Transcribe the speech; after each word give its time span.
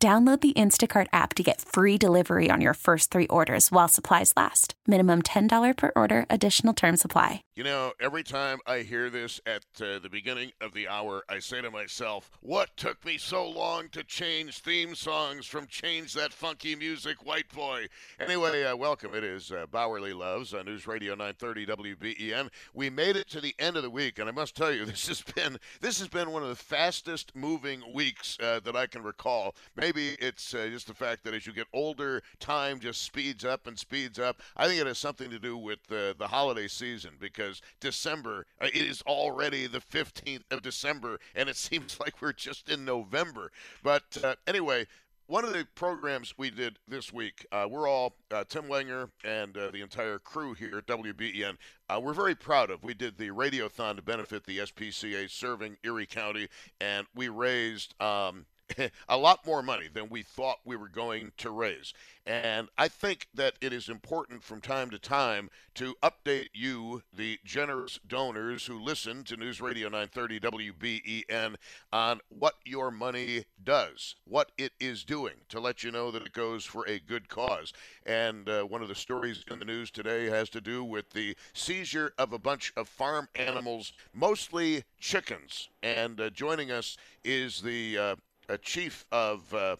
Download 0.00 0.40
the 0.40 0.52
Instacart 0.52 1.08
app 1.12 1.34
to 1.34 1.42
get 1.42 1.60
free 1.60 1.98
delivery 1.98 2.52
on 2.52 2.60
your 2.60 2.74
first 2.74 3.10
three 3.10 3.26
orders 3.26 3.72
while 3.72 3.88
supplies 3.88 4.32
last. 4.36 4.74
Minimum 4.86 5.22
$10 5.22 5.76
per 5.76 5.90
order, 5.96 6.24
additional 6.30 6.72
term 6.72 6.96
supply. 6.96 7.42
You 7.56 7.64
know, 7.64 7.92
every 8.00 8.22
time 8.22 8.58
I 8.64 8.82
hear 8.82 9.10
this 9.10 9.40
at 9.44 9.64
uh, 9.82 9.98
the 9.98 10.08
beginning 10.08 10.52
of 10.60 10.72
the 10.72 10.86
hour, 10.86 11.24
I 11.28 11.40
say 11.40 11.62
to 11.62 11.72
myself, 11.72 12.30
what 12.42 12.70
took 12.76 13.04
me 13.04 13.18
so 13.18 13.48
long 13.48 13.88
to 13.88 14.04
change 14.04 14.60
theme 14.60 14.94
songs 14.94 15.46
from 15.46 15.66
Change 15.66 16.14
That 16.14 16.32
Funky 16.32 16.76
Music, 16.76 17.26
White 17.26 17.52
Boy? 17.52 17.86
Anyway, 18.20 18.62
uh, 18.62 18.76
welcome. 18.76 19.16
It 19.16 19.24
is 19.24 19.50
uh, 19.50 19.66
Bauerle 19.66 20.16
Loves 20.16 20.54
on 20.54 20.66
News 20.66 20.86
Radio 20.86 21.16
930 21.16 21.66
WBEN. 21.66 22.50
We 22.72 22.88
made 22.88 23.16
it 23.16 23.28
to 23.30 23.40
the 23.40 23.56
end 23.58 23.76
of 23.76 23.82
the 23.82 23.90
week, 23.90 24.20
and 24.20 24.28
I 24.28 24.32
must 24.32 24.54
tell 24.54 24.70
you, 24.70 24.84
this 24.86 25.08
has 25.08 25.22
been 25.22 25.58
this 25.80 25.98
has 25.98 26.06
been 26.06 26.30
one 26.30 26.44
of 26.44 26.50
the 26.50 26.54
fastest 26.54 27.34
moving 27.34 27.82
weeks 27.92 28.38
uh, 28.40 28.60
that 28.60 28.76
I 28.76 28.86
can 28.86 29.02
recall. 29.02 29.56
Maybe 29.74 29.87
it's 29.96 30.54
uh, 30.54 30.68
just 30.70 30.86
the 30.86 30.94
fact 30.94 31.24
that 31.24 31.34
as 31.34 31.46
you 31.46 31.52
get 31.52 31.66
older, 31.72 32.22
time 32.40 32.78
just 32.80 33.02
speeds 33.02 33.44
up 33.44 33.66
and 33.66 33.78
speeds 33.78 34.18
up. 34.18 34.40
I 34.56 34.66
think 34.66 34.80
it 34.80 34.86
has 34.86 34.98
something 34.98 35.30
to 35.30 35.38
do 35.38 35.56
with 35.56 35.78
the 35.88 36.14
holiday 36.20 36.68
season 36.68 37.12
because 37.20 37.38
because 37.48 37.62
December 37.80 38.46
uh, 38.60 38.66
it 38.66 38.82
is 38.82 39.02
already 39.02 39.66
the 39.66 39.80
15th 39.80 40.42
of 40.50 40.62
December, 40.62 41.18
and 41.34 41.48
it 41.48 41.56
seems 41.68 41.98
like 42.00 42.20
we're 42.20 42.32
just 42.32 42.68
in 42.68 42.84
November. 42.84 43.50
But 43.82 44.18
uh, 44.22 44.34
anyway, 44.46 44.86
one 45.26 45.44
of 45.44 45.52
the 45.52 45.66
programs 45.74 46.34
we 46.38 46.50
did 46.50 46.78
this 46.88 47.12
week, 47.12 47.46
uh, 47.52 47.66
we're 47.68 47.86
all 47.86 48.14
uh, 48.30 48.44
Tim 48.48 48.66
Wenger 48.66 49.10
and 49.24 49.56
uh, 49.56 49.70
the 49.70 49.82
entire 49.82 50.18
crew 50.18 50.54
here 50.54 50.78
at 50.78 50.86
WBEN. 50.86 51.56
Uh, 51.88 52.00
we're 52.02 52.14
very 52.14 52.34
proud 52.34 52.70
of. 52.70 52.82
We 52.82 52.94
did 52.94 53.18
the 53.18 53.28
radiothon 53.28 53.96
to 53.96 54.02
benefit 54.02 54.44
the 54.44 54.58
SPCA 54.58 55.30
serving 55.30 55.76
Erie 55.84 56.06
County, 56.06 56.48
and 56.80 57.06
we 57.14 57.28
raised 57.28 57.94
um, 58.00 58.46
a 59.08 59.16
lot 59.16 59.46
more 59.46 59.62
money 59.62 59.88
than 59.92 60.08
we 60.08 60.22
thought 60.22 60.58
we 60.64 60.76
were 60.76 60.88
going 60.88 61.32
to 61.38 61.50
raise. 61.50 61.92
And 62.26 62.68
I 62.76 62.88
think 62.88 63.28
that 63.34 63.54
it 63.62 63.72
is 63.72 63.88
important 63.88 64.42
from 64.42 64.60
time 64.60 64.90
to 64.90 64.98
time 64.98 65.48
to 65.74 65.94
update 66.02 66.48
you, 66.52 67.02
the 67.16 67.38
generous 67.42 67.98
donors 68.06 68.66
who 68.66 68.78
listen 68.78 69.24
to 69.24 69.36
News 69.36 69.62
Radio 69.62 69.88
930 69.88 70.40
WBEN, 70.40 71.54
on 71.90 72.20
what 72.28 72.56
your 72.66 72.90
money 72.90 73.44
does, 73.64 74.16
what 74.26 74.52
it 74.58 74.72
is 74.78 75.04
doing, 75.04 75.34
to 75.48 75.58
let 75.58 75.82
you 75.82 75.90
know 75.90 76.10
that 76.10 76.26
it 76.26 76.32
goes 76.32 76.64
for 76.66 76.86
a 76.86 76.98
good 76.98 77.28
cause. 77.28 77.72
And 78.04 78.46
uh, 78.48 78.64
one 78.64 78.82
of 78.82 78.88
the 78.88 78.94
stories 78.94 79.42
in 79.50 79.58
the 79.58 79.64
news 79.64 79.90
today 79.90 80.26
has 80.26 80.50
to 80.50 80.60
do 80.60 80.84
with 80.84 81.10
the 81.10 81.34
seizure 81.54 82.12
of 82.18 82.34
a 82.34 82.38
bunch 82.38 82.74
of 82.76 82.88
farm 82.88 83.28
animals, 83.34 83.94
mostly 84.12 84.84
chickens. 85.00 85.70
And 85.82 86.20
uh, 86.20 86.28
joining 86.28 86.70
us 86.70 86.98
is 87.24 87.62
the 87.62 87.96
uh, 87.96 88.16
a 88.48 88.58
chief 88.58 89.04
of 89.12 89.52
uh, 89.54 89.76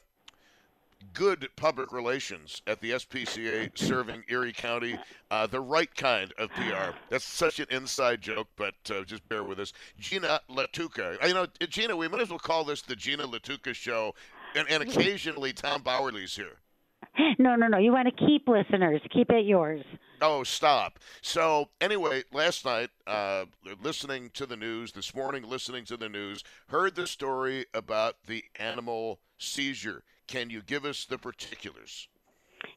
good 1.14 1.48
public 1.56 1.92
relations 1.92 2.62
at 2.66 2.80
the 2.80 2.92
SPCA 2.92 3.70
serving 3.76 4.24
Erie 4.28 4.52
County, 4.52 4.98
uh, 5.30 5.46
the 5.46 5.60
right 5.60 5.92
kind 5.94 6.32
of 6.38 6.50
PR. 6.50 6.96
That's 7.08 7.24
such 7.24 7.60
an 7.60 7.66
inside 7.70 8.20
joke, 8.20 8.48
but 8.56 8.74
uh, 8.90 9.02
just 9.04 9.28
bear 9.28 9.42
with 9.42 9.58
us. 9.60 9.72
Gina 9.98 10.40
Lattuca. 10.50 11.26
You 11.26 11.34
know, 11.34 11.46
Gina, 11.68 11.96
we 11.96 12.08
might 12.08 12.20
as 12.20 12.30
well 12.30 12.38
call 12.38 12.64
this 12.64 12.82
the 12.82 12.96
Gina 12.96 13.26
Lattuca 13.26 13.74
Show, 13.74 14.14
and, 14.54 14.68
and 14.68 14.82
occasionally 14.88 15.52
Tom 15.52 15.82
Bauerle's 15.82 16.36
here. 16.36 16.58
No, 17.38 17.56
no, 17.56 17.68
no. 17.68 17.78
You 17.78 17.92
want 17.92 18.08
to 18.08 18.26
keep 18.26 18.48
listeners. 18.48 19.00
Keep 19.12 19.30
it 19.30 19.44
yours. 19.44 19.82
Oh, 20.20 20.42
stop. 20.42 20.98
So, 21.20 21.68
anyway, 21.80 22.24
last 22.32 22.64
night, 22.64 22.90
uh, 23.06 23.44
listening 23.82 24.30
to 24.34 24.46
the 24.46 24.56
news, 24.56 24.92
this 24.92 25.14
morning, 25.14 25.44
listening 25.44 25.84
to 25.86 25.96
the 25.96 26.08
news, 26.08 26.42
heard 26.68 26.96
the 26.96 27.06
story 27.06 27.66
about 27.72 28.16
the 28.26 28.44
animal 28.56 29.20
seizure. 29.36 30.02
Can 30.26 30.50
you 30.50 30.62
give 30.62 30.84
us 30.84 31.04
the 31.04 31.18
particulars? 31.18 32.08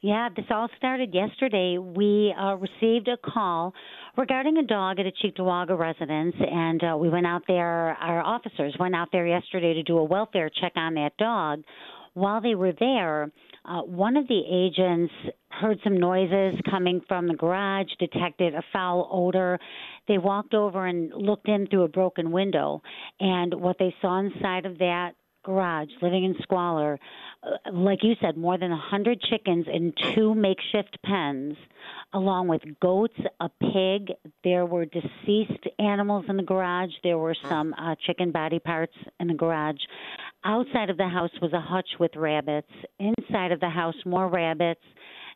Yeah, 0.02 0.30
this 0.36 0.46
all 0.50 0.68
started 0.78 1.14
yesterday. 1.14 1.78
We 1.78 2.34
uh, 2.40 2.56
received 2.56 3.08
a 3.08 3.18
call 3.18 3.74
regarding 4.18 4.58
a 4.58 4.64
dog 4.64 5.00
at 5.00 5.06
a 5.06 5.12
Cheektowaga 5.12 5.78
residence, 5.78 6.36
and 6.40 6.84
uh, 6.84 6.98
we 6.98 7.09
went 7.09 7.26
out 7.26 7.44
there. 7.48 7.96
Our 8.00 8.22
officers 8.22 8.76
went 8.80 8.96
out 8.96 9.09
there 9.12 9.26
yesterday 9.26 9.74
to 9.74 9.84
do 9.84 9.98
a 9.98 10.03
welfare 10.03 10.50
check 10.50 10.74
on 10.76 10.94
that 10.96 11.18
dog. 11.18 11.64
While 12.14 12.42
they 12.42 12.56
were 12.56 12.74
there, 12.80 13.32
uh, 13.66 13.82
one 13.82 14.18
of 14.18 14.28
the 14.28 14.42
agents 14.50 15.14
heard 15.50 15.80
some 15.84 15.98
noises 15.98 16.60
coming 16.70 17.02
from 17.08 17.28
the 17.28 17.36
garage, 17.36 17.88
detected 18.00 18.56
a 18.56 18.64
foul 18.74 19.08
odor. 19.12 19.60
They 20.08 20.18
walked 20.18 20.54
over 20.54 20.86
and 20.86 21.12
looked 21.14 21.48
in 21.48 21.68
through 21.68 21.84
a 21.84 21.90
broken 21.90 22.32
window, 22.32 22.82
and 23.20 23.54
what 23.54 23.78
they 23.78 23.94
saw 24.02 24.20
inside 24.20 24.66
of 24.66 24.80
that 24.80 25.12
garage, 25.44 25.90
living 26.02 26.24
in 26.24 26.36
squalor, 26.42 27.00
uh, 27.44 27.72
like 27.72 28.04
you 28.04 28.14
said, 28.22 28.38
more 28.38 28.58
than 28.58 28.72
a 28.72 28.78
hundred 28.78 29.20
chickens 29.22 29.66
in 29.72 29.94
two 30.14 30.36
makeshift 30.36 30.98
pens, 31.04 31.56
along 32.14 32.48
with 32.48 32.62
goats, 32.80 33.18
a 33.40 33.50
pig. 33.50 34.14
There 34.44 34.66
were 34.66 34.86
deceased 34.86 35.68
animals 35.80 36.26
in 36.30 36.38
the 36.38 36.44
garage. 36.44 36.92
There 37.04 37.18
were 37.18 37.36
some 37.50 37.74
uh, 37.74 37.96
chicken 38.06 38.32
body 38.32 38.60
parts 38.60 38.94
in 39.20 39.28
the 39.28 39.34
garage. 39.34 39.82
Outside 40.44 40.90
of 40.90 40.97
the 40.97 41.07
house 41.07 41.31
was 41.41 41.53
a 41.53 41.62
hutch 41.62 41.90
with 42.00 42.16
rabbits. 42.16 42.72
Inside 43.00 43.52
of 43.52 43.59
the 43.59 43.69
house, 43.69 43.96
more 44.06 44.28
rabbits 44.28 44.81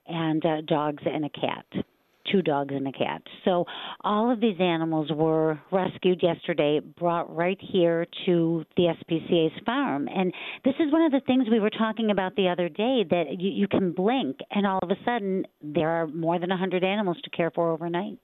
and 0.07 0.43
uh, 0.45 0.61
dogs 0.61 1.03
and 1.05 1.25
a 1.25 1.29
cat. 1.29 1.66
Two 2.31 2.41
dogs 2.41 2.73
and 2.73 2.88
a 2.88 2.91
cat. 2.91 3.21
So 3.43 3.66
all 4.01 4.31
of 4.31 4.41
these 4.41 4.59
animals 4.59 5.11
were 5.13 5.59
rescued 5.71 6.23
yesterday, 6.23 6.79
brought 6.79 7.33
right 7.33 7.59
here 7.61 8.07
to 8.25 8.66
the 8.75 8.95
SPCA's 8.99 9.53
farm. 9.63 10.07
And 10.07 10.33
this 10.63 10.73
is 10.79 10.91
one 10.91 11.03
of 11.03 11.11
the 11.11 11.22
things 11.27 11.45
we 11.51 11.59
were 11.59 11.69
talking 11.69 12.09
about 12.09 12.35
the 12.35 12.49
other 12.49 12.67
day 12.67 13.05
that 13.07 13.25
you, 13.39 13.51
you 13.51 13.67
can 13.67 13.91
blink, 13.91 14.37
and 14.49 14.66
all 14.66 14.79
of 14.81 14.89
a 14.89 14.97
sudden 15.05 15.45
there 15.61 15.89
are 15.89 16.07
more 16.07 16.39
than 16.39 16.49
100 16.49 16.83
animals 16.83 17.17
to 17.25 17.29
care 17.29 17.51
for 17.51 17.72
overnight. 17.72 18.17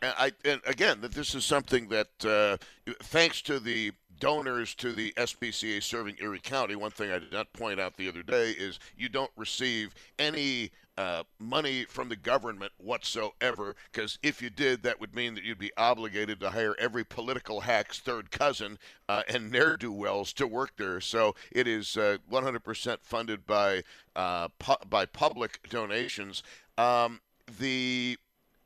And, 0.00 0.14
I, 0.16 0.32
and 0.44 0.60
again, 0.64 1.00
that 1.00 1.12
this 1.12 1.34
is 1.34 1.44
something 1.44 1.88
that, 1.88 2.24
uh, 2.24 2.58
thanks 3.02 3.42
to 3.42 3.58
the 3.58 3.90
donors 4.18 4.74
to 4.76 4.92
the 4.92 5.12
SPCA 5.16 5.82
serving 5.82 6.16
Erie 6.20 6.40
County, 6.40 6.76
one 6.76 6.90
thing 6.90 7.10
I 7.10 7.18
did 7.18 7.32
not 7.32 7.52
point 7.52 7.80
out 7.80 7.96
the 7.96 8.08
other 8.08 8.22
day 8.22 8.50
is 8.50 8.78
you 8.96 9.08
don't 9.08 9.30
receive 9.36 9.94
any 10.18 10.70
uh, 10.98 11.22
money 11.38 11.84
from 11.84 12.08
the 12.08 12.16
government 12.16 12.72
whatsoever, 12.78 13.76
because 13.92 14.18
if 14.20 14.42
you 14.42 14.50
did, 14.50 14.82
that 14.82 15.00
would 15.00 15.14
mean 15.14 15.34
that 15.36 15.44
you'd 15.44 15.58
be 15.58 15.70
obligated 15.76 16.40
to 16.40 16.50
hire 16.50 16.74
every 16.76 17.04
political 17.04 17.60
hack's 17.60 18.00
third 18.00 18.32
cousin 18.32 18.78
uh, 19.08 19.22
and 19.28 19.52
ne'er 19.52 19.76
do 19.76 19.92
wells 19.92 20.32
to 20.32 20.46
work 20.46 20.72
there. 20.76 21.00
So 21.00 21.36
it 21.52 21.68
is 21.68 21.96
uh, 21.96 22.16
100% 22.30 22.98
funded 23.00 23.46
by 23.46 23.84
uh, 24.16 24.48
pu- 24.58 24.84
by 24.90 25.06
public 25.06 25.60
donations. 25.70 26.42
Um, 26.76 27.20
the 27.60 28.18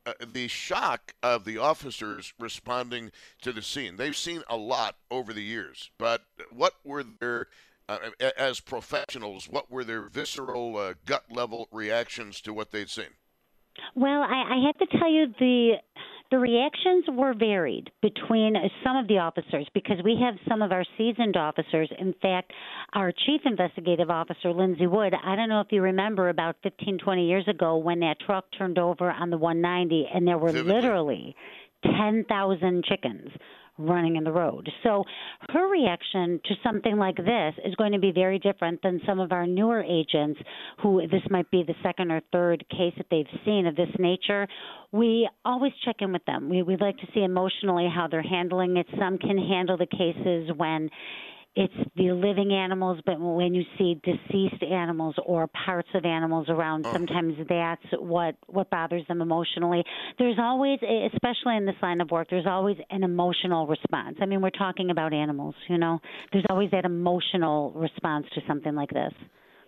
uh, 0.07 0.13
the 0.33 0.49
shock 0.49 1.15
of 1.23 1.45
the 1.45 1.59
officers 1.59 2.33
responding 2.39 3.11
to 3.41 3.53
the 3.53 3.63
scene. 3.63 3.97
They've 3.97 4.17
seen 4.17 4.43
a 4.49 4.57
lot 4.57 4.97
over 5.11 5.33
the 5.33 5.43
years, 5.43 5.91
but 5.99 6.25
what 6.51 6.75
were 6.85 7.03
their 7.03 7.49
uh, 7.89 7.99
as 8.37 8.61
professionals, 8.61 9.49
what 9.49 9.71
were 9.71 9.85
their 9.85 10.03
visceral, 10.03 10.77
uh, 10.77 10.95
gut 11.05 11.25
level 11.31 11.69
reactions 11.73 12.41
to 12.41 12.53
what 12.53 12.71
they'd 12.71 12.89
seen? 12.89 13.07
Well, 13.95 14.23
I, 14.23 14.55
I 14.55 14.67
have 14.67 14.79
to 14.79 14.99
tell 14.99 15.11
you 15.11 15.27
the 15.39 15.75
the 16.33 16.39
reactions 16.39 17.05
were 17.11 17.35
varied 17.35 17.91
between 18.01 18.55
some 18.83 18.97
of 18.97 19.07
the 19.07 19.19
officers 19.19 19.69
because 19.75 19.99
we 20.03 20.19
have 20.19 20.35
some 20.49 20.63
of 20.63 20.73
our 20.73 20.83
seasoned 20.97 21.37
officers. 21.37 21.91
In 21.99 22.15
fact, 22.23 22.51
our 22.95 23.13
chief 23.13 23.43
investigative 23.45 24.09
officer, 24.09 24.51
Lindsay 24.51 24.87
Wood, 24.87 25.13
I 25.23 25.37
don't 25.37 25.51
know 25.51 25.61
if 25.61 25.67
you 25.71 25.83
remember 25.83 26.31
about 26.31 26.57
15, 26.63 26.99
20 27.05 27.29
years 27.29 27.47
ago 27.49 27.77
when 27.77 28.01
that 28.01 28.17
truck 28.25 28.47
turned 28.57 28.79
over 28.79 29.11
on 29.11 29.29
the 29.29 29.37
190 29.37 30.09
and 30.13 30.27
there 30.27 30.39
were 30.39 30.53
literally 30.53 31.37
10,000 31.85 32.85
chickens 32.85 33.31
running 33.79 34.17
in 34.17 34.25
the 34.25 34.33
road. 34.33 34.69
So 34.83 35.05
her 35.51 35.69
reaction 35.69 36.41
to 36.45 36.55
something 36.63 36.97
like 36.97 37.17
this 37.17 37.55
is 37.65 37.75
going 37.77 37.93
to 37.93 37.99
be 37.99 38.13
very 38.13 38.39
different 38.39 38.81
than 38.83 39.01
some 39.07 39.21
of 39.21 39.33
our 39.33 39.47
newer 39.47 39.83
agents 39.83 40.41
who 40.83 41.01
this 41.09 41.23
might 41.31 41.51
be 41.51 41.63
the 41.63 41.75
second 41.83 42.11
or 42.11 42.21
third 42.33 42.65
case 42.71 42.95
that 42.97 43.07
they've 43.11 43.27
seen 43.45 43.67
of 43.67 43.77
this 43.77 43.89
nature. 43.99 44.47
We 44.93 45.29
always 45.45 45.73
check 45.85 45.97
in 46.01 46.13
with 46.13 46.25
them. 46.27 46.49
We 46.49 46.63
we 46.63 46.77
like 46.77 46.99
to 46.99 47.07
see 47.15 47.23
emotionally 47.23 47.89
how 47.93 48.09
they're 48.09 48.23
handling 48.23 48.77
it. 48.77 48.87
Some 48.99 49.19
can 49.19 49.39
handle 49.39 49.77
the 49.77 49.87
cases 49.87 50.51
when 50.57 50.91
it's 51.55 51.75
the 51.97 52.13
living 52.13 52.53
animals, 52.53 52.99
but 53.05 53.21
when 53.21 53.55
you 53.55 53.63
see 53.77 54.01
deceased 54.03 54.63
animals 54.63 55.15
or 55.27 55.47
parts 55.49 55.89
of 55.95 56.05
animals 56.05 56.49
around, 56.49 56.87
Oh. 56.87 56.93
sometimes 56.93 57.35
that's 57.49 57.85
what 57.99 58.37
what 58.47 58.71
bothers 58.71 59.07
them 59.07 59.21
emotionally. 59.21 59.85
There's 60.19 60.39
always, 60.39 60.79
especially 61.13 61.57
in 61.57 61.67
this 61.67 61.77
line 61.83 62.01
of 62.01 62.11
work, 62.11 62.29
there's 62.31 62.47
always 62.47 62.79
an 62.91 63.05
emotional 63.05 63.67
response. 63.67 64.17
I 64.23 64.27
mean, 64.27 64.41
we're 64.41 64.51
talking 64.51 64.91
about 64.91 65.13
animals, 65.13 65.55
you 65.69 65.77
know. 65.79 66.01
There's 66.33 66.47
always 66.49 66.71
that 66.71 66.85
emotional 66.87 67.73
response 67.73 68.27
to 68.35 68.41
something 68.47 68.75
like 68.75 68.91
this. 68.91 69.13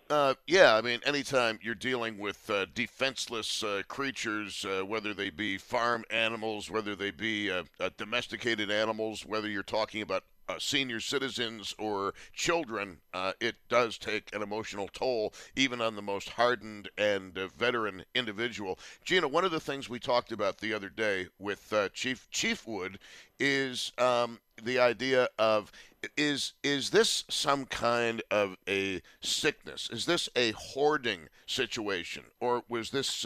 Uh, 0.09 0.35
yeah, 0.45 0.75
I 0.75 0.81
mean, 0.81 0.99
anytime 1.03 1.57
you're 1.63 1.73
dealing 1.73 2.19
with 2.19 2.47
uh, 2.49 2.65
defenseless 2.75 3.63
uh, 3.63 3.81
creatures, 3.87 4.63
uh, 4.63 4.85
whether 4.85 5.15
they 5.15 5.31
be 5.31 5.57
farm 5.57 6.03
animals, 6.11 6.69
whether 6.69 6.95
they 6.95 7.09
be 7.09 7.49
uh, 7.49 7.63
uh, 7.79 7.89
domesticated 7.97 8.69
animals, 8.69 9.25
whether 9.25 9.47
you're 9.47 9.63
talking 9.63 10.03
about 10.03 10.23
uh, 10.47 10.55
senior 10.59 10.99
citizens 10.99 11.73
or 11.77 12.13
children, 12.33 12.97
uh, 13.13 13.33
it 13.39 13.55
does 13.69 13.97
take 13.97 14.33
an 14.35 14.41
emotional 14.41 14.89
toll, 14.93 15.33
even 15.55 15.81
on 15.81 15.95
the 15.95 16.01
most 16.01 16.29
hardened 16.29 16.89
and 16.97 17.37
uh, 17.37 17.47
veteran 17.57 18.03
individual. 18.13 18.79
Gina, 19.03 19.27
one 19.27 19.45
of 19.45 19.51
the 19.51 19.59
things 19.59 19.89
we 19.89 19.99
talked 19.99 20.31
about 20.31 20.57
the 20.57 20.73
other 20.73 20.89
day 20.89 21.27
with 21.39 21.71
uh, 21.73 21.89
Chief 21.89 22.27
Chief 22.31 22.67
Wood 22.67 22.99
is 23.39 23.91
um, 23.97 24.39
the 24.63 24.79
idea 24.79 25.27
of 25.37 25.71
is 26.15 26.53
is 26.63 26.91
this 26.91 27.23
some 27.29 27.65
kind 27.65 28.21
of 28.29 28.55
a 28.67 29.01
sickness? 29.21 29.89
Is 29.91 30.05
this 30.05 30.29
a 30.35 30.51
hoarding 30.51 31.27
situation, 31.45 32.23
or 32.39 32.63
was 32.69 32.91
this? 32.91 33.25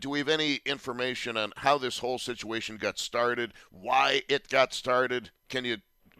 Do 0.00 0.10
we 0.10 0.18
have 0.18 0.28
any 0.28 0.60
information 0.66 1.36
on 1.36 1.52
how 1.56 1.78
this 1.78 1.98
whole 1.98 2.18
situation 2.18 2.76
got 2.76 2.98
started, 2.98 3.52
why 3.70 4.22
it 4.28 4.48
got 4.48 4.74
started? 4.74 5.30
Can 5.48 5.64
you 5.64 5.76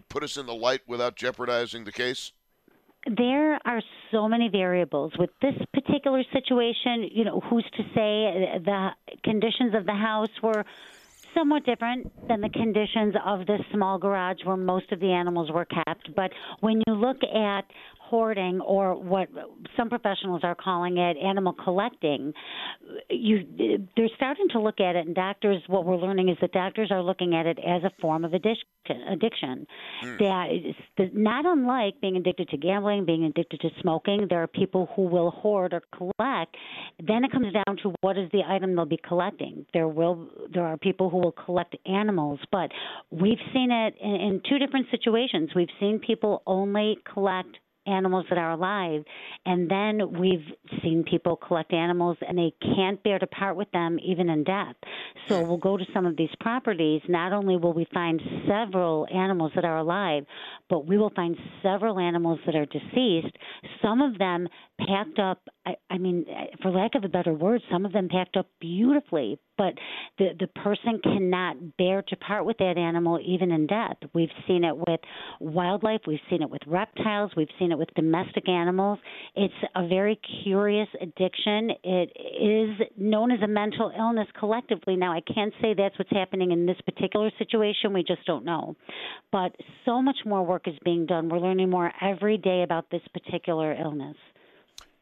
put 0.09 0.23
us 0.23 0.37
in 0.37 0.47
the 0.47 0.55
light 0.55 0.83
without 0.87 1.17
jeopardizing 1.17 1.85
the 1.85 1.93
case? 1.93 2.31
There 3.07 3.59
are 3.65 3.83
so 4.13 4.29
many 4.29 4.49
variables 4.49 5.13
with 5.19 5.31
this 5.43 5.55
particular 5.73 6.23
situation. 6.33 7.09
You 7.11 7.25
know, 7.25 7.41
who's 7.41 7.65
to 7.77 7.83
say 7.95 8.61
the 8.65 8.91
conditions 9.25 9.75
of 9.75 9.87
the 9.87 9.95
house 9.95 10.31
were 10.43 10.65
somewhat 11.35 11.65
different 11.65 12.11
than 12.29 12.41
the 12.41 12.49
conditions 12.49 13.15
of 13.25 13.47
this 13.47 13.61
small 13.73 13.99
garage 13.99 14.39
where 14.45 14.57
most 14.57 14.93
of 14.93 15.01
the 15.01 15.13
animals 15.13 15.51
were 15.51 15.65
kept. 15.65 16.15
But 16.15 16.33
when 16.61 16.83
you 16.87 16.95
look 16.95 17.19
at 17.23 17.65
hoarding 18.11 18.61
or 18.61 19.01
what 19.01 19.29
some 19.77 19.89
professionals 19.89 20.41
are 20.43 20.57
calling 20.57 20.99
it 20.99 21.17
animal 21.17 21.53
collecting 21.53 22.33
you 23.09 23.47
they're 23.97 24.09
starting 24.17 24.49
to 24.51 24.61
look 24.61 24.81
at 24.81 24.97
it 24.97 25.07
and 25.07 25.15
doctors 25.15 25.63
what 25.69 25.85
we're 25.85 25.97
learning 25.97 26.29
is 26.29 26.37
that 26.41 26.53
doctors 26.53 26.91
are 26.91 27.03
looking 27.03 27.35
at 27.35 27.47
it 27.47 27.59
as 27.59 27.83
a 27.85 27.91
form 28.01 28.25
of 28.25 28.35
addiction 28.35 28.67
addiction. 29.09 29.67
Mm. 30.03 30.19
that 30.19 30.47
is 30.51 31.11
not 31.15 31.47
unlike 31.47 32.01
being 32.01 32.17
addicted 32.17 32.49
to 32.49 32.57
gambling 32.57 33.05
being 33.05 33.25
addicted 33.25 33.61
to 33.61 33.69
smoking 33.81 34.27
there 34.29 34.43
are 34.43 34.49
people 34.49 34.89
who 34.97 35.03
will 35.03 35.31
hoard 35.31 35.73
or 35.73 35.83
collect. 35.97 36.57
Then 37.07 37.25
it 37.25 37.31
comes 37.31 37.53
down 37.53 37.77
to 37.83 37.95
what 38.01 38.19
is 38.19 38.29
the 38.33 38.41
item 38.47 38.75
they'll 38.75 38.87
be 38.87 39.01
collecting. 39.07 39.67
There 39.73 39.89
will 39.89 40.29
there 40.53 40.65
are 40.65 40.77
people 40.77 41.11
who 41.11 41.19
will 41.19 41.33
collect 41.33 41.77
animals 41.87 42.41
but 42.51 42.71
we've 43.11 43.39
seen 43.53 43.71
it 43.71 43.95
in, 44.01 44.15
in 44.15 44.43
two 44.49 44.59
different 44.59 44.87
situations. 44.91 45.51
We've 45.55 45.69
seen 45.79 46.01
people 46.01 46.43
only 46.47 46.99
collect 47.13 47.59
animals 47.87 48.27
that 48.29 48.39
are 48.39 48.53
alive. 48.53 49.03
And 49.47 49.71
then 49.71 50.21
we've 50.21 50.45
seen 50.83 51.05
people 51.09 51.37
collect 51.37 51.73
animals 51.73 52.17
and 52.27 52.37
they 52.37 52.53
can't 52.77 53.03
bear 53.03 53.19
to 53.19 53.27
part 53.27 53.57
with 53.57 53.71
them 53.73 53.99
even 54.05 54.29
in 54.29 54.45
death. 54.45 54.75
So 55.29 55.43
we'll 55.43 55.57
go 55.57 55.77
to 55.77 55.85
some 55.95 56.07
of 56.07 56.17
these 56.17 56.31
properties. 56.41 57.03
Not 57.09 57.33
only 57.33 57.57
will 57.57 57.73
we 57.73 57.87
find 57.93 58.21
several 58.47 59.07
animals 59.13 59.53
that 59.55 59.65
are 59.65 59.79
alive, 59.79 60.25
but 60.69 60.87
we 60.87 60.99
will 60.99 61.13
find 61.15 61.37
several 61.63 61.99
animals 61.99 62.39
that 62.47 62.55
are 62.55 62.67
deceased. 62.67 63.37
Some 63.83 64.01
of 64.01 64.19
them 64.19 64.49
packed 64.87 65.19
up, 65.19 65.41
I, 65.67 65.75
I 65.91 65.99
mean, 65.99 66.25
for 66.63 66.71
lack 66.71 66.95
of 66.95 67.05
a 67.05 67.09
better 67.09 67.35
word, 67.35 67.61
some 67.71 67.85
of 67.85 67.93
them 67.93 68.09
packed 68.09 68.37
up 68.37 68.47
beautifully, 68.61 69.39
but 69.59 69.75
the 70.17 70.29
the 70.39 70.47
person 70.47 71.01
cannot 71.03 71.77
bear 71.77 72.03
to 72.09 72.17
part 72.17 72.47
with 72.47 72.57
that 72.59 72.79
animal 72.79 73.19
even 73.23 73.51
in 73.51 73.67
death. 73.67 73.97
We've 74.15 74.31
seen 74.49 74.65
it 74.65 74.75
with 74.75 75.01
wildlife, 75.39 76.01
we've 76.07 76.21
seen 76.31 76.41
it 76.41 76.49
with 76.49 76.63
reptiles, 76.67 77.33
we've 77.37 77.49
seen 77.59 77.73
it 77.73 77.79
with 77.79 77.89
domestic 77.95 78.49
animals. 78.49 78.99
It's 79.37 79.53
a 79.75 79.87
very 79.87 80.19
curious 80.43 80.89
addiction. 80.99 81.73
It 81.85 82.11
is 82.17 82.89
known 82.97 83.31
as 83.31 83.43
a 83.43 83.49
mental 83.49 83.93
illness 83.97 84.29
collectively. 84.39 84.97
Now, 84.97 85.13
I 85.13 85.21
can't 85.21 85.53
say 85.61 85.75
that's 85.75 85.99
what's 85.99 86.11
happening 86.11 86.53
in 86.53 86.65
this 86.65 86.81
particular 86.87 87.31
situation. 87.39 87.93
We 87.93 88.03
just 88.03 88.25
don't 88.25 88.47
know. 88.47 88.77
But 89.31 89.55
so 89.85 90.01
much 90.01 90.17
more 90.25 90.43
work 90.43 90.67
is 90.67 90.75
being 90.85 91.05
done. 91.05 91.29
We're 91.29 91.39
learning 91.39 91.69
more 91.69 91.93
every 92.01 92.39
day 92.39 92.63
about 92.63 92.91
this 92.91 93.03
particular 93.13 93.75
illness. 93.75 94.17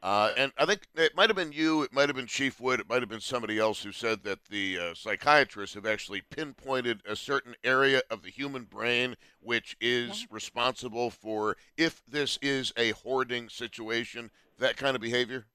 Uh, 0.01 0.33
and 0.37 0.53
I 0.57 0.65
think 0.65 0.87
it 0.95 1.17
might 1.17 1.29
have 1.29 1.37
been 1.37 1.51
you, 1.51 1.83
it 1.83 1.93
might 1.93 2.09
have 2.09 2.15
been 2.15 2.27
Chief 2.27 2.61
Wood, 2.61 2.79
it 2.79 2.89
might 2.89 3.03
have 3.03 3.09
been 3.09 3.21
somebody 3.21 3.59
else 3.59 3.83
who 3.83 3.91
said 3.91 4.23
that 4.23 4.45
the 4.45 4.79
uh, 4.79 4.95
psychiatrists 4.95 5.75
have 5.75 5.87
actually 5.87 6.21
pinpointed 6.21 7.03
a 7.05 7.17
certain 7.17 7.55
area 7.65 8.03
of 8.09 8.23
the 8.23 8.31
human 8.31 8.63
brain 8.63 9.17
which 9.41 9.77
is 9.81 10.23
yeah. 10.23 10.27
responsible 10.31 11.11
for, 11.11 11.57
if 11.77 12.05
this 12.07 12.39
is 12.41 12.73
a 12.77 12.91
hoarding 12.91 13.49
situation, 13.49 14.31
that 14.59 14.77
kind 14.77 14.95
of 14.95 15.03
behavior. 15.03 15.47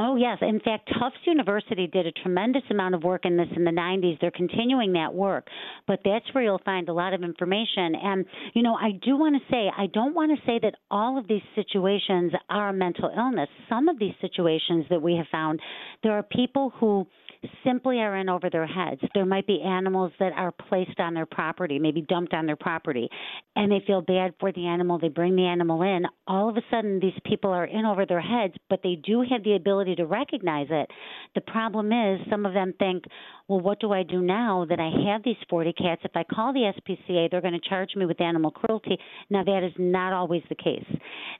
Oh, 0.00 0.14
yes. 0.14 0.38
In 0.42 0.60
fact, 0.60 0.88
Tufts 0.96 1.18
University 1.24 1.88
did 1.88 2.06
a 2.06 2.12
tremendous 2.12 2.62
amount 2.70 2.94
of 2.94 3.02
work 3.02 3.24
in 3.24 3.36
this 3.36 3.48
in 3.56 3.64
the 3.64 3.72
90s. 3.72 4.20
They're 4.20 4.30
continuing 4.30 4.92
that 4.92 5.12
work, 5.12 5.48
but 5.88 5.98
that's 6.04 6.24
where 6.32 6.44
you'll 6.44 6.60
find 6.64 6.88
a 6.88 6.92
lot 6.92 7.14
of 7.14 7.24
information. 7.24 7.96
And, 7.96 8.24
you 8.54 8.62
know, 8.62 8.76
I 8.76 8.92
do 8.92 9.16
want 9.16 9.34
to 9.34 9.52
say, 9.52 9.68
I 9.76 9.86
don't 9.86 10.14
want 10.14 10.30
to 10.30 10.46
say 10.46 10.60
that 10.62 10.76
all 10.88 11.18
of 11.18 11.26
these 11.26 11.42
situations 11.56 12.30
are 12.48 12.72
mental 12.72 13.10
illness. 13.14 13.48
Some 13.68 13.88
of 13.88 13.98
these 13.98 14.14
situations 14.20 14.84
that 14.88 15.02
we 15.02 15.16
have 15.16 15.26
found, 15.32 15.58
there 16.04 16.12
are 16.12 16.22
people 16.22 16.72
who 16.78 17.04
simply 17.64 17.98
are 17.98 18.16
in 18.16 18.28
over 18.28 18.50
their 18.50 18.66
heads. 18.66 19.00
There 19.14 19.26
might 19.26 19.46
be 19.46 19.62
animals 19.62 20.12
that 20.18 20.32
are 20.32 20.52
placed 20.52 20.98
on 20.98 21.14
their 21.14 21.26
property, 21.26 21.78
maybe 21.78 22.02
dumped 22.02 22.34
on 22.34 22.46
their 22.46 22.56
property, 22.56 23.08
and 23.56 23.70
they 23.70 23.82
feel 23.86 24.00
bad 24.02 24.34
for 24.40 24.52
the 24.52 24.66
animal. 24.66 24.98
They 24.98 25.08
bring 25.08 25.36
the 25.36 25.46
animal 25.46 25.82
in. 25.82 26.04
All 26.26 26.48
of 26.48 26.56
a 26.56 26.62
sudden, 26.70 27.00
these 27.00 27.18
people 27.24 27.50
are 27.50 27.64
in 27.64 27.84
over 27.84 28.06
their 28.06 28.20
heads, 28.20 28.54
but 28.68 28.80
they 28.82 28.96
do 28.96 29.24
have 29.30 29.44
the 29.44 29.54
ability 29.54 29.96
to 29.96 30.06
recognize 30.06 30.68
it. 30.70 30.90
The 31.34 31.40
problem 31.42 31.92
is, 31.92 32.20
some 32.30 32.46
of 32.46 32.54
them 32.54 32.74
think, 32.78 33.04
well, 33.48 33.60
what 33.60 33.80
do 33.80 33.92
I 33.92 34.02
do 34.02 34.20
now 34.20 34.66
that 34.68 34.78
I 34.78 34.90
have 35.10 35.22
these 35.24 35.36
40 35.48 35.72
cats? 35.72 36.02
If 36.04 36.10
I 36.14 36.22
call 36.22 36.52
the 36.52 36.70
SPCA, 36.76 37.30
they're 37.30 37.40
going 37.40 37.58
to 37.58 37.68
charge 37.68 37.96
me 37.96 38.04
with 38.04 38.20
animal 38.20 38.50
cruelty. 38.50 38.98
Now, 39.30 39.42
that 39.42 39.62
is 39.64 39.72
not 39.78 40.12
always 40.12 40.42
the 40.50 40.54
case. 40.54 40.84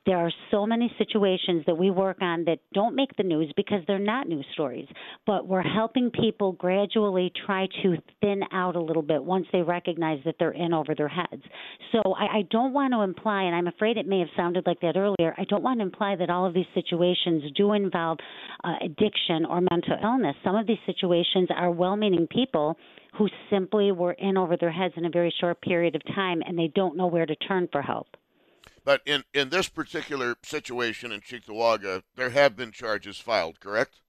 There 0.07 0.17
are 0.17 0.33
so 0.51 0.65
many 0.65 0.91
situations 0.97 1.65
that 1.67 1.77
we 1.77 1.91
work 1.91 2.23
on 2.23 2.45
that 2.45 2.61
don't 2.73 2.97
make 2.97 3.15
the 3.17 3.25
news 3.25 3.53
because 3.57 3.83
they're 3.87 3.99
not 3.99 4.27
news 4.27 4.47
stories, 4.55 4.89
but 5.27 5.47
we're 5.47 5.61
helping 5.61 6.11
people 6.11 6.53
gradually 6.53 7.31
try 7.45 7.67
to 7.83 7.97
thin 8.23 8.41
out 8.53 8.75
a 8.75 8.81
little 8.81 9.03
bit 9.03 9.23
once 9.23 9.47
they 9.53 9.61
recognize 9.61 10.19
that 10.25 10.37
they're 10.39 10.53
in 10.53 10.73
over 10.73 10.95
their 10.95 11.09
heads. 11.09 11.43
So 11.93 12.15
I, 12.15 12.39
I 12.39 12.43
don't 12.51 12.73
want 12.73 12.95
to 12.95 13.01
imply, 13.01 13.43
and 13.43 13.55
I'm 13.55 13.67
afraid 13.67 13.99
it 13.99 14.07
may 14.07 14.21
have 14.21 14.29
sounded 14.35 14.67
like 14.67 14.81
that 14.81 14.97
earlier, 14.97 15.35
I 15.37 15.45
don't 15.45 15.63
want 15.63 15.81
to 15.81 15.85
imply 15.85 16.17
that 16.17 16.31
all 16.31 16.47
of 16.47 16.55
these 16.55 16.65
situations 16.75 17.43
do 17.55 17.75
involve 17.75 18.17
uh, 18.65 18.77
addiction 18.83 19.45
or 19.45 19.61
mental 19.61 19.99
illness. 20.03 20.37
Some 20.43 20.57
of 20.57 20.67
these 20.67 20.79
situations 20.87 21.51
are 21.55 21.71
well 21.71 21.98
meaning 21.99 22.27
people 22.27 22.77
who 23.17 23.29
simply 23.51 23.93
were 23.93 24.13
in 24.13 24.37
over 24.37 24.57
their 24.57 24.71
heads 24.71 24.95
in 24.97 25.05
a 25.05 25.11
very 25.11 25.35
short 25.41 25.61
period 25.61 25.95
of 25.95 26.03
time 26.15 26.43
and 26.47 26.59
they 26.59 26.69
don't 26.75 26.97
know 26.97 27.07
where 27.07 27.27
to 27.27 27.37
turn 27.37 27.69
for 27.71 27.83
help. 27.83 28.09
But 28.85 29.03
in, 29.05 29.25
in 29.35 29.51
this 29.51 29.69
particular 29.69 30.37
situation 30.43 31.13
in 31.13 31.21
Cheektowaga, 31.21 32.03
there 32.17 32.31
have 32.31 32.57
been 32.57 32.73
charges 32.73 33.19
filed, 33.19 33.61
correct? 33.61 34.01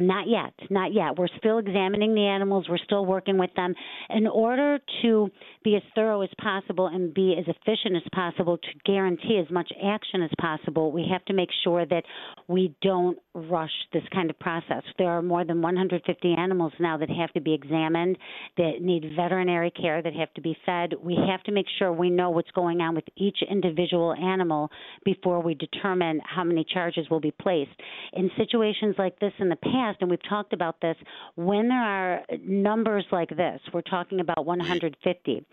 Not 0.00 0.28
yet, 0.28 0.54
not 0.70 0.92
yet. 0.94 1.18
We're 1.18 1.28
still 1.38 1.58
examining 1.58 2.14
the 2.14 2.26
animals. 2.26 2.66
We're 2.68 2.78
still 2.78 3.04
working 3.04 3.38
with 3.38 3.50
them. 3.54 3.74
In 4.08 4.26
order 4.26 4.78
to 5.02 5.30
be 5.62 5.76
as 5.76 5.82
thorough 5.94 6.22
as 6.22 6.30
possible 6.40 6.86
and 6.86 7.12
be 7.12 7.36
as 7.38 7.44
efficient 7.46 7.96
as 7.96 8.02
possible 8.14 8.56
to 8.56 8.68
guarantee 8.84 9.38
as 9.44 9.50
much 9.52 9.70
action 9.84 10.22
as 10.22 10.30
possible, 10.40 10.90
we 10.90 11.06
have 11.10 11.24
to 11.26 11.34
make 11.34 11.50
sure 11.64 11.84
that 11.86 12.04
we 12.48 12.74
don't 12.82 13.18
rush 13.34 13.70
this 13.92 14.02
kind 14.12 14.30
of 14.30 14.38
process. 14.38 14.82
There 14.98 15.10
are 15.10 15.22
more 15.22 15.44
than 15.44 15.60
150 15.60 16.34
animals 16.34 16.72
now 16.80 16.96
that 16.96 17.10
have 17.10 17.32
to 17.34 17.40
be 17.40 17.52
examined, 17.52 18.16
that 18.56 18.80
need 18.80 19.12
veterinary 19.14 19.70
care, 19.70 20.02
that 20.02 20.14
have 20.14 20.32
to 20.34 20.40
be 20.40 20.56
fed. 20.64 20.94
We 21.02 21.16
have 21.28 21.42
to 21.44 21.52
make 21.52 21.66
sure 21.78 21.92
we 21.92 22.10
know 22.10 22.30
what's 22.30 22.50
going 22.52 22.80
on 22.80 22.94
with 22.94 23.04
each 23.16 23.38
individual 23.48 24.14
animal 24.14 24.70
before 25.04 25.42
we 25.42 25.54
determine 25.54 26.20
how 26.24 26.44
many 26.44 26.64
charges 26.72 27.08
will 27.10 27.20
be 27.20 27.32
placed. 27.32 27.70
In 28.14 28.30
situations 28.36 28.94
like 28.98 29.18
this 29.18 29.32
in 29.38 29.48
the 29.48 29.56
past, 29.56 29.89
past, 29.90 30.00
and 30.00 30.10
we've 30.10 30.28
talked 30.28 30.52
about 30.52 30.80
this, 30.80 30.96
when 31.36 31.68
there 31.68 31.82
are 31.82 32.22
numbers 32.44 33.04
like 33.12 33.30
this, 33.30 33.60
we're 33.72 33.82
talking 33.82 34.20
about 34.20 34.44
150. 34.46 35.46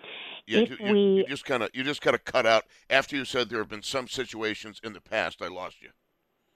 Yeah, 0.45 0.59
if 0.59 0.79
you, 0.79 0.91
we 0.91 0.99
you 0.99 1.25
just 1.27 1.45
kind 1.45 1.63
of 1.63 1.69
you 1.73 1.83
just 1.83 2.01
kind 2.01 2.15
of 2.15 2.23
cut 2.23 2.45
out 2.45 2.65
after 2.89 3.15
you 3.15 3.25
said 3.25 3.49
there 3.49 3.59
have 3.59 3.69
been 3.69 3.83
some 3.83 4.07
situations 4.07 4.79
in 4.83 4.93
the 4.93 5.01
past. 5.01 5.41
I 5.41 5.47
lost 5.47 5.77
you. 5.81 5.89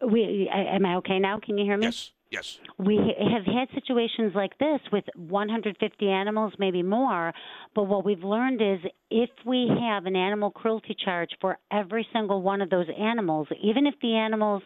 We 0.08 0.50
am 0.54 0.86
I 0.86 0.96
okay 0.98 1.20
now? 1.20 1.40
Can 1.40 1.58
you 1.58 1.66
hear 1.66 1.78
me? 1.78 1.86
Yes. 1.88 2.12
Yes. 2.32 2.60
We 2.80 2.96
have 2.96 3.46
had 3.46 3.68
situations 3.76 4.32
like 4.34 4.58
this 4.58 4.80
with 4.94 5.04
150 5.18 6.08
animals, 6.08 6.54
maybe 6.58 6.82
more, 6.82 7.34
but 7.76 7.84
what 7.84 8.06
we've 8.06 8.24
learned 8.24 8.62
is 8.62 8.90
if 9.10 9.30
we 9.46 9.70
have 9.82 10.06
an 10.06 10.16
animal 10.16 10.50
cruelty 10.50 10.96
charge 10.98 11.32
for 11.42 11.58
every 11.74 12.08
single 12.14 12.42
one 12.42 12.62
of 12.62 12.70
those 12.70 12.88
animals, 12.98 13.50
even 13.62 13.86
if 13.86 13.96
the 14.02 14.16
animals, 14.16 14.64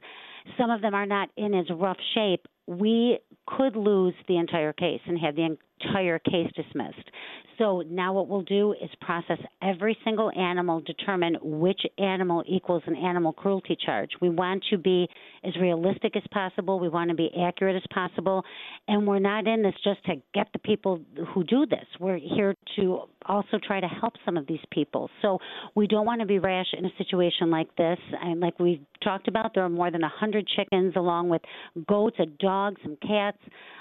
some 0.59 0.69
of 0.69 0.83
them 0.83 0.93
are 0.93 1.07
not 1.07 1.29
in 1.37 1.55
as 1.55 1.65
rough 1.71 1.97
shape, 2.13 2.45
we 2.67 3.19
could 3.47 3.75
lose 3.75 4.13
the 4.27 4.37
entire 4.37 4.73
case 4.73 5.01
and 5.05 5.19
have 5.19 5.35
the 5.35 5.57
entire 5.81 6.19
case 6.19 6.51
dismissed. 6.55 7.09
So 7.57 7.83
now 7.89 8.13
what 8.13 8.27
we'll 8.27 8.41
do 8.41 8.73
is 8.73 8.89
process 9.01 9.37
every 9.61 9.97
single 10.03 10.31
animal, 10.31 10.81
determine 10.81 11.37
which 11.41 11.81
animal 11.97 12.43
equals 12.47 12.83
an 12.85 12.95
animal 12.95 13.31
cruelty 13.31 13.77
charge. 13.85 14.09
We 14.21 14.29
want 14.29 14.63
to 14.71 14.77
be 14.77 15.07
as 15.43 15.55
realistic 15.59 16.17
as 16.17 16.23
possible. 16.31 16.79
We 16.79 16.89
want 16.89 17.09
to 17.09 17.15
be 17.15 17.29
accurate 17.47 17.75
as 17.75 17.83
possible. 17.93 18.43
And 18.87 19.07
we're 19.07 19.19
not 19.19 19.47
in 19.47 19.63
this 19.63 19.73
just 19.83 20.03
to 20.05 20.15
get 20.33 20.47
the 20.53 20.59
people 20.59 20.99
who 21.33 21.43
do 21.43 21.65
this. 21.65 21.85
We're 21.99 22.17
here 22.17 22.55
to 22.75 23.03
also 23.25 23.57
try 23.65 23.79
to 23.79 23.87
help 23.87 24.13
some 24.25 24.37
of 24.37 24.47
these 24.47 24.59
people. 24.71 25.09
So 25.21 25.39
we 25.75 25.87
don't 25.87 26.05
want 26.05 26.21
to 26.21 26.27
be 26.27 26.39
rash 26.39 26.67
in 26.77 26.85
a 26.85 26.91
situation 26.97 27.49
like 27.49 27.73
this. 27.77 27.99
And 28.21 28.39
like 28.39 28.59
we've 28.59 28.85
talked 29.03 29.27
about, 29.27 29.53
there 29.53 29.63
are 29.63 29.69
more 29.69 29.91
than 29.91 30.01
100 30.01 30.47
chickens 30.55 30.93
along 30.95 31.29
with 31.29 31.41
goats, 31.87 32.17
a 32.19 32.25
dog, 32.25 32.75
some 32.83 32.97
cats, 33.01 33.34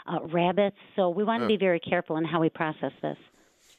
uh, 0.07 0.21
rabbits. 0.25 0.77
So 0.97 1.11
we 1.11 1.25
want 1.25 1.43
to 1.43 1.47
be 1.47 1.57
very 1.57 1.81
careful 1.81 2.17
in 2.17 2.25
how 2.25 2.41
we 2.41 2.49
process 2.49 2.93
this. 3.03 3.17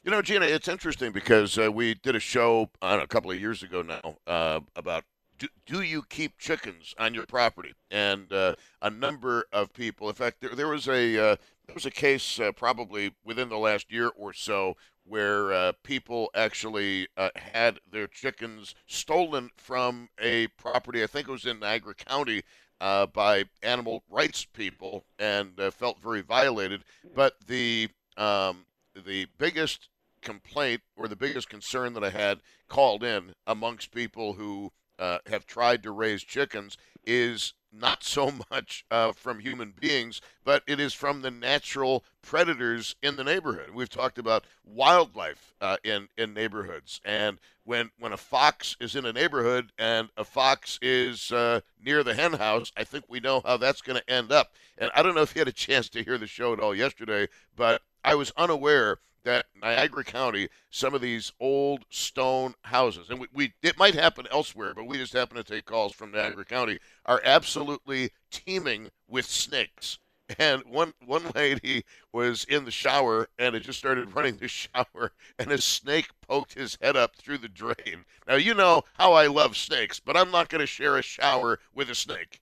You 0.02 0.12
know, 0.12 0.22
Gina, 0.22 0.46
it's 0.46 0.68
interesting 0.68 1.10
because 1.10 1.58
uh, 1.58 1.70
we 1.72 1.94
did 1.94 2.14
a 2.14 2.20
show 2.20 2.70
a 2.80 3.06
couple 3.08 3.32
of 3.32 3.40
years 3.40 3.64
ago 3.64 3.82
now 3.82 4.18
uh, 4.26 4.60
about 4.76 5.04
do, 5.38 5.48
do 5.66 5.82
you 5.82 6.02
keep 6.08 6.38
chickens 6.38 6.94
on 6.98 7.12
your 7.12 7.26
property? 7.26 7.74
And 7.90 8.32
uh, 8.32 8.54
a 8.80 8.88
number 8.88 9.46
of 9.52 9.72
people, 9.72 10.08
in 10.08 10.14
fact, 10.14 10.40
there, 10.40 10.54
there 10.54 10.68
was 10.68 10.88
a 10.88 11.18
uh, 11.18 11.36
there 11.66 11.74
was 11.74 11.86
a 11.86 11.90
case 11.90 12.38
uh, 12.38 12.52
probably 12.52 13.12
within 13.24 13.48
the 13.48 13.58
last 13.58 13.90
year 13.90 14.10
or 14.16 14.32
so 14.32 14.76
where 15.04 15.52
uh, 15.52 15.72
people 15.82 16.30
actually 16.34 17.06
had 17.36 17.78
their 17.90 18.06
chickens 18.06 18.74
stolen 18.86 19.50
from 19.56 20.08
a 20.20 20.48
property. 20.56 21.02
I 21.02 21.06
think 21.06 21.28
it 21.28 21.32
was 21.32 21.46
in 21.46 21.60
Niagara 21.60 21.94
County. 21.94 22.42
By 22.80 23.44
animal 23.62 24.02
rights 24.10 24.44
people 24.44 25.04
and 25.18 25.58
felt 25.72 26.00
very 26.00 26.20
violated. 26.22 26.84
But 27.14 27.34
the 27.46 27.88
um, 28.16 28.66
the 29.04 29.26
biggest 29.38 29.88
complaint 30.22 30.80
or 30.96 31.08
the 31.08 31.16
biggest 31.16 31.48
concern 31.48 31.92
that 31.94 32.04
I 32.04 32.10
had 32.10 32.40
called 32.68 33.04
in 33.04 33.32
amongst 33.46 33.92
people 33.92 34.32
who 34.34 34.72
uh, 34.98 35.18
have 35.26 35.46
tried 35.46 35.82
to 35.82 35.90
raise 35.92 36.22
chickens 36.22 36.76
is 37.04 37.54
not 37.78 38.02
so 38.02 38.32
much 38.50 38.84
uh, 38.90 39.12
from 39.12 39.40
human 39.40 39.72
beings, 39.78 40.20
but 40.44 40.62
it 40.66 40.80
is 40.80 40.94
from 40.94 41.22
the 41.22 41.30
natural 41.30 42.04
predators 42.22 42.96
in 43.02 43.16
the 43.16 43.24
neighborhood. 43.24 43.70
We've 43.74 43.88
talked 43.88 44.18
about 44.18 44.46
wildlife 44.64 45.54
uh, 45.60 45.76
in 45.84 46.08
in 46.16 46.34
neighborhoods, 46.34 47.00
and 47.04 47.38
when 47.64 47.90
when 47.98 48.12
a 48.12 48.16
fox 48.16 48.76
is 48.80 48.96
in 48.96 49.04
a 49.04 49.12
neighborhood 49.12 49.72
and 49.78 50.08
a 50.16 50.24
fox 50.24 50.78
is 50.80 51.32
uh, 51.32 51.60
near 51.82 52.02
the 52.02 52.14
hen 52.14 52.34
house, 52.34 52.72
I 52.76 52.84
think 52.84 53.04
we 53.08 53.20
know 53.20 53.42
how 53.44 53.56
that's 53.56 53.82
going 53.82 53.98
to 53.98 54.10
end 54.10 54.32
up. 54.32 54.52
And 54.78 54.90
I 54.94 55.02
don't 55.02 55.14
know 55.14 55.22
if 55.22 55.34
you 55.34 55.40
had 55.40 55.48
a 55.48 55.52
chance 55.52 55.88
to 55.90 56.02
hear 56.02 56.18
the 56.18 56.26
show 56.26 56.52
at 56.52 56.60
all 56.60 56.74
yesterday, 56.74 57.28
but 57.54 57.82
I 58.04 58.14
was 58.14 58.32
unaware 58.36 58.98
that 59.26 59.46
Niagara 59.60 60.04
County, 60.04 60.48
some 60.70 60.94
of 60.94 61.00
these 61.00 61.32
old 61.40 61.84
stone 61.90 62.54
houses, 62.62 63.10
and 63.10 63.18
we, 63.18 63.26
we, 63.34 63.52
it 63.60 63.76
might 63.76 63.94
happen 63.94 64.24
elsewhere, 64.30 64.72
but 64.72 64.86
we 64.86 64.96
just 64.96 65.12
happen 65.12 65.36
to 65.36 65.42
take 65.42 65.64
calls 65.64 65.92
from 65.92 66.12
Niagara 66.12 66.44
County, 66.44 66.78
are 67.04 67.20
absolutely 67.24 68.12
teeming 68.30 68.88
with 69.08 69.26
snakes. 69.26 69.98
And 70.38 70.62
one 70.64 70.92
one 71.04 71.30
lady 71.36 71.84
was 72.12 72.44
in 72.44 72.64
the 72.64 72.72
shower 72.72 73.28
and 73.38 73.54
it 73.54 73.60
just 73.60 73.78
started 73.78 74.14
running 74.14 74.38
the 74.38 74.48
shower, 74.48 75.12
and 75.38 75.52
a 75.52 75.60
snake 75.60 76.08
poked 76.26 76.54
his 76.54 76.78
head 76.80 76.96
up 76.96 77.14
through 77.16 77.38
the 77.38 77.48
drain. 77.48 78.04
Now 78.26 78.34
you 78.34 78.54
know 78.54 78.82
how 78.94 79.12
I 79.12 79.26
love 79.26 79.56
snakes, 79.56 80.00
but 80.00 80.16
I'm 80.16 80.32
not 80.32 80.48
going 80.48 80.60
to 80.60 80.66
share 80.66 80.96
a 80.96 81.02
shower 81.02 81.60
with 81.74 81.90
a 81.90 81.94
snake. 81.94 82.40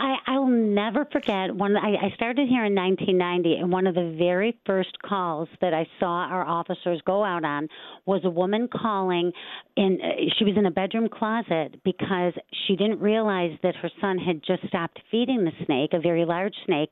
I, 0.00 0.16
I'll 0.28 0.46
never 0.46 1.06
forget 1.12 1.54
when 1.54 1.76
I, 1.76 1.90
I 1.90 2.14
started 2.14 2.48
here 2.48 2.64
in 2.64 2.74
1990, 2.74 3.56
and 3.56 3.70
one 3.70 3.86
of 3.86 3.94
the 3.94 4.16
very 4.18 4.58
first 4.64 4.96
calls 5.06 5.46
that 5.60 5.74
I 5.74 5.86
saw 5.98 6.24
our 6.24 6.42
officers 6.42 7.02
go 7.04 7.22
out 7.22 7.44
on 7.44 7.68
was 8.06 8.22
a 8.24 8.30
woman 8.30 8.66
calling, 8.72 9.30
and 9.76 10.00
uh, 10.00 10.04
she 10.38 10.44
was 10.44 10.54
in 10.56 10.64
a 10.64 10.70
bedroom 10.70 11.06
closet 11.12 11.82
because 11.84 12.32
she 12.66 12.76
didn't 12.76 13.00
realize 13.00 13.52
that 13.62 13.76
her 13.76 13.90
son 14.00 14.16
had 14.16 14.42
just 14.42 14.66
stopped 14.68 14.98
feeding 15.10 15.44
the 15.44 15.52
snake, 15.66 15.90
a 15.92 16.00
very 16.00 16.24
large 16.24 16.54
snake, 16.64 16.90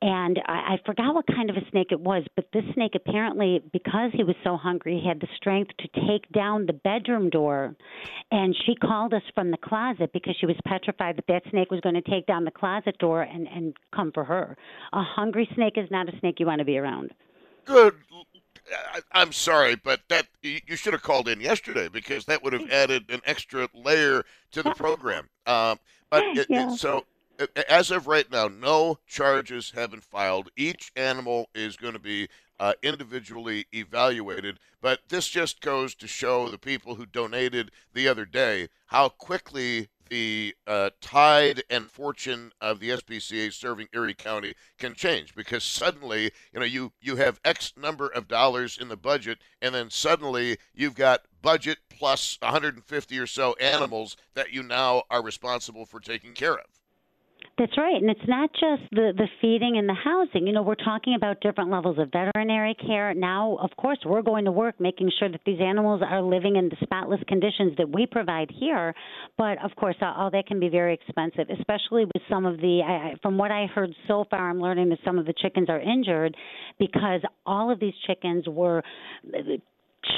and 0.00 0.38
I, 0.46 0.52
I 0.52 0.76
forgot 0.86 1.14
what 1.14 1.26
kind 1.26 1.50
of 1.50 1.56
a 1.56 1.70
snake 1.70 1.88
it 1.90 2.00
was, 2.00 2.24
but 2.36 2.46
this 2.52 2.62
snake 2.74 2.92
apparently, 2.94 3.62
because 3.72 4.12
he 4.12 4.22
was 4.22 4.36
so 4.44 4.56
hungry, 4.56 5.00
he 5.02 5.08
had 5.08 5.20
the 5.20 5.26
strength 5.36 5.72
to 5.78 5.88
take 6.06 6.30
down 6.30 6.66
the 6.66 6.72
bedroom 6.72 7.30
door. 7.30 7.74
And 8.30 8.54
she 8.64 8.76
called 8.76 9.12
us 9.12 9.22
from 9.34 9.50
the 9.50 9.56
closet 9.56 10.10
because 10.12 10.36
she 10.38 10.46
was 10.46 10.56
petrified 10.64 11.16
that 11.16 11.26
that 11.26 11.42
snake 11.50 11.70
was 11.70 11.80
going 11.80 11.96
to 11.96 12.02
take 12.02 12.26
down 12.26 12.44
the 12.44 12.50
closet 12.52 12.96
door 12.98 13.22
and 13.22 13.48
and 13.48 13.76
come 13.94 14.12
for 14.12 14.24
her. 14.24 14.56
A 14.92 15.02
hungry 15.02 15.48
snake 15.54 15.74
is 15.76 15.90
not 15.90 16.08
a 16.08 16.18
snake 16.20 16.38
you 16.38 16.46
want 16.46 16.60
to 16.60 16.64
be 16.64 16.78
around. 16.78 17.12
Good. 17.64 17.94
I'm 19.12 19.32
sorry, 19.32 19.76
but 19.76 20.00
that 20.10 20.26
you 20.42 20.76
should 20.76 20.92
have 20.92 21.02
called 21.02 21.26
in 21.26 21.40
yesterday 21.40 21.88
because 21.88 22.26
that 22.26 22.44
would 22.44 22.52
have 22.52 22.70
added 22.70 23.10
an 23.10 23.20
extra 23.24 23.68
layer 23.74 24.24
to 24.52 24.62
the 24.62 24.70
program. 24.76 25.28
Um, 25.46 25.78
but 26.10 26.22
it, 26.24 26.46
yeah. 26.50 26.72
it, 26.72 26.78
so 26.78 27.04
as 27.68 27.90
of 27.90 28.06
right 28.06 28.30
now, 28.30 28.48
no 28.48 28.98
charges 29.06 29.72
have 29.72 29.90
been 29.90 30.00
filed. 30.00 30.50
Each 30.56 30.90
animal 30.96 31.48
is 31.54 31.76
going 31.76 31.92
to 31.92 31.98
be 31.98 32.28
uh, 32.60 32.72
individually 32.82 33.66
evaluated. 33.72 34.58
But 34.80 35.00
this 35.08 35.28
just 35.28 35.60
goes 35.60 35.94
to 35.96 36.06
show 36.06 36.48
the 36.48 36.58
people 36.58 36.94
who 36.96 37.06
donated 37.06 37.70
the 37.92 38.08
other 38.08 38.24
day 38.24 38.68
how 38.86 39.08
quickly 39.08 39.88
the 40.08 40.54
uh, 40.66 40.90
tide 41.00 41.62
and 41.68 41.90
fortune 41.90 42.50
of 42.60 42.80
the 42.80 42.90
SPCA 42.90 43.52
serving 43.52 43.88
Erie 43.92 44.14
County 44.14 44.54
can 44.78 44.94
change 44.94 45.34
because 45.34 45.62
suddenly, 45.62 46.32
you 46.52 46.60
know, 46.60 46.64
you, 46.64 46.92
you 47.00 47.16
have 47.16 47.40
X 47.44 47.74
number 47.76 48.08
of 48.08 48.26
dollars 48.26 48.78
in 48.80 48.88
the 48.88 48.96
budget, 48.96 49.38
and 49.60 49.74
then 49.74 49.90
suddenly 49.90 50.56
you've 50.74 50.94
got 50.94 51.26
budget 51.42 51.78
plus 51.90 52.38
150 52.40 53.18
or 53.18 53.26
so 53.26 53.54
animals 53.60 54.16
that 54.34 54.52
you 54.52 54.62
now 54.62 55.02
are 55.10 55.22
responsible 55.22 55.84
for 55.84 56.00
taking 56.00 56.32
care 56.32 56.54
of. 56.54 56.77
That's 57.58 57.76
right, 57.76 57.96
and 58.00 58.08
it's 58.08 58.28
not 58.28 58.50
just 58.52 58.82
the 58.92 59.12
the 59.16 59.26
feeding 59.40 59.78
and 59.78 59.88
the 59.88 59.94
housing. 59.94 60.46
You 60.46 60.52
know, 60.52 60.62
we're 60.62 60.76
talking 60.76 61.16
about 61.16 61.40
different 61.40 61.70
levels 61.70 61.98
of 61.98 62.12
veterinary 62.12 62.74
care. 62.74 63.12
Now, 63.14 63.58
of 63.60 63.70
course, 63.76 63.98
we're 64.06 64.22
going 64.22 64.44
to 64.44 64.52
work 64.52 64.78
making 64.78 65.10
sure 65.18 65.28
that 65.28 65.40
these 65.44 65.58
animals 65.60 66.00
are 66.08 66.22
living 66.22 66.54
in 66.54 66.68
the 66.68 66.76
spotless 66.82 67.20
conditions 67.26 67.76
that 67.78 67.88
we 67.88 68.06
provide 68.06 68.48
here. 68.60 68.94
But 69.36 69.58
of 69.64 69.74
course, 69.74 69.96
all 70.00 70.30
that 70.30 70.46
can 70.46 70.60
be 70.60 70.68
very 70.68 70.94
expensive, 70.94 71.48
especially 71.58 72.04
with 72.04 72.22
some 72.30 72.46
of 72.46 72.58
the. 72.58 72.80
I, 72.86 73.16
from 73.22 73.36
what 73.36 73.50
I 73.50 73.66
heard 73.66 73.90
so 74.06 74.24
far, 74.30 74.50
I'm 74.50 74.60
learning 74.60 74.90
that 74.90 75.00
some 75.04 75.18
of 75.18 75.26
the 75.26 75.34
chickens 75.42 75.68
are 75.68 75.80
injured 75.80 76.36
because 76.78 77.22
all 77.44 77.72
of 77.72 77.80
these 77.80 77.94
chickens 78.06 78.46
were 78.46 78.84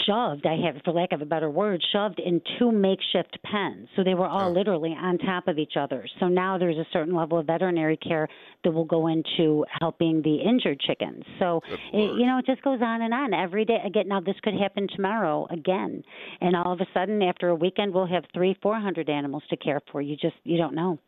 shoved, 0.06 0.46
I 0.46 0.56
have, 0.66 0.82
for 0.84 0.92
lack 0.92 1.12
of 1.12 1.22
a 1.22 1.24
better 1.24 1.50
word, 1.50 1.82
shoved 1.92 2.18
in 2.18 2.40
two 2.58 2.72
makeshift 2.72 3.38
pens. 3.44 3.88
So 3.96 4.04
they 4.04 4.14
were 4.14 4.26
all 4.26 4.48
oh. 4.48 4.52
literally 4.52 4.90
on 4.90 5.18
top 5.18 5.48
of 5.48 5.58
each 5.58 5.74
other. 5.78 6.06
So 6.18 6.28
now 6.28 6.58
there's 6.58 6.76
a 6.76 6.86
certain 6.92 7.14
level 7.14 7.38
of 7.38 7.46
veterinary 7.46 7.96
care 7.96 8.28
that 8.64 8.72
will 8.72 8.84
go 8.84 9.06
into 9.06 9.64
helping 9.80 10.22
the 10.22 10.36
injured 10.36 10.80
chickens. 10.80 11.24
So, 11.38 11.60
it, 11.92 12.18
you 12.18 12.26
know, 12.26 12.38
it 12.38 12.46
just 12.46 12.62
goes 12.62 12.80
on 12.82 13.02
and 13.02 13.14
on 13.14 13.34
every 13.34 13.64
day. 13.64 13.78
Again, 13.84 14.08
now 14.08 14.20
this 14.20 14.36
could 14.42 14.54
happen 14.54 14.86
tomorrow 14.94 15.46
again. 15.50 16.02
And 16.40 16.56
all 16.56 16.72
of 16.72 16.80
a 16.80 16.86
sudden, 16.92 17.22
after 17.22 17.48
a 17.48 17.54
weekend, 17.54 17.94
we'll 17.94 18.06
have 18.06 18.24
three, 18.34 18.56
400 18.62 19.08
animals 19.08 19.42
to 19.50 19.56
care 19.56 19.80
for. 19.90 20.00
You 20.00 20.16
just, 20.16 20.36
you 20.44 20.56
don't 20.56 20.74
know. 20.74 20.98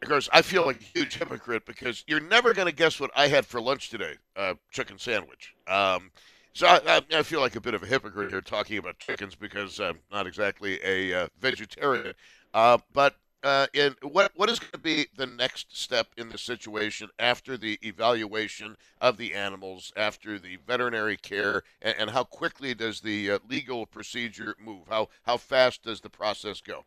Because 0.00 0.28
I 0.32 0.42
feel 0.42 0.64
like 0.64 0.80
a 0.80 0.98
huge 0.98 1.16
hypocrite 1.16 1.66
because 1.66 2.04
you're 2.06 2.20
never 2.20 2.54
going 2.54 2.66
to 2.66 2.74
guess 2.74 3.00
what 3.00 3.10
I 3.16 3.26
had 3.26 3.44
for 3.44 3.60
lunch 3.60 3.90
today 3.90 4.14
uh, 4.36 4.54
chicken 4.70 4.98
sandwich. 4.98 5.54
Um, 5.66 6.12
so 6.52 6.66
I, 6.66 7.00
I, 7.12 7.22
feel 7.22 7.40
like 7.40 7.56
a 7.56 7.60
bit 7.60 7.74
of 7.74 7.82
a 7.82 7.86
hypocrite 7.86 8.30
here 8.30 8.40
talking 8.40 8.78
about 8.78 8.98
chickens 8.98 9.34
because 9.34 9.78
I'm 9.80 9.98
not 10.10 10.26
exactly 10.26 10.80
a 10.84 11.24
uh, 11.24 11.28
vegetarian. 11.40 12.14
Uh, 12.52 12.78
but 12.92 13.16
uh, 13.44 13.66
in 13.72 13.94
what 14.02 14.32
what 14.34 14.50
is 14.50 14.58
going 14.58 14.72
to 14.72 14.78
be 14.78 15.06
the 15.16 15.26
next 15.26 15.76
step 15.76 16.08
in 16.16 16.28
the 16.28 16.38
situation 16.38 17.08
after 17.18 17.56
the 17.56 17.78
evaluation 17.82 18.76
of 19.00 19.16
the 19.16 19.34
animals, 19.34 19.92
after 19.96 20.38
the 20.38 20.58
veterinary 20.66 21.16
care, 21.16 21.62
and, 21.80 21.94
and 21.98 22.10
how 22.10 22.24
quickly 22.24 22.74
does 22.74 23.00
the 23.00 23.30
uh, 23.32 23.38
legal 23.48 23.86
procedure 23.86 24.56
move? 24.58 24.88
How 24.88 25.08
how 25.22 25.36
fast 25.36 25.82
does 25.84 26.00
the 26.00 26.10
process 26.10 26.60
go? 26.60 26.84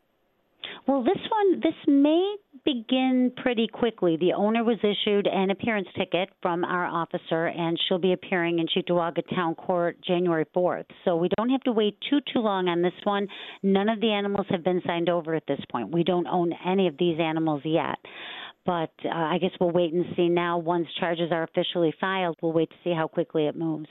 Well, 0.87 1.03
this 1.03 1.17
one, 1.29 1.59
this 1.61 1.75
may 1.87 2.35
begin 2.65 3.31
pretty 3.37 3.67
quickly. 3.67 4.17
The 4.17 4.33
owner 4.33 4.63
was 4.63 4.77
issued 4.83 5.27
an 5.27 5.49
appearance 5.51 5.87
ticket 5.97 6.29
from 6.41 6.63
our 6.63 6.85
officer, 6.85 7.47
and 7.47 7.79
she'll 7.87 7.99
be 7.99 8.13
appearing 8.13 8.59
in 8.59 8.67
Cheektowaga 8.67 9.23
Town 9.35 9.55
Court 9.55 9.97
January 10.05 10.45
4th. 10.55 10.85
So 11.05 11.15
we 11.15 11.29
don't 11.37 11.49
have 11.49 11.61
to 11.61 11.71
wait 11.71 11.97
too 12.09 12.19
too 12.33 12.39
long 12.39 12.67
on 12.67 12.81
this 12.81 12.93
one. 13.03 13.27
None 13.63 13.89
of 13.89 13.99
the 14.01 14.11
animals 14.11 14.47
have 14.49 14.63
been 14.63 14.81
signed 14.85 15.09
over 15.09 15.33
at 15.35 15.43
this 15.47 15.59
point. 15.71 15.91
We 15.91 16.03
don't 16.03 16.27
own 16.27 16.53
any 16.65 16.87
of 16.87 16.97
these 16.97 17.19
animals 17.19 17.61
yet. 17.65 17.97
but 18.65 18.91
uh, 19.05 19.09
I 19.09 19.37
guess 19.39 19.51
we'll 19.59 19.71
wait 19.71 19.93
and 19.93 20.05
see 20.15 20.29
now. 20.29 20.57
Once 20.57 20.87
charges 20.99 21.31
are 21.31 21.43
officially 21.43 21.93
filed, 21.99 22.37
we'll 22.41 22.53
wait 22.53 22.69
to 22.69 22.75
see 22.83 22.93
how 22.93 23.07
quickly 23.07 23.47
it 23.47 23.55
moves. 23.55 23.89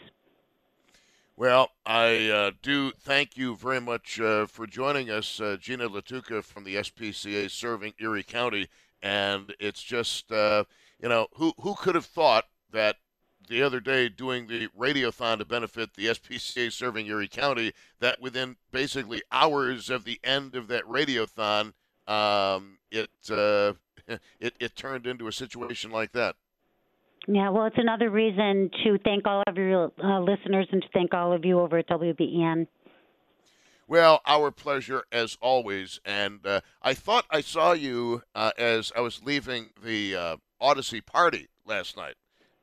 Well, 1.41 1.71
I 1.87 2.29
uh, 2.29 2.51
do 2.61 2.93
thank 3.01 3.39
you 3.39 3.57
very 3.57 3.81
much 3.81 4.21
uh, 4.21 4.45
for 4.45 4.67
joining 4.67 5.09
us, 5.09 5.41
uh, 5.41 5.57
Gina 5.59 5.89
Lattuca 5.89 6.45
from 6.45 6.65
the 6.65 6.75
SPCA 6.75 7.51
serving 7.51 7.95
Erie 7.99 8.23
County. 8.23 8.69
And 9.01 9.55
it's 9.59 9.83
just, 9.83 10.31
uh, 10.31 10.65
you 11.03 11.09
know, 11.09 11.29
who, 11.37 11.55
who 11.59 11.77
could 11.77 11.95
have 11.95 12.05
thought 12.05 12.45
that 12.73 12.97
the 13.49 13.63
other 13.63 13.81
day 13.81 14.11
doing 14.11 14.49
the 14.49 14.69
radiothon 14.79 15.39
to 15.39 15.47
benefit 15.47 15.95
the 15.95 16.09
SPCA 16.09 16.71
serving 16.71 17.07
Erie 17.07 17.27
County, 17.27 17.73
that 18.01 18.21
within 18.21 18.57
basically 18.71 19.23
hours 19.33 19.89
of 19.89 20.05
the 20.05 20.21
end 20.23 20.55
of 20.55 20.69
that 20.69 20.85
radiothon, 20.85 21.73
um, 22.07 22.77
it, 22.91 23.09
uh, 23.31 23.73
it, 24.41 24.53
it 24.61 24.77
turned 24.77 25.07
into 25.07 25.27
a 25.27 25.33
situation 25.33 25.91
like 25.91 26.13
that. 26.13 26.37
Yeah, 27.27 27.51
well, 27.51 27.67
it's 27.67 27.79
another 27.79 28.11
reason 28.11 28.71
to 28.85 28.99
thank 29.05 29.27
all 29.27 29.43
of 29.47 29.57
your 29.57 29.93
uh, 30.03 30.21
listeners 30.21 30.67
and 30.73 30.83
to 30.83 30.89
thank 30.93 31.13
all 31.13 31.33
of 31.33 31.45
you 31.45 31.61
over 31.61 31.79
at 31.79 31.89
WBEN. 31.89 32.67
Well, 33.87 34.21
our 34.25 34.51
pleasure 34.51 35.03
as 35.11 35.37
always. 35.41 36.01
And 36.05 36.47
uh, 36.47 36.61
I 36.81 36.95
thought 36.95 37.27
I 37.29 37.41
saw 37.41 37.73
you 37.73 38.23
uh, 38.35 38.53
as 38.57 38.93
I 38.97 39.01
was 39.01 39.23
leaving 39.25 39.71
the 39.83 40.15
uh, 40.15 40.37
Audacy 40.63 41.05
party 41.05 41.49
last 41.67 41.97
night. 41.97 42.15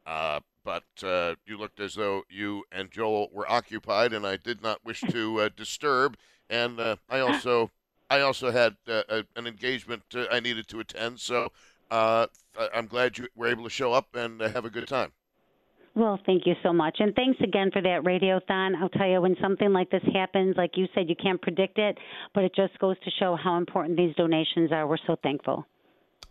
Uh, 0.06 0.40
but 0.64 0.86
uh, 1.04 1.36
you 1.46 1.58
looked 1.58 1.80
as 1.80 1.96
though 1.96 2.24
you 2.30 2.64
and 2.72 2.90
Joel 2.92 3.30
were 3.32 3.50
occupied, 3.50 4.14
and 4.14 4.26
I 4.26 4.38
did 4.38 4.64
not 4.64 4.86
wish 4.86 5.02
to 5.02 5.50
disturb. 5.50 6.18
And 6.50 6.80
I 7.10 7.20
also, 7.20 7.72
I 8.10 8.22
also 8.22 8.52
had 8.52 8.78
an 8.88 9.48
engagement 9.48 10.04
I 10.32 10.40
needed 10.40 10.68
to 10.70 10.80
attend. 10.80 11.20
So 11.20 11.50
uh, 11.92 12.28
I'm 12.74 12.88
glad 12.88 13.18
you 13.18 13.28
were 13.36 13.48
able 13.48 13.64
to 13.64 13.70
show 13.70 13.94
up 13.94 14.16
and 14.16 14.42
uh, 14.42 14.50
have 14.50 14.66
a 14.66 14.70
good 14.70 14.88
time. 14.88 15.12
Well, 15.96 16.20
thank 16.28 16.46
you 16.46 16.54
so 16.62 16.72
much. 16.72 16.98
And 17.00 17.16
thanks 17.16 17.40
again 17.42 17.72
for 17.72 17.82
that 17.82 18.04
radiothon. 18.04 18.76
I'll 18.76 18.90
tell 18.90 19.08
you, 19.08 19.20
when 19.20 19.36
something 19.42 19.74
like 19.74 19.90
this 19.90 20.04
happens, 20.14 20.56
like 20.56 20.78
you 20.78 20.86
said, 20.94 21.10
you 21.10 21.16
can't 21.16 21.42
predict 21.42 21.80
it, 21.80 21.98
but 22.36 22.44
it 22.44 22.54
just 22.56 22.78
goes 22.78 22.98
to 23.04 23.12
show 23.20 23.36
how 23.36 23.58
important 23.58 23.98
these 23.98 24.14
donations 24.16 24.72
are. 24.72 24.86
We're 24.86 24.98
so 25.08 25.16
thankful. 25.24 25.66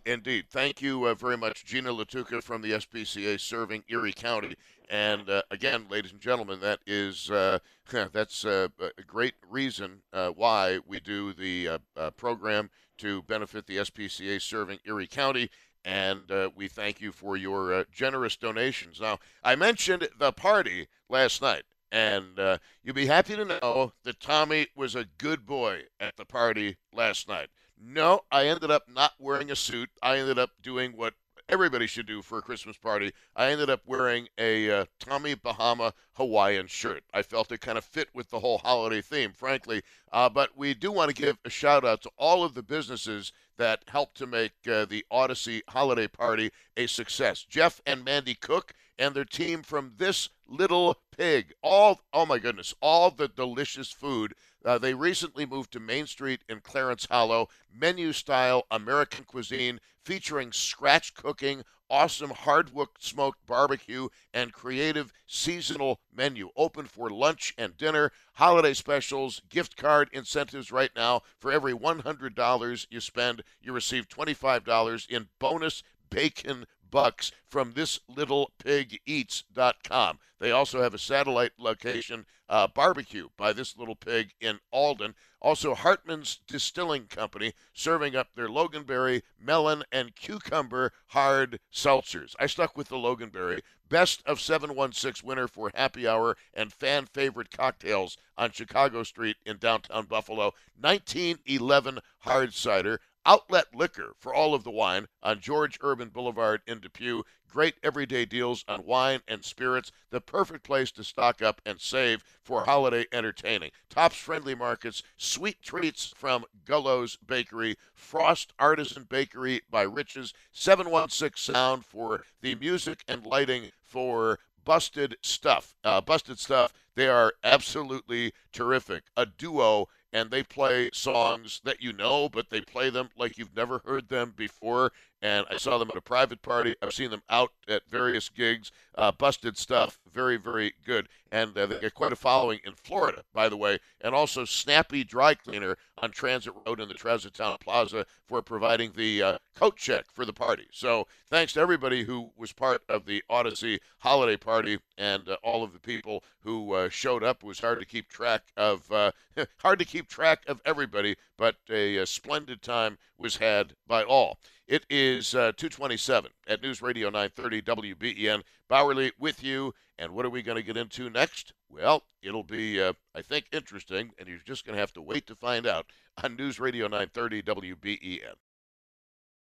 Indeed. 0.05 0.45
Thank 0.49 0.81
you 0.81 1.03
uh, 1.05 1.15
very 1.15 1.35
much, 1.35 1.65
Gina 1.65 1.89
Lattuca 1.89 2.41
from 2.41 2.61
the 2.61 2.71
SPCA 2.71 3.37
serving 3.37 3.83
Erie 3.89 4.13
County. 4.13 4.55
And 4.89 5.29
uh, 5.29 5.41
again, 5.51 5.87
ladies 5.89 6.13
and 6.13 6.21
gentlemen, 6.21 6.61
that 6.61 6.79
is 6.87 7.29
uh, 7.29 7.59
that's 8.13 8.45
uh, 8.45 8.69
a 8.79 9.01
great 9.01 9.33
reason 9.49 10.01
uh, 10.13 10.29
why 10.29 10.79
we 10.87 11.01
do 11.01 11.33
the 11.33 11.79
uh, 11.97 12.11
program 12.11 12.69
to 12.97 13.21
benefit 13.23 13.67
the 13.67 13.77
SPCA 13.77 14.41
serving 14.41 14.79
Erie 14.85 15.07
County. 15.07 15.49
And 15.85 16.29
uh, 16.31 16.49
we 16.55 16.67
thank 16.67 16.99
you 16.99 17.11
for 17.11 17.37
your 17.37 17.73
uh, 17.73 17.83
generous 17.91 18.35
donations. 18.35 18.99
Now, 18.99 19.19
I 19.43 19.55
mentioned 19.55 20.09
the 20.19 20.33
party 20.33 20.87
last 21.09 21.41
night, 21.41 21.63
and 21.91 22.37
uh, 22.39 22.57
you'll 22.83 22.95
be 22.95 23.05
happy 23.05 23.35
to 23.35 23.45
know 23.45 23.93
that 24.03 24.19
Tommy 24.19 24.67
was 24.75 24.95
a 24.95 25.05
good 25.17 25.45
boy 25.45 25.83
at 25.99 26.17
the 26.17 26.25
party 26.25 26.77
last 26.93 27.29
night. 27.29 27.47
No, 27.79 28.21
I 28.31 28.47
ended 28.47 28.71
up 28.71 28.89
not 28.89 29.13
wearing 29.19 29.51
a 29.51 29.55
suit. 29.55 29.89
I 30.01 30.17
ended 30.17 30.39
up 30.39 30.49
doing 30.61 30.93
what 30.97 31.13
everybody 31.49 31.87
should 31.87 32.05
do 32.05 32.21
for 32.21 32.37
a 32.37 32.41
Christmas 32.41 32.77
party. 32.77 33.11
I 33.35 33.51
ended 33.51 33.69
up 33.69 33.81
wearing 33.85 34.27
a 34.37 34.69
uh, 34.69 34.85
Tommy 34.99 35.35
Bahama 35.35 35.93
Hawaiian 36.13 36.67
shirt. 36.67 37.03
I 37.13 37.21
felt 37.21 37.51
it 37.51 37.61
kind 37.61 37.77
of 37.77 37.85
fit 37.85 38.09
with 38.13 38.29
the 38.29 38.39
whole 38.39 38.57
holiday 38.57 39.01
theme, 39.01 39.31
frankly. 39.31 39.81
Uh, 40.11 40.29
but 40.29 40.57
we 40.57 40.73
do 40.73 40.91
want 40.91 41.15
to 41.15 41.21
give 41.21 41.37
a 41.45 41.49
shout 41.49 41.85
out 41.85 42.01
to 42.01 42.11
all 42.17 42.43
of 42.43 42.53
the 42.53 42.63
businesses 42.63 43.31
that 43.57 43.83
helped 43.87 44.17
to 44.17 44.27
make 44.27 44.53
uh, 44.69 44.85
the 44.85 45.05
Audacy 45.11 45.61
holiday 45.69 46.07
party 46.07 46.51
a 46.75 46.87
success. 46.87 47.43
Jeff 47.43 47.81
and 47.85 48.03
Mandy 48.03 48.35
Cook 48.35 48.73
and 48.99 49.15
their 49.15 49.25
team 49.25 49.63
from 49.63 49.93
This 49.97 50.29
Little 50.47 50.97
Pig. 51.17 51.51
All, 51.63 52.01
oh 52.13 52.27
my 52.27 52.37
goodness, 52.37 52.75
all 52.79 53.09
the 53.09 53.27
delicious 53.27 53.91
food. 53.91 54.35
Uh, 54.63 54.77
they 54.77 54.93
recently 54.93 55.47
moved 55.47 55.71
to 55.73 55.79
Main 55.79 56.05
Street 56.05 56.43
in 56.47 56.59
Clarence 56.59 57.07
Hollow, 57.09 57.49
menu 57.73 58.13
style 58.13 58.67
American 58.69 59.23
cuisine 59.25 59.79
featuring 60.05 60.51
scratch 60.51 61.15
cooking, 61.15 61.63
awesome 61.89 62.29
hardwood 62.29 62.89
smoked 62.99 63.45
barbecue, 63.47 64.09
and 64.31 64.53
creative 64.53 65.11
seasonal 65.25 65.99
menu. 66.13 66.51
Open 66.55 66.85
for 66.85 67.09
lunch 67.09 67.53
and 67.57 67.75
dinner, 67.77 68.11
holiday 68.33 68.73
specials, 68.73 69.41
gift 69.49 69.75
card 69.75 70.09
incentives 70.13 70.71
right 70.71 70.91
now. 70.95 71.23
For 71.39 71.51
every 71.51 71.73
$100 71.73 72.87
you 72.91 72.99
spend, 72.99 73.43
you 73.59 73.73
receive 73.73 74.07
$25 74.07 75.09
in 75.09 75.29
bonus 75.39 75.81
bacon 76.09 76.65
bucks 76.89 77.31
from 77.45 77.73
this 77.73 77.99
little 78.07 78.51
pig 78.59 78.99
eats.com. 79.05 80.19
They 80.39 80.51
also 80.51 80.81
have 80.81 80.93
a 80.93 80.99
satellite 80.99 81.53
location 81.57 82.25
uh, 82.49 82.67
barbecue 82.67 83.29
by 83.37 83.53
this 83.53 83.75
little 83.77 83.95
pig 83.95 84.33
in 84.39 84.59
Alden. 84.71 85.15
Also, 85.41 85.75
Hartman's 85.75 86.39
Distilling 86.47 87.07
Company 87.07 87.53
serving 87.73 88.15
up 88.15 88.29
their 88.35 88.47
Loganberry, 88.47 89.23
melon, 89.39 89.83
and 89.91 90.15
cucumber 90.15 90.93
hard 91.07 91.59
seltzers. 91.73 92.35
I 92.39 92.47
stuck 92.47 92.77
with 92.77 92.89
the 92.89 92.95
Loganberry. 92.95 93.61
Best 93.89 94.21
of 94.25 94.41
716 94.41 95.27
winner 95.27 95.47
for 95.47 95.71
happy 95.73 96.07
hour 96.07 96.35
and 96.53 96.73
fan 96.73 97.05
favorite 97.05 97.51
cocktails 97.51 98.17
on 98.37 98.51
Chicago 98.51 99.03
Street 99.03 99.37
in 99.45 99.57
downtown 99.57 100.05
Buffalo. 100.05 100.53
1911 100.79 101.99
hard 102.19 102.53
cider. 102.53 102.99
Outlet 103.29 103.75
Liquor 103.75 104.13
for 104.17 104.33
all 104.33 104.53
of 104.53 104.63
the 104.63 104.71
wine 104.71 105.09
on 105.21 105.41
George 105.41 105.77
Urban 105.81 106.07
Boulevard 106.07 106.61
in 106.65 106.79
Depew. 106.79 107.23
Great 107.51 107.75
everyday 107.83 108.23
deals 108.23 108.63
on 108.69 108.85
wine 108.85 109.19
and 109.27 109.43
spirits. 109.43 109.91
The 110.11 110.21
perfect 110.21 110.63
place 110.63 110.91
to 110.91 111.03
stock 111.03 111.41
up 111.41 111.59
and 111.65 111.81
save 111.81 112.23
for 112.41 112.63
holiday 112.63 113.05
entertaining. 113.11 113.71
Tops 113.89 114.15
Friendly 114.15 114.55
Markets, 114.55 115.03
sweet 115.17 115.61
treats 115.61 116.13
from 116.15 116.45
Gullo's 116.63 117.17
Bakery, 117.17 117.75
Frost 117.93 118.53
Artisan 118.59 119.03
Bakery 119.03 119.59
by 119.69 119.81
Riches, 119.81 120.33
716 120.53 121.53
Sound 121.53 121.85
for 121.85 122.23
the 122.39 122.55
music 122.55 123.03
and 123.09 123.25
lighting 123.25 123.71
for 123.81 124.39
Busted 124.63 125.17
Stuff. 125.21 125.75
Uh, 125.83 125.99
Busted 125.99 126.39
Stuff, 126.39 126.73
they 126.95 127.09
are 127.09 127.33
absolutely 127.43 128.33
terrific. 128.53 129.03
A 129.15 129.25
duo 129.25 129.87
and 130.13 130.31
they 130.31 130.43
play 130.43 130.89
songs 130.93 131.61
that 131.63 131.81
you 131.81 131.93
know, 131.93 132.29
but 132.29 132.49
they 132.49 132.61
play 132.61 132.89
them 132.89 133.09
like 133.17 133.37
you've 133.37 133.55
never 133.55 133.79
heard 133.85 134.07
them 134.09 134.33
before. 134.35 134.91
And 135.21 135.47
I 135.49 135.57
saw 135.57 135.77
them 135.77 135.89
at 135.89 135.97
a 135.97 136.01
private 136.01 136.41
party. 136.41 136.75
I've 136.81 136.93
seen 136.93 137.09
them 137.09 137.23
out 137.29 137.51
at 137.67 137.89
various 137.89 138.29
gigs. 138.29 138.71
Uh, 138.95 139.11
busted 139.11 139.57
stuff, 139.57 139.99
very, 140.11 140.37
very 140.37 140.73
good. 140.85 141.07
And 141.31 141.57
uh, 141.57 141.65
they 141.65 141.79
get 141.79 141.93
quite 141.93 142.13
a 142.13 142.15
following 142.15 142.59
in 142.63 142.73
Florida, 142.73 143.23
by 143.33 143.49
the 143.49 143.57
way. 143.57 143.79
And 144.01 144.13
also 144.13 144.45
Snappy 144.45 145.03
Dry 145.03 145.33
Cleaner 145.33 145.77
on 145.97 146.11
Transit 146.11 146.53
Road 146.65 146.79
in 146.79 146.87
the 146.87 146.93
Transit 146.93 147.33
Town 147.33 147.57
Plaza 147.59 148.05
for 148.27 148.41
providing 148.41 148.91
the 148.95 149.23
uh, 149.23 149.37
coat 149.55 149.75
check 149.75 150.05
for 150.11 150.25
the 150.25 150.33
party. 150.33 150.67
So 150.71 151.07
thanks 151.29 151.53
to 151.53 151.59
everybody 151.59 152.03
who 152.03 152.31
was 152.37 152.53
part 152.53 152.83
of 152.87 153.05
the 153.05 153.23
Audacy 153.29 153.79
holiday 153.99 154.37
party 154.37 154.79
and 154.97 155.27
uh, 155.27 155.37
all 155.43 155.63
of 155.63 155.73
the 155.73 155.79
people 155.79 156.23
who 156.43 156.73
uh, 156.73 156.89
showed 156.89 157.23
up. 157.23 157.43
It 157.43 157.47
was 157.47 157.59
hard 157.59 157.79
to 157.79 157.85
keep 157.85 158.07
track 158.07 158.43
of, 158.55 158.91
uh, 158.91 159.11
hard 159.57 159.79
to 159.79 159.85
keep 159.85 160.07
track 160.07 160.43
of 160.47 160.61
everybody, 160.65 161.15
but 161.37 161.55
a, 161.69 161.97
a 161.97 162.05
splendid 162.05 162.61
time 162.61 162.97
was 163.17 163.37
had 163.37 163.73
by 163.87 164.03
all. 164.03 164.39
It 164.67 164.85
is 164.89 165.33
uh, 165.33 165.53
227 165.55 166.29
at 166.45 166.61
News 166.61 166.81
Radio 166.81 167.09
930 167.09 167.61
WBEN. 167.61 168.43
Bauerle 168.69 169.11
with 169.17 169.41
you. 169.41 169.73
And 169.97 170.11
what 170.11 170.25
are 170.25 170.29
we 170.29 170.41
going 170.41 170.57
to 170.57 170.61
get 170.63 170.75
into 170.75 171.09
next? 171.09 171.53
Well, 171.69 172.03
it'll 172.21 172.43
be, 172.43 172.81
uh, 172.81 172.93
I 173.15 173.21
think, 173.21 173.45
interesting, 173.53 174.11
and 174.19 174.27
you're 174.27 174.39
just 174.39 174.65
going 174.65 174.75
to 174.75 174.79
have 174.81 174.91
to 174.93 175.01
wait 175.01 175.25
to 175.27 175.35
find 175.35 175.65
out 175.65 175.85
on 176.21 176.35
News 176.35 176.59
Radio 176.59 176.87
930 176.87 177.43
WBEN. 177.43 178.35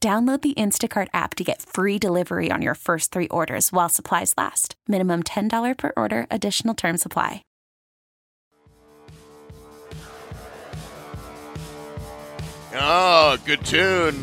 Download 0.00 0.40
the 0.40 0.54
Instacart 0.54 1.08
app 1.12 1.34
to 1.34 1.42
get 1.42 1.60
free 1.60 1.98
delivery 1.98 2.52
on 2.52 2.62
your 2.62 2.76
first 2.76 3.10
three 3.10 3.26
orders 3.28 3.72
while 3.72 3.88
supplies 3.88 4.32
last. 4.38 4.76
Minimum 4.86 5.24
$10 5.24 5.76
per 5.76 5.92
order, 5.96 6.28
additional 6.30 6.74
term 6.74 6.98
supply. 6.98 7.42
Oh, 12.74 13.38
good 13.44 13.64
tune. 13.64 14.22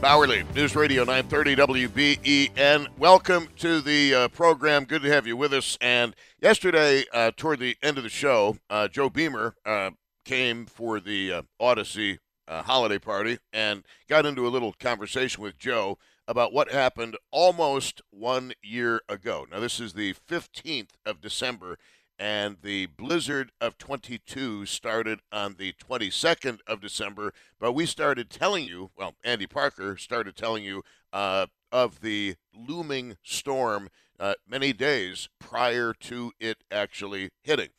Bauerle, 0.00 0.54
News 0.54 0.74
Radio 0.74 1.04
930 1.04 1.56
WBEN. 1.88 2.86
Welcome 2.96 3.48
to 3.58 3.82
the 3.82 4.14
uh, 4.14 4.28
program. 4.28 4.86
Good 4.86 5.02
to 5.02 5.10
have 5.10 5.26
you 5.26 5.36
with 5.36 5.52
us. 5.52 5.76
And 5.82 6.16
yesterday, 6.40 7.04
uh, 7.12 7.32
toward 7.36 7.58
the 7.58 7.76
end 7.82 7.98
of 7.98 8.04
the 8.04 8.08
show, 8.08 8.56
uh, 8.70 8.88
Joe 8.88 9.10
Beamer 9.10 9.56
uh, 9.66 9.90
came 10.24 10.64
for 10.64 11.00
the 11.00 11.30
uh, 11.32 11.42
Audacy 11.60 12.16
uh, 12.50 12.62
holiday 12.64 12.98
party 12.98 13.38
and 13.52 13.84
got 14.08 14.26
into 14.26 14.46
a 14.46 14.50
little 14.50 14.72
conversation 14.72 15.42
with 15.42 15.56
Joe 15.56 15.96
about 16.26 16.52
what 16.52 16.72
happened 16.72 17.16
almost 17.30 18.02
one 18.10 18.52
year 18.62 19.00
ago. 19.08 19.46
Now, 19.50 19.60
this 19.60 19.80
is 19.80 19.94
the 19.94 20.14
15th 20.28 20.90
of 21.06 21.20
December, 21.20 21.78
and 22.18 22.58
the 22.62 22.86
blizzard 22.86 23.52
of 23.60 23.78
22 23.78 24.66
started 24.66 25.20
on 25.32 25.54
the 25.58 25.72
22nd 25.72 26.58
of 26.66 26.80
December. 26.80 27.32
But 27.58 27.72
we 27.72 27.86
started 27.86 28.28
telling 28.28 28.66
you, 28.66 28.90
well, 28.96 29.14
Andy 29.24 29.46
Parker 29.46 29.96
started 29.96 30.36
telling 30.36 30.64
you 30.64 30.82
uh, 31.12 31.46
of 31.72 32.00
the 32.00 32.34
looming 32.54 33.16
storm 33.22 33.88
uh, 34.18 34.34
many 34.46 34.72
days 34.72 35.28
prior 35.38 35.94
to 35.94 36.32
it 36.38 36.58
actually 36.70 37.30
hitting. 37.42 37.70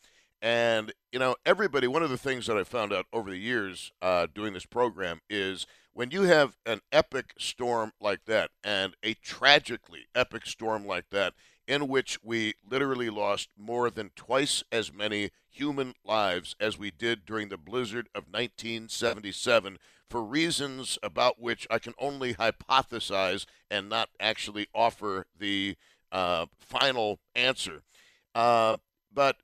And, 0.41 0.91
you 1.11 1.19
know, 1.19 1.35
everybody, 1.45 1.87
one 1.87 2.01
of 2.01 2.09
the 2.09 2.17
things 2.17 2.47
that 2.47 2.57
I 2.57 2.63
found 2.63 2.91
out 2.91 3.05
over 3.13 3.29
the 3.29 3.37
years 3.37 3.91
uh, 4.01 4.27
doing 4.33 4.53
this 4.53 4.65
program 4.65 5.21
is 5.29 5.67
when 5.93 6.09
you 6.09 6.23
have 6.23 6.57
an 6.65 6.81
epic 6.91 7.33
storm 7.37 7.91
like 8.01 8.25
that 8.25 8.49
and 8.63 8.95
a 9.03 9.13
tragically 9.13 10.07
epic 10.15 10.47
storm 10.47 10.85
like 10.85 11.09
that, 11.11 11.33
in 11.67 11.87
which 11.87 12.17
we 12.23 12.55
literally 12.67 13.09
lost 13.09 13.49
more 13.55 13.91
than 13.91 14.09
twice 14.15 14.63
as 14.71 14.91
many 14.91 15.29
human 15.47 15.93
lives 16.03 16.55
as 16.59 16.77
we 16.77 16.89
did 16.89 17.25
during 17.25 17.49
the 17.49 17.57
blizzard 17.57 18.07
of 18.15 18.23
1977 18.31 19.77
for 20.09 20.23
reasons 20.23 20.97
about 21.03 21.39
which 21.39 21.67
I 21.69 21.77
can 21.77 21.93
only 21.99 22.33
hypothesize 22.33 23.45
and 23.69 23.87
not 23.87 24.09
actually 24.19 24.67
offer 24.73 25.25
the 25.37 25.75
uh, 26.11 26.47
final 26.59 27.19
answer. 27.35 27.83
Uh, 28.33 28.77
but 29.13 29.37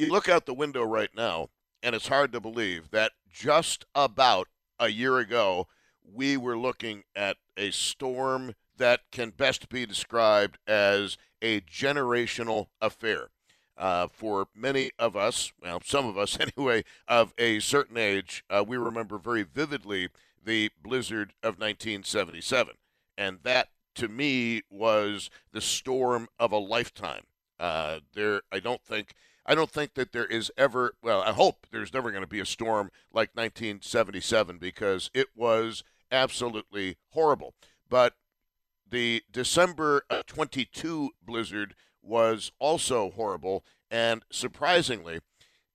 you 0.00 0.10
look 0.10 0.28
out 0.28 0.46
the 0.46 0.54
window 0.54 0.82
right 0.82 1.10
now, 1.14 1.48
and 1.82 1.94
it's 1.94 2.08
hard 2.08 2.32
to 2.32 2.40
believe 2.40 2.90
that 2.90 3.12
just 3.30 3.84
about 3.94 4.48
a 4.78 4.88
year 4.88 5.18
ago, 5.18 5.68
we 6.02 6.36
were 6.36 6.58
looking 6.58 7.04
at 7.14 7.36
a 7.56 7.70
storm 7.70 8.54
that 8.76 9.00
can 9.12 9.30
best 9.30 9.68
be 9.68 9.84
described 9.86 10.58
as 10.66 11.18
a 11.42 11.60
generational 11.60 12.66
affair. 12.80 13.28
Uh, 13.76 14.08
for 14.08 14.48
many 14.54 14.90
of 14.98 15.16
us, 15.16 15.52
well, 15.62 15.80
some 15.84 16.06
of 16.06 16.18
us 16.18 16.38
anyway, 16.56 16.84
of 17.08 17.32
a 17.38 17.60
certain 17.60 17.96
age, 17.96 18.44
uh, 18.50 18.64
we 18.66 18.76
remember 18.76 19.18
very 19.18 19.42
vividly 19.42 20.08
the 20.44 20.70
blizzard 20.82 21.32
of 21.42 21.58
1977. 21.58 22.74
And 23.16 23.38
that, 23.42 23.68
to 23.94 24.08
me, 24.08 24.62
was 24.70 25.30
the 25.52 25.60
storm 25.60 26.28
of 26.38 26.52
a 26.52 26.58
lifetime. 26.58 27.24
Uh, 27.58 28.00
there, 28.14 28.42
I 28.50 28.60
don't 28.60 28.82
think. 28.82 29.14
I 29.50 29.56
don't 29.56 29.68
think 29.68 29.94
that 29.94 30.12
there 30.12 30.26
is 30.26 30.52
ever, 30.56 30.94
well, 31.02 31.22
I 31.22 31.32
hope 31.32 31.66
there's 31.72 31.92
never 31.92 32.12
going 32.12 32.22
to 32.22 32.28
be 32.28 32.38
a 32.38 32.46
storm 32.46 32.92
like 33.12 33.30
1977 33.34 34.58
because 34.58 35.10
it 35.12 35.26
was 35.34 35.82
absolutely 36.12 36.98
horrible. 37.08 37.54
But 37.88 38.14
the 38.88 39.24
December 39.32 40.04
22 40.28 41.10
blizzard 41.20 41.74
was 42.00 42.52
also 42.60 43.10
horrible, 43.10 43.64
and 43.90 44.22
surprisingly, 44.30 45.18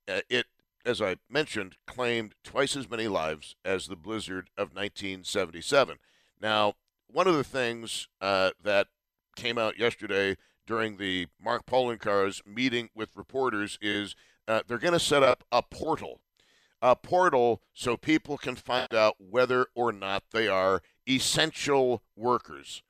uh, 0.08 0.22
it, 0.30 0.46
as 0.86 1.02
I 1.02 1.18
mentioned, 1.30 1.76
claimed 1.86 2.34
twice 2.46 2.78
as 2.78 2.90
many 2.90 3.10
lives 3.10 3.58
as 3.66 3.88
the 3.88 3.98
blizzard 3.98 4.50
of 4.58 4.70
1977. 4.70 5.98
Now, 6.42 6.76
one 7.08 7.28
of 7.28 7.36
the 7.36 7.44
things 7.44 8.08
uh, 8.22 8.52
that 8.64 8.88
came 9.36 9.58
out 9.58 9.78
yesterday 9.78 10.38
during 10.66 10.98
the 10.98 11.28
Mark 11.42 11.66
Poloncarz 11.66 12.46
meeting 12.46 12.90
with 12.96 13.16
reporters 13.16 13.78
is 13.82 14.16
uh, 14.48 14.62
they're 14.68 14.78
going 14.78 14.94
to 14.94 15.00
set 15.00 15.24
up 15.24 15.44
a 15.52 15.62
portal. 15.62 16.20
A 16.82 16.96
portal 16.96 17.62
so 17.74 17.98
people 17.98 18.38
can 18.38 18.56
find 18.56 18.94
out 18.94 19.16
whether 19.18 19.68
or 19.76 19.92
not 19.92 20.24
they 20.32 20.48
are 20.48 20.82
essential 21.08 22.04
workers. 22.16 22.84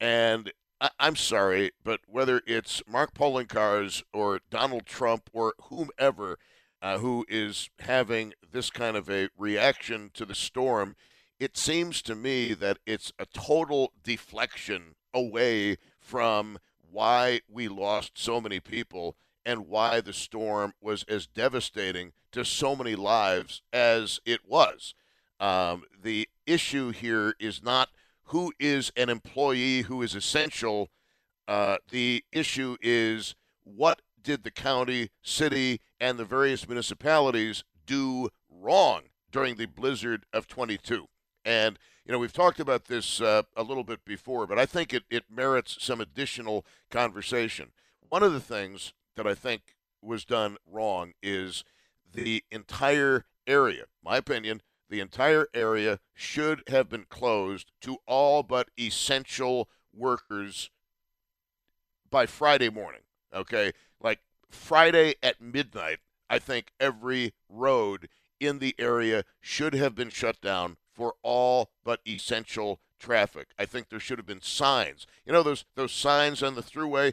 And 0.00 0.52
I- 0.80 0.90
am 1.00 1.16
sorry, 1.16 1.72
but 1.82 2.00
whether 2.06 2.40
it's 2.46 2.82
Mark 2.86 3.14
Poloncarz 3.14 4.02
or 4.12 4.40
Donald 4.50 4.86
Trump 4.86 5.28
or 5.32 5.54
whomever 5.68 6.38
uh, 6.82 6.98
who 6.98 7.24
is 7.28 7.70
having 7.80 8.34
this 8.52 8.70
kind 8.70 8.96
of 8.96 9.08
a 9.10 9.28
reaction 9.36 10.10
to 10.14 10.24
the 10.24 10.34
storm, 10.34 10.94
it 11.38 11.56
seems 11.56 12.02
to 12.02 12.14
me 12.14 12.54
that 12.54 12.78
it's 12.86 13.12
a 13.18 13.26
total 13.26 13.92
deflection 14.02 14.94
away 15.12 15.78
from 15.98 16.58
why 16.90 17.40
we 17.48 17.68
lost 17.68 18.12
so 18.14 18.40
many 18.40 18.60
people 18.60 19.16
and 19.44 19.68
why 19.68 20.00
the 20.00 20.12
storm 20.12 20.74
was 20.80 21.04
as 21.04 21.26
devastating 21.26 22.12
to 22.32 22.44
so 22.44 22.74
many 22.74 22.96
lives 22.96 23.62
as 23.72 24.20
it 24.26 24.40
was. 24.46 24.94
Um, 25.38 25.84
the 26.02 26.28
issue 26.46 26.90
here 26.90 27.34
is 27.38 27.62
not 27.62 27.90
who 28.24 28.52
is 28.58 28.90
an 28.96 29.08
employee 29.08 29.82
who 29.82 30.02
is 30.02 30.14
essential. 30.14 30.90
Uh, 31.46 31.76
the 31.90 32.24
issue 32.32 32.76
is 32.82 33.36
what 33.62 34.02
did 34.20 34.42
the 34.42 34.50
county, 34.50 35.10
city, 35.22 35.80
and 36.00 36.18
the 36.18 36.24
various 36.24 36.66
municipalities 36.66 37.62
do 37.86 38.28
wrong 38.50 39.02
during 39.30 39.56
the 39.56 39.66
blizzard 39.66 40.26
of 40.32 40.48
22? 40.48 41.06
And, 41.44 41.78
you 42.06 42.12
know, 42.12 42.20
we've 42.20 42.32
talked 42.32 42.60
about 42.60 42.84
this 42.84 43.20
uh, 43.20 43.42
a 43.56 43.64
little 43.64 43.82
bit 43.82 44.04
before, 44.04 44.46
but 44.46 44.60
I 44.60 44.64
think 44.64 44.94
it, 44.94 45.02
it 45.10 45.24
merits 45.28 45.76
some 45.80 46.00
additional 46.00 46.64
conversation. 46.88 47.72
One 48.08 48.22
of 48.22 48.32
the 48.32 48.40
things 48.40 48.92
that 49.16 49.26
I 49.26 49.34
think 49.34 49.74
was 50.00 50.24
done 50.24 50.56
wrong 50.70 51.14
is 51.20 51.64
the 52.12 52.44
entire 52.52 53.24
area, 53.44 53.86
my 54.04 54.18
opinion, 54.18 54.62
the 54.88 55.00
entire 55.00 55.48
area 55.52 55.98
should 56.14 56.62
have 56.68 56.88
been 56.88 57.06
closed 57.08 57.72
to 57.80 57.96
all 58.06 58.44
but 58.44 58.68
essential 58.78 59.68
workers 59.92 60.70
by 62.08 62.24
Friday 62.24 62.70
morning. 62.70 63.02
Okay? 63.34 63.72
Like 64.00 64.20
Friday 64.48 65.16
at 65.24 65.40
midnight, 65.40 65.98
I 66.30 66.38
think 66.38 66.70
every 66.78 67.34
road 67.48 68.08
in 68.38 68.60
the 68.60 68.76
area 68.78 69.24
should 69.40 69.74
have 69.74 69.96
been 69.96 70.10
shut 70.10 70.40
down 70.40 70.76
for 70.96 71.14
all 71.22 71.70
but 71.84 72.00
essential 72.06 72.80
traffic. 72.98 73.48
I 73.58 73.66
think 73.66 73.88
there 73.88 74.00
should 74.00 74.18
have 74.18 74.26
been 74.26 74.42
signs. 74.42 75.06
You 75.24 75.32
know 75.32 75.42
those 75.42 75.64
those 75.74 75.92
signs 75.92 76.42
on 76.42 76.54
the 76.54 76.62
thruway. 76.62 77.12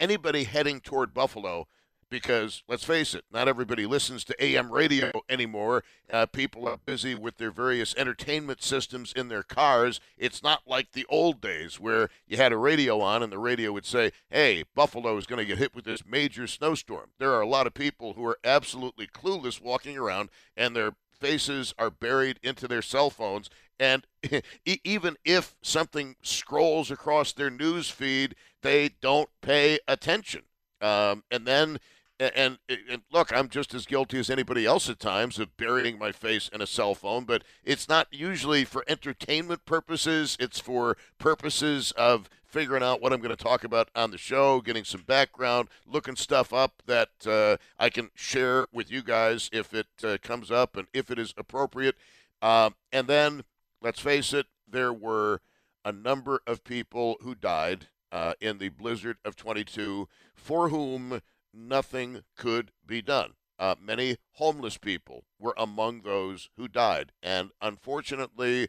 Anybody 0.00 0.44
heading 0.44 0.80
toward 0.80 1.12
Buffalo 1.12 1.66
because 2.14 2.62
let's 2.68 2.84
face 2.84 3.12
it, 3.12 3.24
not 3.32 3.48
everybody 3.48 3.86
listens 3.86 4.22
to 4.24 4.44
AM 4.44 4.70
radio 4.70 5.10
anymore. 5.28 5.82
Uh, 6.12 6.26
people 6.26 6.68
are 6.68 6.76
busy 6.76 7.12
with 7.12 7.38
their 7.38 7.50
various 7.50 7.92
entertainment 7.96 8.62
systems 8.62 9.12
in 9.14 9.28
their 9.28 9.42
cars. 9.42 10.00
It's 10.16 10.40
not 10.40 10.62
like 10.64 10.92
the 10.92 11.06
old 11.08 11.40
days 11.40 11.80
where 11.80 12.08
you 12.28 12.36
had 12.36 12.52
a 12.52 12.56
radio 12.56 13.00
on 13.00 13.24
and 13.24 13.32
the 13.32 13.38
radio 13.38 13.72
would 13.72 13.84
say, 13.84 14.12
hey, 14.30 14.62
Buffalo 14.76 15.16
is 15.16 15.26
going 15.26 15.40
to 15.40 15.44
get 15.44 15.58
hit 15.58 15.74
with 15.74 15.84
this 15.84 16.06
major 16.06 16.46
snowstorm. 16.46 17.10
There 17.18 17.32
are 17.32 17.40
a 17.40 17.48
lot 17.48 17.66
of 17.66 17.74
people 17.74 18.12
who 18.12 18.24
are 18.26 18.38
absolutely 18.44 19.08
clueless 19.08 19.60
walking 19.60 19.98
around 19.98 20.28
and 20.56 20.76
their 20.76 20.92
faces 21.24 21.72
are 21.78 21.90
buried 21.90 22.38
into 22.42 22.68
their 22.68 22.82
cell 22.82 23.08
phones. 23.08 23.48
And 23.80 24.06
even 24.84 25.16
if 25.24 25.56
something 25.62 26.16
scrolls 26.22 26.90
across 26.90 27.32
their 27.32 27.50
news 27.50 27.88
feed, 27.88 28.34
they 28.62 28.90
don't 29.00 29.30
pay 29.40 29.78
attention. 29.88 30.42
Um, 30.82 31.24
and 31.30 31.46
then 31.46 31.78
and, 32.20 32.58
and, 32.68 33.02
look, 33.10 33.32
I'm 33.36 33.48
just 33.48 33.74
as 33.74 33.86
guilty 33.86 34.20
as 34.20 34.30
anybody 34.30 34.64
else 34.64 34.88
at 34.88 35.00
times 35.00 35.40
of 35.40 35.56
burying 35.56 35.98
my 35.98 36.12
face 36.12 36.48
in 36.52 36.60
a 36.60 36.66
cell 36.66 36.94
phone, 36.94 37.24
but 37.24 37.42
it's 37.64 37.88
not 37.88 38.06
usually 38.12 38.64
for 38.64 38.84
entertainment 38.86 39.64
purposes. 39.64 40.36
It's 40.38 40.60
for 40.60 40.96
purposes 41.18 41.92
of 41.96 42.28
figuring 42.54 42.84
out 42.84 43.02
what 43.02 43.12
I'm 43.12 43.18
going 43.18 43.36
to 43.36 43.44
talk 43.44 43.64
about 43.64 43.90
on 43.96 44.12
the 44.12 44.16
show, 44.16 44.60
getting 44.60 44.84
some 44.84 45.02
background, 45.02 45.68
looking 45.88 46.14
stuff 46.14 46.52
up 46.52 46.84
that 46.86 47.08
uh, 47.26 47.56
I 47.80 47.90
can 47.90 48.10
share 48.14 48.68
with 48.72 48.92
you 48.92 49.02
guys 49.02 49.50
if 49.52 49.74
it 49.74 49.88
uh, 50.04 50.18
comes 50.22 50.52
up 50.52 50.76
and 50.76 50.86
if 50.94 51.10
it 51.10 51.18
is 51.18 51.34
appropriate. 51.36 51.96
Um, 52.40 52.76
and 52.92 53.08
then, 53.08 53.42
let's 53.82 53.98
face 53.98 54.32
it, 54.32 54.46
there 54.68 54.92
were 54.92 55.40
a 55.84 55.90
number 55.90 56.42
of 56.46 56.62
people 56.62 57.16
who 57.22 57.34
died 57.34 57.88
uh, 58.12 58.34
in 58.40 58.58
the 58.58 58.68
blizzard 58.68 59.16
of 59.24 59.34
22 59.34 60.06
for 60.36 60.68
whom 60.68 61.22
nothing 61.52 62.22
could 62.36 62.70
be 62.86 63.02
done. 63.02 63.32
Uh, 63.58 63.74
many 63.84 64.18
homeless 64.34 64.78
people 64.78 65.24
were 65.40 65.54
among 65.58 66.02
those 66.02 66.50
who 66.56 66.68
died. 66.68 67.10
And 67.20 67.50
unfortunately, 67.60 68.68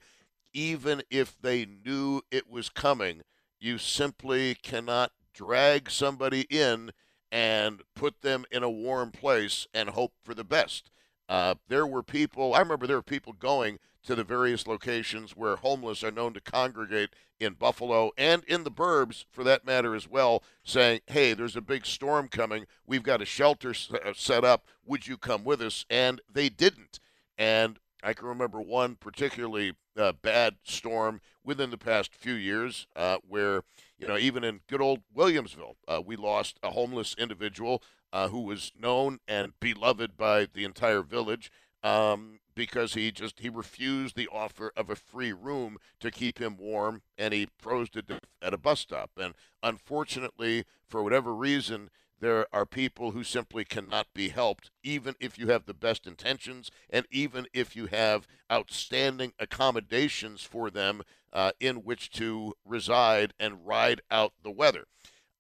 even 0.54 1.04
if 1.12 1.40
they 1.40 1.68
knew 1.68 2.24
it 2.32 2.50
was 2.50 2.70
coming, 2.70 3.22
you 3.66 3.78
simply 3.80 4.54
cannot 4.56 5.12
drag 5.34 5.90
somebody 5.90 6.42
in 6.50 6.92
and 7.32 7.82
put 7.96 8.22
them 8.22 8.46
in 8.52 8.62
a 8.64 8.70
warm 8.70 9.12
place 9.12 9.68
and 9.74 9.90
hope 9.90 10.14
for 10.24 10.34
the 10.34 10.44
best. 10.44 10.92
Uh, 11.28 11.56
there 11.68 11.88
were 11.88 12.04
people, 12.04 12.54
I 12.54 12.60
remember 12.60 12.86
there 12.86 12.98
were 12.98 13.02
people 13.02 13.34
going 13.34 13.80
to 14.04 14.14
the 14.14 14.24
various 14.24 14.68
locations 14.68 15.36
where 15.36 15.56
homeless 15.56 16.04
are 16.04 16.12
known 16.12 16.34
to 16.34 16.42
congregate 16.42 17.10
in 17.40 17.54
Buffalo 17.54 18.12
and 18.18 18.44
in 18.44 18.64
the 18.64 18.72
burbs, 18.72 19.26
for 19.32 19.44
that 19.44 19.66
matter, 19.66 19.96
as 19.96 20.08
well, 20.08 20.44
saying, 20.64 21.02
hey, 21.08 21.34
there's 21.34 21.56
a 21.56 21.62
big 21.62 21.88
storm 21.88 22.28
coming. 22.28 22.68
We've 22.86 23.04
got 23.04 23.22
a 23.22 23.26
shelter 23.26 23.74
uh, 23.92 24.14
set 24.16 24.46
up. 24.46 24.68
Would 24.86 25.08
you 25.08 25.18
come 25.18 25.44
with 25.44 25.62
us? 25.62 25.86
And 25.90 26.22
they 26.32 26.50
didn't. 26.50 27.00
And 27.36 27.80
I 28.06 28.14
can 28.14 28.28
remember 28.28 28.62
one 28.62 28.96
particularly 28.96 29.74
uh, 29.98 30.14
bad 30.14 30.58
storm 30.64 31.22
within 31.44 31.72
the 31.72 31.78
past 31.78 32.14
few 32.14 32.36
years 32.36 32.86
uh, 32.96 33.18
where, 33.28 33.64
you 33.98 34.08
know, 34.08 34.16
even 34.18 34.44
in 34.44 34.60
good 34.68 34.80
old 34.80 35.00
Williamsville, 35.16 35.76
uh, 35.88 36.02
we 36.06 36.16
lost 36.16 36.60
a 36.62 36.70
homeless 36.70 37.16
individual 37.18 37.82
uh, 38.14 38.28
who 38.28 38.42
was 38.42 38.72
known 38.80 39.18
and 39.28 39.54
beloved 39.60 40.16
by 40.16 40.48
the 40.54 40.66
entire 40.66 41.02
village 41.02 41.52
um, 41.82 42.40
because 42.54 42.94
he 42.94 43.12
just 43.12 43.40
he 43.40 43.50
refused 43.50 44.16
the 44.16 44.30
offer 44.32 44.72
of 44.78 44.90
a 44.92 44.96
free 44.96 45.34
room 45.34 45.78
to 46.00 46.12
keep 46.12 46.40
him 46.40 46.58
warm, 46.58 47.02
and 47.18 47.34
he 47.34 47.48
froze 47.58 47.90
to 47.90 48.04
death 48.04 48.22
at 48.42 48.54
a 48.54 48.58
bus 48.58 48.82
stop. 48.82 49.12
And 49.18 49.34
unfortunately, 49.64 50.66
for 50.88 51.04
whatever 51.04 51.34
reason, 51.34 51.90
there 52.20 52.48
are 52.54 52.66
people 52.66 53.12
who 53.12 53.24
simply 53.24 53.66
cannot 53.66 54.08
be 54.14 54.30
helped, 54.30 54.72
even 54.84 55.16
if 55.20 55.38
you 55.38 55.48
have 55.48 55.66
the 55.66 55.74
best 55.74 56.08
intentions 56.08 56.72
and 56.90 57.06
even 57.12 57.48
if 57.54 57.76
you 57.76 57.88
have 57.88 58.28
outstanding 58.52 59.34
accommodations 59.40 60.42
for 60.42 60.70
them 60.70 61.02
uh, 61.34 61.52
in 61.60 61.78
which 61.78 62.10
to 62.12 62.54
reside 62.64 63.34
and 63.40 63.68
ride 63.68 64.02
out 64.10 64.34
the 64.44 64.52
weather. 64.52 64.86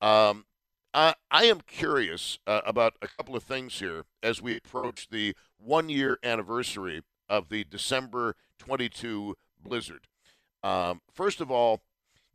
Um, 0.01 0.45
I, 0.93 1.15
I 1.31 1.45
am 1.45 1.61
curious 1.61 2.39
uh, 2.45 2.61
about 2.65 2.95
a 3.01 3.07
couple 3.07 3.35
of 3.35 3.43
things 3.43 3.79
here 3.79 4.05
as 4.21 4.41
we 4.41 4.57
approach 4.57 5.09
the 5.09 5.35
one 5.57 5.89
year 5.89 6.19
anniversary 6.23 7.01
of 7.29 7.49
the 7.49 7.63
December 7.63 8.35
22 8.59 9.35
blizzard. 9.63 10.07
Um, 10.63 11.01
first 11.13 11.41
of 11.41 11.49
all, 11.49 11.81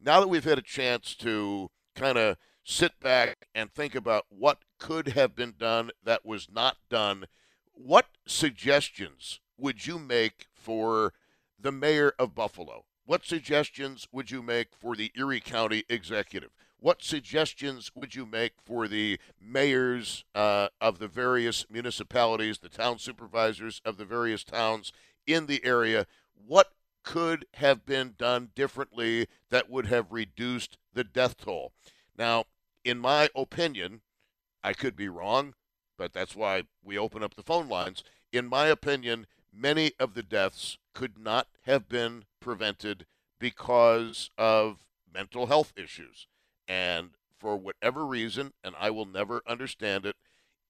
now 0.00 0.20
that 0.20 0.28
we've 0.28 0.44
had 0.44 0.58
a 0.58 0.62
chance 0.62 1.14
to 1.16 1.70
kind 1.94 2.16
of 2.16 2.36
sit 2.70 3.00
back 3.00 3.48
and 3.54 3.72
think 3.72 3.94
about 3.94 4.26
what 4.28 4.58
could 4.78 5.08
have 5.08 5.34
been 5.34 5.54
done 5.58 5.90
that 6.04 6.24
was 6.24 6.48
not 6.50 6.76
done, 6.88 7.26
what 7.72 8.06
suggestions 8.26 9.40
would 9.58 9.86
you 9.86 9.98
make 9.98 10.46
for 10.54 11.12
the 11.58 11.72
mayor 11.72 12.14
of 12.18 12.34
Buffalo? 12.34 12.84
What 13.04 13.26
suggestions 13.26 14.06
would 14.12 14.30
you 14.30 14.40
make 14.40 14.68
for 14.78 14.94
the 14.94 15.10
Erie 15.16 15.40
County 15.40 15.82
executive? 15.88 16.50
What 16.78 17.02
suggestions 17.02 17.90
would 17.94 18.14
you 18.14 18.24
make 18.24 18.52
for 18.64 18.86
the 18.86 19.18
mayors 19.40 20.24
uh, 20.34 20.68
of 20.80 20.98
the 20.98 21.08
various 21.08 21.66
municipalities, 21.68 22.58
the 22.58 22.68
town 22.68 22.98
supervisors 22.98 23.82
of 23.84 23.96
the 23.96 24.04
various 24.04 24.44
towns 24.44 24.92
in 25.26 25.46
the 25.46 25.62
area? 25.64 26.06
What 26.46 26.68
could 27.02 27.46
have 27.54 27.84
been 27.84 28.14
done 28.16 28.50
differently 28.54 29.26
that 29.50 29.68
would 29.68 29.86
have 29.86 30.12
reduced 30.12 30.78
the 30.94 31.04
death 31.04 31.36
toll? 31.36 31.72
Now, 32.16 32.44
in 32.84 32.98
my 32.98 33.28
opinion, 33.34 34.00
I 34.62 34.72
could 34.72 34.96
be 34.96 35.08
wrong, 35.08 35.54
but 35.96 36.12
that's 36.12 36.36
why 36.36 36.64
we 36.82 36.98
open 36.98 37.22
up 37.22 37.34
the 37.34 37.42
phone 37.42 37.68
lines. 37.68 38.02
In 38.32 38.46
my 38.46 38.66
opinion, 38.66 39.26
many 39.52 39.92
of 39.98 40.14
the 40.14 40.22
deaths 40.22 40.78
could 40.94 41.18
not 41.18 41.48
have 41.62 41.88
been 41.88 42.24
prevented 42.40 43.06
because 43.38 44.30
of 44.38 44.84
mental 45.12 45.46
health 45.46 45.72
issues. 45.76 46.26
And 46.68 47.10
for 47.38 47.56
whatever 47.56 48.06
reason, 48.06 48.52
and 48.62 48.74
I 48.78 48.90
will 48.90 49.06
never 49.06 49.42
understand 49.46 50.06
it, 50.06 50.16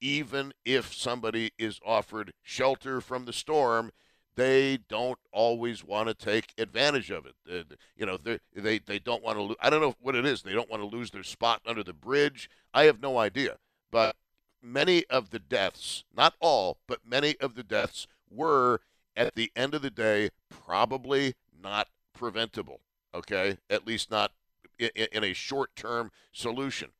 even 0.00 0.52
if 0.64 0.94
somebody 0.94 1.52
is 1.58 1.80
offered 1.84 2.32
shelter 2.42 3.00
from 3.00 3.24
the 3.24 3.32
storm, 3.32 3.90
they 4.36 4.78
don't 4.88 5.18
always 5.32 5.84
want 5.84 6.08
to 6.08 6.14
take 6.14 6.54
advantage 6.58 7.10
of 7.10 7.26
it. 7.26 7.34
Uh, 7.50 7.74
you 7.96 8.06
know, 8.06 8.16
they 8.16 8.78
they 8.78 8.98
don't 8.98 9.22
want 9.22 9.38
to. 9.38 9.42
Lo- 9.42 9.56
I 9.60 9.70
don't 9.70 9.80
know 9.80 9.94
what 10.00 10.14
it 10.14 10.24
is. 10.24 10.42
They 10.42 10.52
don't 10.52 10.70
want 10.70 10.82
to 10.82 10.96
lose 10.96 11.10
their 11.10 11.22
spot 11.22 11.60
under 11.66 11.82
the 11.82 11.92
bridge. 11.92 12.48
I 12.72 12.84
have 12.84 13.00
no 13.00 13.18
idea. 13.18 13.56
But 13.90 14.16
many 14.62 15.04
of 15.06 15.30
the 15.30 15.38
deaths, 15.38 16.04
not 16.16 16.34
all, 16.40 16.78
but 16.86 17.00
many 17.06 17.36
of 17.40 17.54
the 17.54 17.62
deaths 17.62 18.06
were 18.30 18.80
at 19.16 19.34
the 19.34 19.50
end 19.56 19.74
of 19.74 19.82
the 19.82 19.90
day 19.90 20.30
probably 20.48 21.34
not 21.62 21.88
preventable. 22.14 22.80
Okay, 23.14 23.58
at 23.68 23.86
least 23.86 24.10
not 24.10 24.32
in, 24.78 24.90
in 25.12 25.24
a 25.24 25.32
short 25.32 25.74
term 25.74 26.10
solution. 26.32 26.90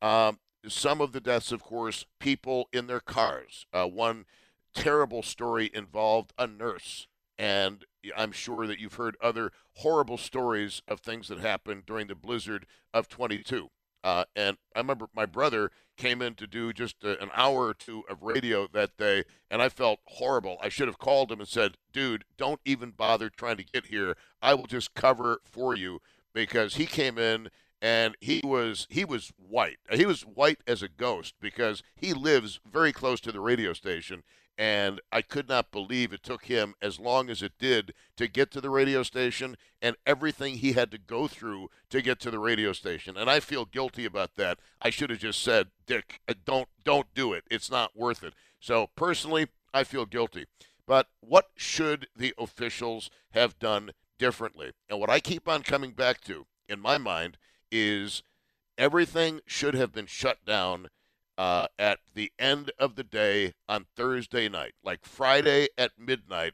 Um, 0.00 0.38
some 0.66 1.00
of 1.00 1.12
the 1.12 1.20
deaths, 1.20 1.52
of 1.52 1.62
course, 1.62 2.04
people 2.18 2.68
in 2.72 2.86
their 2.86 3.00
cars. 3.00 3.66
Uh, 3.72 3.86
one 3.86 4.24
terrible 4.74 5.22
story 5.22 5.70
involved 5.72 6.32
a 6.38 6.46
nurse, 6.46 7.06
and 7.38 7.84
I'm 8.16 8.32
sure 8.32 8.66
that 8.66 8.78
you've 8.78 8.94
heard 8.94 9.16
other 9.20 9.52
horrible 9.76 10.18
stories 10.18 10.82
of 10.88 11.00
things 11.00 11.28
that 11.28 11.40
happened 11.40 11.86
during 11.86 12.06
the 12.06 12.14
blizzard 12.14 12.66
of 12.92 13.08
22. 13.08 13.70
Uh, 14.02 14.24
and 14.34 14.56
I 14.74 14.78
remember 14.78 15.08
my 15.14 15.26
brother 15.26 15.70
came 15.96 16.22
in 16.22 16.34
to 16.36 16.46
do 16.46 16.72
just 16.72 17.04
a, 17.04 17.22
an 17.22 17.30
hour 17.34 17.66
or 17.66 17.74
two 17.74 18.04
of 18.08 18.22
radio 18.22 18.66
that 18.72 18.96
day, 18.96 19.24
and 19.50 19.60
I 19.60 19.68
felt 19.68 20.00
horrible. 20.06 20.56
I 20.62 20.70
should 20.70 20.88
have 20.88 20.98
called 20.98 21.30
him 21.30 21.40
and 21.40 21.48
said, 21.48 21.76
"Dude, 21.92 22.24
don't 22.38 22.60
even 22.64 22.92
bother 22.92 23.28
trying 23.28 23.58
to 23.58 23.64
get 23.64 23.86
here. 23.86 24.16
I 24.40 24.54
will 24.54 24.66
just 24.66 24.94
cover 24.94 25.40
for 25.44 25.76
you 25.76 26.00
because 26.32 26.76
he 26.76 26.86
came 26.86 27.18
in 27.18 27.50
and 27.82 28.16
he 28.20 28.40
was 28.44 28.86
he 28.90 29.04
was 29.04 29.32
white. 29.36 29.78
He 29.92 30.06
was 30.06 30.22
white 30.22 30.62
as 30.66 30.82
a 30.82 30.88
ghost 30.88 31.34
because 31.40 31.82
he 31.94 32.12
lives 32.12 32.60
very 32.70 32.92
close 32.92 33.20
to 33.20 33.32
the 33.32 33.40
radio 33.40 33.72
station 33.72 34.22
and 34.60 35.00
I 35.10 35.22
could 35.22 35.48
not 35.48 35.72
believe 35.72 36.12
it 36.12 36.22
took 36.22 36.44
him 36.44 36.74
as 36.82 37.00
long 37.00 37.30
as 37.30 37.40
it 37.40 37.52
did 37.58 37.94
to 38.18 38.28
get 38.28 38.50
to 38.50 38.60
the 38.60 38.68
radio 38.68 39.02
station 39.02 39.56
and 39.80 39.96
everything 40.06 40.56
he 40.56 40.74
had 40.74 40.90
to 40.90 40.98
go 40.98 41.26
through 41.26 41.70
to 41.88 42.02
get 42.02 42.20
to 42.20 42.30
the 42.30 42.38
radio 42.38 42.74
station. 42.74 43.16
And 43.16 43.30
I 43.30 43.40
feel 43.40 43.64
guilty 43.64 44.04
about 44.04 44.36
that. 44.36 44.58
I 44.82 44.90
should 44.90 45.08
have 45.08 45.20
just 45.20 45.42
said, 45.42 45.70
"Dick, 45.86 46.20
uh, 46.28 46.34
don't 46.44 46.68
don't 46.84 47.12
do 47.14 47.32
it. 47.32 47.44
It's 47.50 47.70
not 47.70 47.96
worth 47.96 48.22
it." 48.22 48.34
So, 48.60 48.90
personally, 48.96 49.48
I 49.72 49.82
feel 49.82 50.04
guilty. 50.04 50.44
But 50.86 51.06
what 51.20 51.50
should 51.56 52.08
the 52.14 52.34
officials 52.36 53.08
have 53.30 53.58
done 53.58 53.92
differently. 54.20 54.72
And 54.88 55.00
what 55.00 55.10
I 55.10 55.18
keep 55.18 55.48
on 55.48 55.62
coming 55.62 55.92
back 55.92 56.20
to, 56.26 56.46
in 56.68 56.78
my 56.78 56.98
mind, 56.98 57.38
is 57.72 58.22
everything 58.78 59.40
should 59.46 59.74
have 59.74 59.92
been 59.92 60.06
shut 60.06 60.44
down 60.44 60.88
uh, 61.40 61.66
at 61.78 62.00
the 62.14 62.30
end 62.38 62.70
of 62.78 62.96
the 62.96 63.02
day 63.02 63.54
on 63.66 63.86
Thursday 63.96 64.46
night. 64.46 64.74
Like 64.84 65.06
Friday 65.06 65.68
at 65.78 65.92
midnight, 65.98 66.52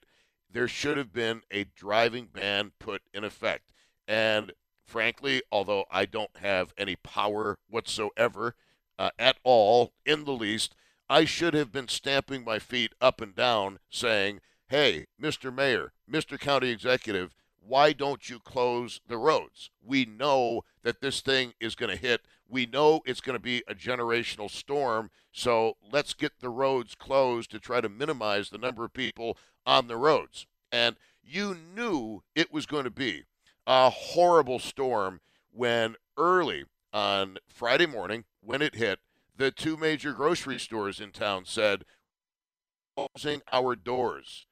there 0.48 0.68
should 0.68 0.96
have 0.96 1.12
been 1.12 1.42
a 1.50 1.64
driving 1.74 2.28
ban 2.32 2.70
put 2.78 3.02
in 3.12 3.24
effect. 3.24 3.72
And 4.06 4.52
frankly, 4.84 5.42
although 5.50 5.86
I 5.90 6.06
don't 6.06 6.36
have 6.36 6.72
any 6.78 6.94
power 6.94 7.58
whatsoever 7.68 8.54
uh, 8.96 9.10
at 9.18 9.38
all, 9.42 9.92
in 10.04 10.24
the 10.24 10.30
least, 10.30 10.76
I 11.10 11.24
should 11.24 11.54
have 11.54 11.72
been 11.72 11.88
stamping 11.88 12.44
my 12.44 12.60
feet 12.60 12.92
up 13.00 13.20
and 13.20 13.34
down 13.34 13.80
saying, 13.90 14.38
hey, 14.68 15.06
Mr. 15.20 15.52
Mayor, 15.52 15.94
Mr. 16.08 16.38
County 16.38 16.70
Executive, 16.70 17.34
why 17.58 17.92
don't 17.92 18.30
you 18.30 18.38
close 18.38 19.00
the 19.08 19.18
roads? 19.18 19.70
We 19.84 20.04
know 20.04 20.62
that 20.84 21.00
this 21.00 21.22
thing 21.22 21.54
is 21.58 21.74
going 21.74 21.90
to 21.90 22.00
hit. 22.00 22.20
We 22.48 22.66
know 22.66 23.00
it's 23.04 23.20
going 23.20 23.36
to 23.36 23.42
be 23.42 23.62
a 23.66 23.74
generational 23.74 24.50
storm. 24.50 25.10
So 25.32 25.76
let's 25.92 26.14
get 26.14 26.40
the 26.40 26.48
roads 26.48 26.94
closed 26.94 27.50
to 27.50 27.58
try 27.58 27.80
to 27.80 27.88
minimize 27.88 28.50
the 28.50 28.58
number 28.58 28.84
of 28.84 28.92
people 28.92 29.36
on 29.64 29.88
the 29.88 29.96
roads. 29.96 30.46
And 30.70 30.96
you 31.22 31.56
knew 31.74 32.22
it 32.34 32.52
was 32.52 32.66
going 32.66 32.84
to 32.84 32.90
be 32.90 33.24
a 33.66 33.90
horrible 33.90 34.58
storm 34.58 35.20
when 35.52 35.96
early 36.16 36.64
on 36.92 37.38
Friday 37.48 37.86
morning, 37.86 38.24
when 38.40 38.62
it 38.62 38.76
hit, 38.76 39.00
the 39.36 39.50
two 39.50 39.76
major 39.76 40.12
grocery 40.12 40.58
stores 40.58 41.00
in 41.00 41.10
town 41.10 41.44
said, 41.44 41.84
closing 42.96 43.42
our 43.52 43.74
doors. 43.74 44.46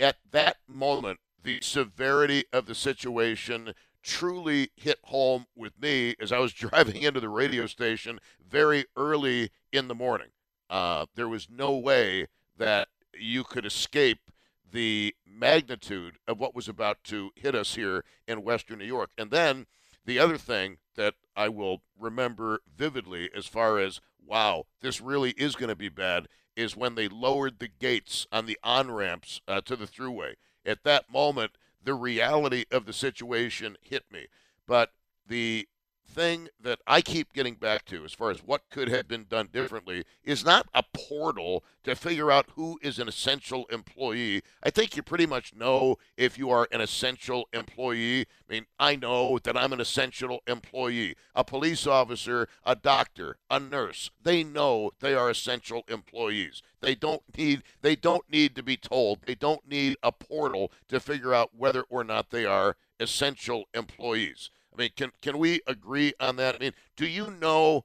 At 0.00 0.16
that 0.30 0.56
moment, 0.66 1.20
the 1.42 1.60
severity 1.60 2.44
of 2.52 2.66
the 2.66 2.74
situation 2.74 3.74
truly 4.08 4.70
hit 4.74 4.98
home 5.04 5.46
with 5.54 5.78
me 5.80 6.14
as 6.18 6.32
I 6.32 6.38
was 6.38 6.52
driving 6.54 7.02
into 7.02 7.20
the 7.20 7.28
radio 7.28 7.66
station 7.66 8.18
very 8.48 8.86
early 8.96 9.50
in 9.72 9.88
the 9.88 9.94
morning. 9.94 10.28
Uh, 10.70 11.06
there 11.14 11.28
was 11.28 11.48
no 11.50 11.76
way 11.76 12.26
that 12.56 12.88
you 13.18 13.44
could 13.44 13.66
escape 13.66 14.30
the 14.70 15.14
magnitude 15.26 16.16
of 16.26 16.38
what 16.38 16.54
was 16.54 16.68
about 16.68 17.04
to 17.04 17.30
hit 17.36 17.54
us 17.54 17.74
here 17.74 18.04
in 18.26 18.42
Western 18.42 18.78
New 18.78 18.84
York. 18.84 19.10
And 19.16 19.30
then 19.30 19.66
the 20.04 20.18
other 20.18 20.38
thing 20.38 20.78
that 20.96 21.14
I 21.36 21.48
will 21.48 21.82
remember 21.98 22.60
vividly 22.74 23.30
as 23.34 23.46
far 23.46 23.78
as, 23.78 24.00
wow, 24.24 24.64
this 24.80 25.00
really 25.00 25.30
is 25.32 25.54
going 25.54 25.68
to 25.68 25.76
be 25.76 25.88
bad, 25.88 26.28
is 26.56 26.76
when 26.76 26.94
they 26.94 27.08
lowered 27.08 27.58
the 27.58 27.68
gates 27.68 28.26
on 28.32 28.46
the 28.46 28.58
on 28.62 28.90
ramps 28.90 29.40
uh, 29.46 29.60
to 29.62 29.76
the 29.76 29.86
thruway 29.86 30.34
at 30.66 30.84
that 30.84 31.10
moment, 31.10 31.52
the 31.88 31.94
reality 31.94 32.66
of 32.70 32.84
the 32.84 32.92
situation 32.92 33.74
hit 33.80 34.04
me. 34.12 34.26
But 34.66 34.90
the 35.26 35.66
thing 36.08 36.48
that 36.60 36.80
I 36.86 37.00
keep 37.00 37.32
getting 37.32 37.54
back 37.54 37.84
to, 37.86 38.04
as 38.04 38.12
far 38.12 38.30
as 38.30 38.38
what 38.38 38.68
could 38.70 38.88
have 38.88 39.06
been 39.06 39.26
done 39.28 39.48
differently, 39.52 40.04
is 40.24 40.44
not 40.44 40.66
a 40.74 40.82
portal 40.82 41.64
to 41.84 41.94
figure 41.94 42.30
out 42.30 42.46
who 42.56 42.78
is 42.82 42.98
an 42.98 43.08
essential 43.08 43.66
employee. 43.70 44.42
I 44.62 44.70
think 44.70 44.96
you 44.96 45.02
pretty 45.02 45.26
much 45.26 45.54
know 45.54 45.96
if 46.16 46.38
you 46.38 46.50
are 46.50 46.68
an 46.72 46.80
essential 46.80 47.48
employee. 47.52 48.22
I 48.22 48.52
mean, 48.52 48.66
I 48.78 48.96
know 48.96 49.38
that 49.44 49.56
I'm 49.56 49.72
an 49.72 49.80
essential 49.80 50.40
employee. 50.46 51.14
A 51.34 51.44
police 51.44 51.86
officer, 51.86 52.48
a 52.64 52.74
doctor, 52.74 53.36
a 53.50 53.60
nurse, 53.60 54.10
they 54.22 54.42
know 54.42 54.90
they 55.00 55.14
are 55.14 55.30
essential 55.30 55.82
employees. 55.88 56.62
They 56.80 56.94
don't 56.94 57.22
need 57.36 57.62
they 57.82 57.96
don't 57.96 58.30
need 58.30 58.54
to 58.56 58.62
be 58.62 58.76
told. 58.76 59.22
They 59.22 59.34
don't 59.34 59.68
need 59.68 59.96
a 60.02 60.12
portal 60.12 60.70
to 60.88 61.00
figure 61.00 61.34
out 61.34 61.50
whether 61.56 61.82
or 61.82 62.04
not 62.04 62.30
they 62.30 62.44
are 62.44 62.76
essential 63.00 63.64
employees. 63.74 64.50
I 64.78 64.82
mean, 64.82 64.90
can 64.96 65.10
can 65.20 65.38
we 65.38 65.60
agree 65.66 66.12
on 66.20 66.36
that? 66.36 66.54
I 66.54 66.58
mean, 66.58 66.72
do 66.96 67.06
you 67.06 67.30
know? 67.30 67.84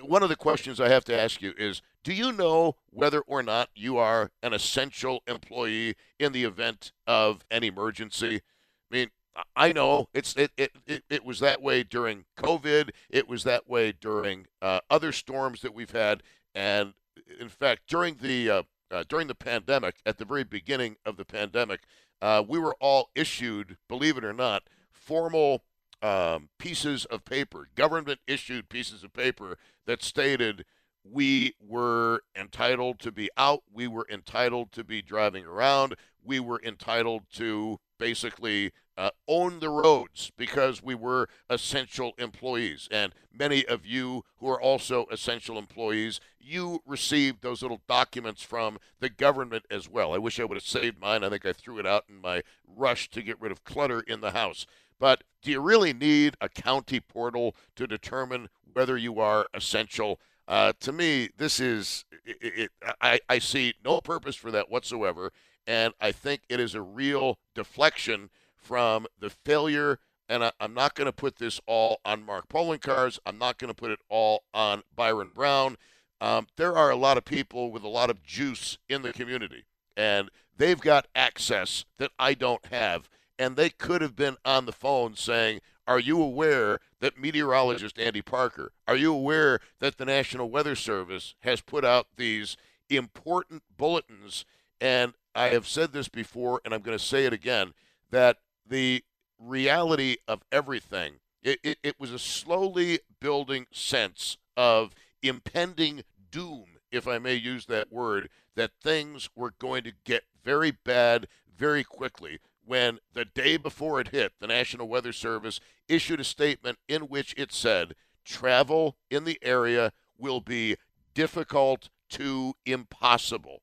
One 0.00 0.24
of 0.24 0.28
the 0.28 0.36
questions 0.36 0.80
I 0.80 0.88
have 0.88 1.04
to 1.04 1.18
ask 1.18 1.40
you 1.40 1.54
is: 1.56 1.80
Do 2.02 2.12
you 2.12 2.32
know 2.32 2.76
whether 2.90 3.20
or 3.20 3.42
not 3.42 3.68
you 3.76 3.96
are 3.98 4.30
an 4.42 4.52
essential 4.52 5.22
employee 5.28 5.94
in 6.18 6.32
the 6.32 6.44
event 6.44 6.90
of 7.06 7.44
an 7.50 7.62
emergency? 7.62 8.42
I 8.90 8.94
mean, 8.94 9.10
I 9.54 9.72
know 9.72 10.08
it's 10.12 10.34
it 10.36 10.50
it, 10.56 10.72
it, 10.86 11.04
it 11.08 11.24
was 11.24 11.38
that 11.40 11.62
way 11.62 11.84
during 11.84 12.24
COVID. 12.36 12.90
It 13.08 13.28
was 13.28 13.44
that 13.44 13.68
way 13.68 13.92
during 13.92 14.46
uh, 14.60 14.80
other 14.90 15.12
storms 15.12 15.60
that 15.60 15.74
we've 15.74 15.92
had, 15.92 16.22
and 16.54 16.94
in 17.38 17.48
fact, 17.48 17.82
during 17.86 18.16
the 18.20 18.50
uh, 18.50 18.62
uh, 18.90 19.04
during 19.08 19.28
the 19.28 19.34
pandemic, 19.34 19.96
at 20.04 20.18
the 20.18 20.24
very 20.24 20.44
beginning 20.44 20.96
of 21.06 21.16
the 21.16 21.24
pandemic, 21.24 21.82
uh, 22.20 22.42
we 22.46 22.58
were 22.58 22.76
all 22.80 23.10
issued, 23.14 23.76
believe 23.88 24.16
it 24.16 24.24
or 24.24 24.32
not, 24.32 24.64
formal 24.90 25.62
um, 26.04 26.50
pieces 26.58 27.06
of 27.06 27.24
paper, 27.24 27.68
government 27.74 28.20
issued 28.26 28.68
pieces 28.68 29.02
of 29.02 29.14
paper 29.14 29.56
that 29.86 30.02
stated 30.02 30.66
we 31.02 31.54
were 31.58 32.20
entitled 32.36 32.98
to 32.98 33.10
be 33.10 33.30
out, 33.38 33.62
we 33.72 33.88
were 33.88 34.06
entitled 34.10 34.70
to 34.72 34.84
be 34.84 35.00
driving 35.00 35.46
around, 35.46 35.94
we 36.22 36.38
were 36.38 36.60
entitled 36.62 37.22
to 37.32 37.78
basically 37.98 38.72
uh, 38.98 39.10
own 39.26 39.60
the 39.60 39.70
roads 39.70 40.30
because 40.36 40.82
we 40.82 40.94
were 40.94 41.26
essential 41.48 42.12
employees. 42.18 42.86
And 42.90 43.14
many 43.32 43.66
of 43.66 43.86
you 43.86 44.24
who 44.38 44.48
are 44.48 44.60
also 44.60 45.06
essential 45.10 45.58
employees, 45.58 46.20
you 46.38 46.80
received 46.86 47.42
those 47.42 47.62
little 47.62 47.80
documents 47.88 48.42
from 48.42 48.78
the 49.00 49.08
government 49.08 49.64
as 49.70 49.88
well. 49.88 50.12
I 50.12 50.18
wish 50.18 50.38
I 50.38 50.44
would 50.44 50.56
have 50.56 50.66
saved 50.66 51.00
mine. 51.00 51.24
I 51.24 51.30
think 51.30 51.46
I 51.46 51.54
threw 51.54 51.78
it 51.78 51.86
out 51.86 52.04
in 52.10 52.20
my 52.20 52.42
rush 52.66 53.08
to 53.10 53.22
get 53.22 53.40
rid 53.40 53.52
of 53.52 53.64
clutter 53.64 54.00
in 54.00 54.20
the 54.20 54.32
house. 54.32 54.66
But 54.98 55.24
do 55.42 55.50
you 55.50 55.60
really 55.60 55.92
need 55.92 56.36
a 56.40 56.48
county 56.48 57.00
portal 57.00 57.54
to 57.76 57.86
determine 57.86 58.48
whether 58.72 58.96
you 58.96 59.20
are 59.20 59.46
essential? 59.52 60.20
Uh, 60.46 60.72
to 60.80 60.92
me, 60.92 61.30
this 61.36 61.60
is, 61.60 62.04
it, 62.24 62.38
it, 62.40 62.70
I, 63.00 63.20
I 63.28 63.38
see 63.38 63.74
no 63.84 64.00
purpose 64.00 64.36
for 64.36 64.50
that 64.50 64.70
whatsoever. 64.70 65.32
And 65.66 65.94
I 66.00 66.12
think 66.12 66.42
it 66.48 66.60
is 66.60 66.74
a 66.74 66.82
real 66.82 67.38
deflection 67.54 68.30
from 68.56 69.06
the 69.18 69.30
failure. 69.30 69.98
And 70.28 70.44
I, 70.44 70.52
am 70.60 70.74
not 70.74 70.94
going 70.94 71.06
to 71.06 71.12
put 71.12 71.36
this 71.36 71.60
all 71.66 72.00
on 72.04 72.24
Mark 72.24 72.48
Poloncarz. 72.48 73.18
I'm 73.26 73.38
not 73.38 73.58
going 73.58 73.68
to 73.68 73.74
put 73.74 73.90
it 73.90 74.00
all 74.08 74.44
on 74.52 74.82
Byron 74.94 75.30
Brown. 75.34 75.76
Um, 76.20 76.46
there 76.56 76.76
are 76.76 76.90
a 76.90 76.96
lot 76.96 77.18
of 77.18 77.24
people 77.24 77.70
with 77.70 77.82
a 77.82 77.88
lot 77.88 78.08
of 78.08 78.22
juice 78.22 78.78
in 78.88 79.02
the 79.02 79.12
community, 79.12 79.64
and 79.96 80.30
they've 80.56 80.80
got 80.80 81.06
access 81.14 81.84
that 81.98 82.12
I 82.18 82.32
don't 82.32 82.64
have 82.66 83.10
and 83.38 83.56
they 83.56 83.70
could 83.70 84.00
have 84.00 84.16
been 84.16 84.36
on 84.44 84.66
the 84.66 84.72
phone 84.72 85.16
saying, 85.16 85.60
Are 85.86 85.98
you 85.98 86.20
aware 86.20 86.80
that 87.00 87.18
meteorologist 87.18 87.98
Andy 87.98 88.22
Parker, 88.22 88.72
are 88.88 88.96
you 88.96 89.12
aware 89.12 89.60
that 89.80 89.98
the 89.98 90.04
National 90.04 90.50
Weather 90.50 90.74
Service 90.74 91.34
has 91.40 91.60
put 91.60 91.84
out 91.84 92.06
these 92.16 92.56
important 92.88 93.62
bulletins? 93.76 94.44
And 94.80 95.14
I 95.34 95.48
have 95.48 95.66
said 95.66 95.92
this 95.92 96.08
before, 96.08 96.60
and 96.64 96.72
I'm 96.72 96.80
going 96.82 96.96
to 96.96 97.04
say 97.04 97.26
it 97.26 97.32
again 97.32 97.74
that 98.10 98.38
the 98.66 99.04
reality 99.38 100.16
of 100.28 100.42
everything, 100.52 101.14
it, 101.42 101.58
it, 101.62 101.78
it 101.82 102.00
was 102.00 102.12
a 102.12 102.18
slowly 102.18 103.00
building 103.20 103.66
sense 103.72 104.38
of 104.56 104.94
impending 105.22 106.04
doom, 106.30 106.64
if 106.90 107.08
I 107.08 107.18
may 107.18 107.34
use 107.34 107.66
that 107.66 107.92
word, 107.92 108.28
that 108.54 108.70
things 108.80 109.28
were 109.34 109.52
going 109.58 109.84
to 109.84 109.92
get 110.04 110.24
very 110.42 110.70
bad 110.70 111.26
very 111.56 111.84
quickly 111.84 112.38
when 112.66 112.98
the 113.12 113.24
day 113.24 113.56
before 113.56 114.00
it 114.00 114.08
hit, 114.08 114.32
the 114.40 114.46
National 114.46 114.88
Weather 114.88 115.12
Service 115.12 115.60
issued 115.88 116.20
a 116.20 116.24
statement 116.24 116.78
in 116.88 117.02
which 117.02 117.34
it 117.36 117.52
said 117.52 117.94
travel 118.24 118.96
in 119.10 119.24
the 119.24 119.38
area 119.42 119.92
will 120.18 120.40
be 120.40 120.76
difficult 121.14 121.90
to 122.10 122.54
impossible. 122.64 123.62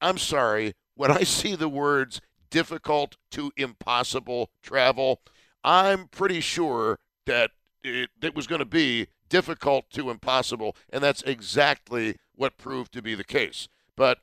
I'm 0.00 0.18
sorry, 0.18 0.74
when 0.94 1.10
I 1.10 1.22
see 1.22 1.54
the 1.54 1.68
words 1.68 2.20
difficult 2.50 3.16
to 3.32 3.52
impossible 3.56 4.50
travel, 4.62 5.20
I'm 5.64 6.08
pretty 6.08 6.40
sure 6.40 6.98
that 7.26 7.50
it, 7.82 8.10
it 8.22 8.34
was 8.34 8.46
going 8.46 8.60
to 8.60 8.64
be 8.64 9.08
difficult 9.28 9.90
to 9.90 10.10
impossible, 10.10 10.76
and 10.90 11.02
that's 11.02 11.22
exactly 11.22 12.16
what 12.34 12.56
proved 12.56 12.92
to 12.92 13.02
be 13.02 13.14
the 13.14 13.24
case. 13.24 13.68
But 13.96 14.18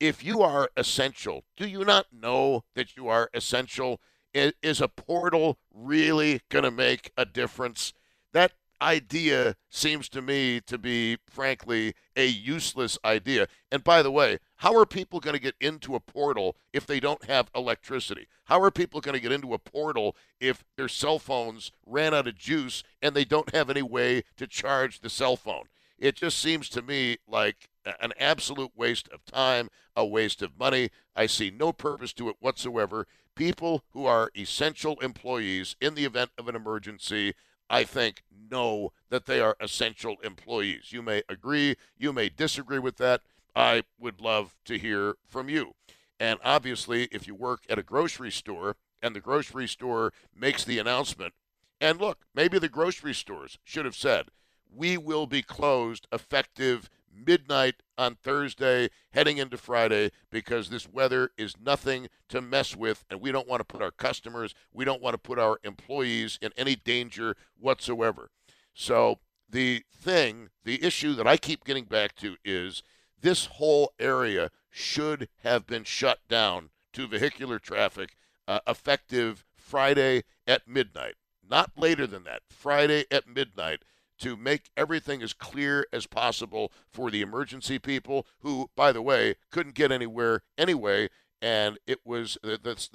if 0.00 0.24
you 0.24 0.42
are 0.42 0.70
essential, 0.76 1.44
do 1.56 1.66
you 1.66 1.84
not 1.84 2.06
know 2.12 2.64
that 2.74 2.96
you 2.96 3.08
are 3.08 3.30
essential? 3.32 4.00
Is 4.32 4.80
a 4.80 4.88
portal 4.88 5.58
really 5.72 6.40
going 6.48 6.64
to 6.64 6.70
make 6.70 7.12
a 7.16 7.24
difference? 7.24 7.92
That 8.32 8.52
idea 8.82 9.54
seems 9.70 10.08
to 10.10 10.20
me 10.20 10.60
to 10.66 10.76
be, 10.76 11.18
frankly, 11.30 11.94
a 12.16 12.26
useless 12.26 12.98
idea. 13.04 13.46
And 13.70 13.84
by 13.84 14.02
the 14.02 14.10
way, 14.10 14.38
how 14.56 14.76
are 14.76 14.84
people 14.84 15.20
going 15.20 15.36
to 15.36 15.40
get 15.40 15.54
into 15.60 15.94
a 15.94 16.00
portal 16.00 16.56
if 16.72 16.84
they 16.84 16.98
don't 16.98 17.24
have 17.26 17.50
electricity? 17.54 18.26
How 18.46 18.60
are 18.60 18.72
people 18.72 19.00
going 19.00 19.14
to 19.14 19.20
get 19.20 19.32
into 19.32 19.54
a 19.54 19.58
portal 19.58 20.16
if 20.40 20.64
their 20.76 20.88
cell 20.88 21.18
phones 21.20 21.70
ran 21.86 22.12
out 22.12 22.26
of 22.26 22.36
juice 22.36 22.82
and 23.00 23.14
they 23.14 23.24
don't 23.24 23.54
have 23.54 23.70
any 23.70 23.82
way 23.82 24.24
to 24.36 24.46
charge 24.46 25.00
the 25.00 25.08
cell 25.08 25.36
phone? 25.36 25.64
It 26.04 26.16
just 26.16 26.38
seems 26.38 26.68
to 26.68 26.82
me 26.82 27.16
like 27.26 27.70
an 27.86 28.12
absolute 28.20 28.72
waste 28.76 29.08
of 29.08 29.24
time, 29.24 29.70
a 29.96 30.04
waste 30.04 30.42
of 30.42 30.58
money. 30.58 30.90
I 31.16 31.24
see 31.24 31.50
no 31.50 31.72
purpose 31.72 32.12
to 32.14 32.28
it 32.28 32.36
whatsoever. 32.40 33.06
People 33.34 33.84
who 33.92 34.04
are 34.04 34.30
essential 34.36 35.00
employees 35.00 35.76
in 35.80 35.94
the 35.94 36.04
event 36.04 36.32
of 36.36 36.46
an 36.46 36.54
emergency, 36.54 37.32
I 37.70 37.84
think, 37.84 38.22
know 38.50 38.92
that 39.08 39.24
they 39.24 39.40
are 39.40 39.56
essential 39.58 40.16
employees. 40.22 40.92
You 40.92 41.00
may 41.00 41.22
agree, 41.26 41.74
you 41.96 42.12
may 42.12 42.28
disagree 42.28 42.80
with 42.80 42.98
that. 42.98 43.22
I 43.56 43.84
would 43.98 44.20
love 44.20 44.54
to 44.66 44.76
hear 44.76 45.14
from 45.26 45.48
you. 45.48 45.72
And 46.20 46.38
obviously, 46.44 47.08
if 47.12 47.26
you 47.26 47.34
work 47.34 47.62
at 47.70 47.78
a 47.78 47.82
grocery 47.82 48.30
store 48.30 48.76
and 49.00 49.16
the 49.16 49.20
grocery 49.20 49.68
store 49.68 50.12
makes 50.36 50.66
the 50.66 50.78
announcement, 50.78 51.32
and 51.80 51.98
look, 51.98 52.26
maybe 52.34 52.58
the 52.58 52.68
grocery 52.68 53.14
stores 53.14 53.56
should 53.64 53.86
have 53.86 53.96
said, 53.96 54.26
we 54.74 54.96
will 54.96 55.26
be 55.26 55.42
closed 55.42 56.06
effective 56.12 56.90
midnight 57.14 57.76
on 57.96 58.16
Thursday, 58.16 58.88
heading 59.12 59.38
into 59.38 59.56
Friday, 59.56 60.10
because 60.30 60.68
this 60.68 60.88
weather 60.88 61.30
is 61.38 61.54
nothing 61.60 62.08
to 62.28 62.40
mess 62.40 62.74
with, 62.74 63.04
and 63.08 63.20
we 63.20 63.30
don't 63.30 63.48
want 63.48 63.60
to 63.60 63.64
put 63.64 63.82
our 63.82 63.90
customers, 63.90 64.54
we 64.72 64.84
don't 64.84 65.02
want 65.02 65.14
to 65.14 65.18
put 65.18 65.38
our 65.38 65.58
employees 65.62 66.38
in 66.42 66.50
any 66.56 66.74
danger 66.74 67.36
whatsoever. 67.58 68.30
So, 68.74 69.20
the 69.48 69.84
thing, 69.94 70.48
the 70.64 70.82
issue 70.82 71.14
that 71.14 71.26
I 71.26 71.36
keep 71.36 71.64
getting 71.64 71.84
back 71.84 72.16
to 72.16 72.36
is 72.44 72.82
this 73.20 73.46
whole 73.46 73.92
area 74.00 74.50
should 74.70 75.28
have 75.44 75.66
been 75.66 75.84
shut 75.84 76.18
down 76.28 76.70
to 76.94 77.06
vehicular 77.06 77.58
traffic 77.58 78.16
uh, 78.48 78.60
effective 78.66 79.44
Friday 79.54 80.24
at 80.46 80.66
midnight. 80.66 81.14
Not 81.48 81.72
later 81.76 82.06
than 82.06 82.24
that, 82.24 82.42
Friday 82.48 83.04
at 83.10 83.28
midnight 83.28 83.84
to 84.18 84.36
make 84.36 84.70
everything 84.76 85.22
as 85.22 85.32
clear 85.32 85.86
as 85.92 86.06
possible 86.06 86.72
for 86.90 87.10
the 87.10 87.22
emergency 87.22 87.78
people 87.78 88.26
who, 88.40 88.70
by 88.76 88.92
the 88.92 89.02
way, 89.02 89.36
couldn't 89.50 89.74
get 89.74 89.92
anywhere 89.92 90.42
anyway. 90.56 91.08
And 91.42 91.78
it 91.86 92.00
was 92.06 92.38
that's 92.42 92.88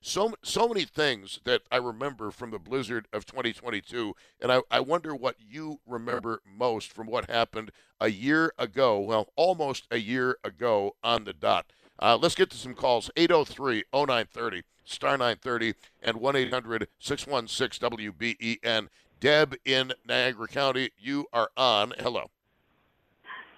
so 0.00 0.34
so 0.42 0.66
many 0.66 0.84
things 0.84 1.38
that 1.44 1.62
I 1.70 1.76
remember 1.76 2.32
from 2.32 2.50
the 2.50 2.58
blizzard 2.58 3.06
of 3.12 3.26
2022, 3.26 4.16
and 4.40 4.50
I, 4.50 4.62
I 4.72 4.80
wonder 4.80 5.14
what 5.14 5.36
you 5.38 5.78
remember 5.86 6.40
most 6.44 6.92
from 6.92 7.06
what 7.06 7.30
happened 7.30 7.70
a 8.00 8.08
year 8.10 8.52
ago. 8.58 8.98
Well, 8.98 9.28
almost 9.36 9.86
a 9.88 9.98
year 9.98 10.36
ago 10.42 10.96
on 11.04 11.24
the 11.24 11.32
dot. 11.32 11.66
Uh, 12.00 12.18
let's 12.20 12.34
get 12.34 12.50
to 12.50 12.56
some 12.56 12.74
calls 12.74 13.12
803 13.16 13.84
0930, 13.94 14.62
star 14.84 15.12
930, 15.12 15.74
and 16.02 16.16
1 16.16 16.36
800 16.36 16.88
616 16.98 17.88
WBEN. 17.88 18.88
Deb 19.22 19.54
in 19.64 19.94
Niagara 20.02 20.48
County, 20.48 20.90
you 20.98 21.30
are 21.32 21.48
on. 21.56 21.94
Hello. 22.02 22.26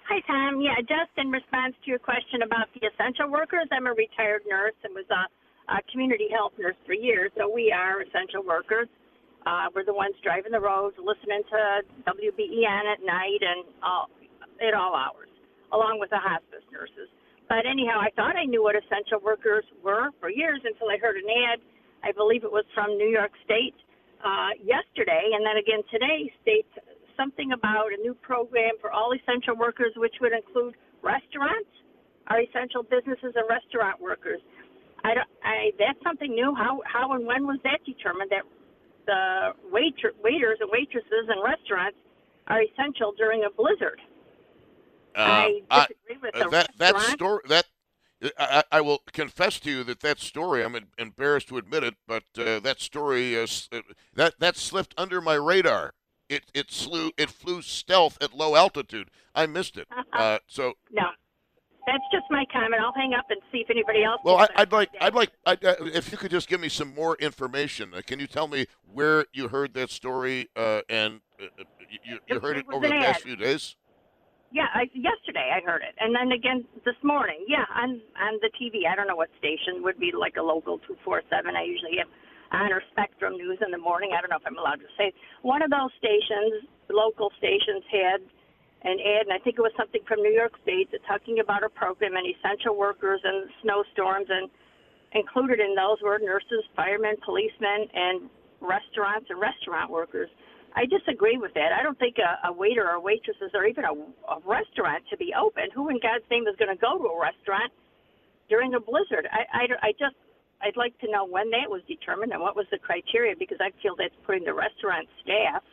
Hi, 0.05 0.21
Tom. 0.29 0.61
Yeah, 0.61 0.77
just 0.85 1.09
in 1.17 1.33
response 1.33 1.73
to 1.81 1.89
your 1.89 1.97
question 1.97 2.45
about 2.45 2.69
the 2.77 2.85
essential 2.85 3.33
workers, 3.33 3.65
I'm 3.73 3.89
a 3.89 3.97
retired 3.97 4.45
nurse 4.45 4.77
and 4.85 4.93
was 4.93 5.09
a, 5.09 5.25
a 5.73 5.81
community 5.89 6.29
health 6.29 6.53
nurse 6.61 6.77
for 6.85 6.93
years, 6.93 7.33
so 7.33 7.49
we 7.49 7.73
are 7.73 8.05
essential 8.05 8.45
workers. 8.45 8.85
Uh, 9.49 9.73
we're 9.73 9.83
the 9.83 9.97
ones 9.97 10.13
driving 10.21 10.53
the 10.53 10.61
roads, 10.61 10.93
listening 11.01 11.41
to 11.49 11.81
WBEN 12.13 12.85
at 12.85 13.01
night 13.01 13.41
and 13.41 13.65
all, 13.81 14.13
at 14.61 14.77
all 14.77 14.93
hours, 14.93 15.33
along 15.73 15.97
with 15.97 16.13
the 16.13 16.21
hospice 16.21 16.61
nurses. 16.69 17.09
But 17.49 17.65
anyhow, 17.65 17.97
I 18.05 18.13
thought 18.13 18.37
I 18.37 18.45
knew 18.45 18.61
what 18.61 18.77
essential 18.77 19.17
workers 19.17 19.65
were 19.81 20.13
for 20.21 20.29
years 20.29 20.61
until 20.61 20.93
I 20.93 21.01
heard 21.01 21.17
an 21.17 21.25
ad. 21.25 21.57
I 22.05 22.13
believe 22.13 22.45
it 22.45 22.53
was 22.53 22.69
from 22.77 23.01
New 23.01 23.09
York 23.09 23.33
State 23.41 23.73
uh, 24.25 24.57
yesterday, 24.57 25.31
and 25.37 25.45
then 25.45 25.57
again 25.61 25.85
today 25.93 26.33
states 26.41 26.73
something 27.15 27.53
about 27.53 27.93
a 27.93 28.01
new 28.01 28.13
program 28.15 28.73
for 28.81 28.91
all 28.91 29.13
essential 29.13 29.55
workers, 29.55 29.93
which 29.95 30.15
would 30.19 30.33
include 30.33 30.75
restaurants, 31.01 31.69
our 32.27 32.41
essential 32.41 32.83
businesses, 32.83 33.37
and 33.37 33.45
restaurant 33.47 34.01
workers. 34.01 34.41
I, 35.05 35.13
don't, 35.13 35.29
I 35.43 35.71
that's 35.77 36.01
something 36.03 36.33
new. 36.33 36.55
How 36.55 36.81
how 36.85 37.13
and 37.13 37.25
when 37.25 37.45
was 37.45 37.59
that 37.63 37.79
determined 37.85 38.31
that 38.31 38.43
the 39.05 39.53
waiter, 39.71 40.11
waiters 40.23 40.57
and 40.59 40.69
waitresses 40.73 41.29
and 41.29 41.43
restaurants 41.45 41.97
are 42.47 42.61
essential 42.61 43.13
during 43.15 43.45
a 43.45 43.51
blizzard? 43.53 44.01
Uh, 45.15 45.61
I 45.69 45.87
disagree 45.87 46.17
with 46.21 46.33
the 46.33 46.49
that 46.49 46.69
that 46.79 46.93
restaurant. 46.95 47.19
story 47.19 47.41
that 47.49 47.65
I, 48.37 48.63
I 48.71 48.81
will 48.81 49.01
confess 49.11 49.59
to 49.61 49.69
you 49.69 49.83
that 49.83 49.99
that 50.01 50.19
story 50.19 50.63
I'm 50.63 50.75
embarrassed 50.97 51.49
to 51.49 51.57
admit 51.57 51.83
it, 51.83 51.95
but 52.07 52.23
uh, 52.37 52.59
that 52.59 52.79
story 52.79 53.37
uh, 53.37 53.47
uh, 53.71 53.81
that 54.15 54.39
that 54.39 54.57
slipped 54.57 54.93
under 54.97 55.21
my 55.21 55.35
radar. 55.35 55.93
It 56.27 56.45
it 56.53 56.71
flew 56.71 57.11
it 57.17 57.29
flew 57.29 57.61
stealth 57.61 58.17
at 58.21 58.33
low 58.33 58.55
altitude. 58.55 59.09
I 59.33 59.45
missed 59.45 59.77
it. 59.77 59.87
Uh, 60.13 60.39
so 60.47 60.73
No, 60.91 61.03
that's 61.85 62.03
just 62.11 62.25
my 62.29 62.45
comment. 62.51 62.81
I'll 62.81 62.93
hang 62.93 63.13
up 63.13 63.25
and 63.29 63.39
see 63.51 63.59
if 63.59 63.69
anybody 63.69 64.03
else. 64.03 64.19
well, 64.23 64.37
I, 64.37 64.47
I'd, 64.55 64.71
like. 64.71 64.89
I'd 64.99 65.13
like 65.13 65.31
I'd, 65.45 65.63
uh, 65.63 65.75
if 65.81 66.11
you 66.11 66.17
could 66.17 66.31
just 66.31 66.47
give 66.47 66.59
me 66.59 66.69
some 66.69 66.93
more 66.95 67.15
information. 67.17 67.93
Uh, 67.93 68.01
can 68.05 68.19
you 68.19 68.27
tell 68.27 68.47
me 68.47 68.65
where 68.91 69.25
you 69.33 69.49
heard 69.49 69.73
that 69.75 69.91
story 69.91 70.49
uh, 70.55 70.81
and 70.89 71.21
uh, 71.39 71.45
uh, 71.59 71.63
you, 72.03 72.19
you 72.27 72.39
heard 72.39 72.57
it 72.57 72.65
it 72.67 72.73
over 72.73 72.87
the 72.87 72.93
past 72.93 73.21
few 73.21 73.35
days? 73.35 73.75
Yeah, 74.55 74.71
I, 74.71 74.87
yesterday 74.95 75.51
I 75.51 75.59
heard 75.67 75.83
it, 75.83 75.99
and 75.99 76.15
then 76.15 76.31
again 76.31 76.63
this 76.87 76.95
morning. 77.03 77.43
Yeah, 77.43 77.67
on 77.75 77.99
on 78.15 78.39
the 78.39 78.47
TV. 78.55 78.87
I 78.87 78.95
don't 78.95 79.03
know 79.03 79.19
what 79.19 79.27
station 79.35 79.83
would 79.83 79.99
be 79.99 80.15
like 80.15 80.39
a 80.39 80.41
local 80.41 80.79
two 80.87 80.95
four 81.03 81.19
seven. 81.27 81.59
I 81.59 81.67
usually 81.67 81.99
have 81.99 82.07
on 82.55 82.71
or 82.71 82.79
Spectrum 82.95 83.35
News 83.35 83.59
in 83.59 83.75
the 83.75 83.77
morning. 83.77 84.15
I 84.15 84.23
don't 84.23 84.31
know 84.31 84.39
if 84.39 84.47
I'm 84.47 84.55
allowed 84.55 84.79
to 84.79 84.87
say. 84.95 85.11
One 85.43 85.59
of 85.59 85.75
those 85.75 85.91
stations, 85.99 86.71
local 86.87 87.35
stations, 87.35 87.83
had 87.91 88.23
an 88.87 88.95
ad, 88.95 89.27
and 89.27 89.35
I 89.35 89.43
think 89.43 89.59
it 89.59 89.65
was 89.65 89.75
something 89.75 89.99
from 90.07 90.23
New 90.23 90.31
York 90.31 90.55
State 90.63 90.87
that 90.95 91.03
talking 91.03 91.43
about 91.43 91.67
a 91.67 91.71
program 91.75 92.15
and 92.15 92.23
essential 92.23 92.79
workers 92.79 93.19
and 93.27 93.51
snowstorms, 93.59 94.31
and 94.31 94.47
included 95.11 95.59
in 95.59 95.75
those 95.75 95.99
were 95.99 96.15
nurses, 96.23 96.63
firemen, 96.79 97.19
policemen, 97.27 97.91
and 97.91 98.31
restaurants 98.63 99.27
and 99.27 99.35
restaurant 99.35 99.91
workers. 99.91 100.31
I 100.75 100.85
disagree 100.85 101.37
with 101.37 101.53
that. 101.55 101.71
I 101.71 101.81
don't 101.83 101.97
think 101.97 102.17
a, 102.19 102.49
a 102.49 102.51
waiter 102.51 102.83
or 102.83 102.99
waitresses 102.99 103.51
or 103.55 103.65
even 103.65 103.85
a, 103.85 103.95
a 104.27 104.37
restaurant 104.43 105.03
to 105.09 105.15
be 105.15 105.31
open. 105.31 105.71
Who 105.73 105.87
in 105.89 105.99
God's 106.03 106.27
name 106.29 106.47
is 106.47 106.55
going 106.59 106.69
to 106.69 106.79
go 106.79 106.99
to 106.99 107.07
a 107.07 107.19
restaurant 107.19 107.71
during 108.49 108.75
a 108.75 108.79
blizzard? 108.79 109.27
I, 109.31 109.47
I, 109.55 109.63
I 109.87 109.91
just, 109.95 110.19
I'd 110.61 110.75
like 110.75 110.97
to 110.99 111.07
know 111.09 111.23
when 111.23 111.49
that 111.51 111.71
was 111.71 111.81
determined 111.87 112.33
and 112.33 112.41
what 112.41 112.55
was 112.55 112.67
the 112.71 112.77
criteria 112.77 113.35
because 113.39 113.57
I 113.63 113.71
feel 113.81 113.95
that's 113.95 114.15
putting 114.27 114.43
the 114.43 114.53
restaurant 114.53 115.07
staff 115.23 115.63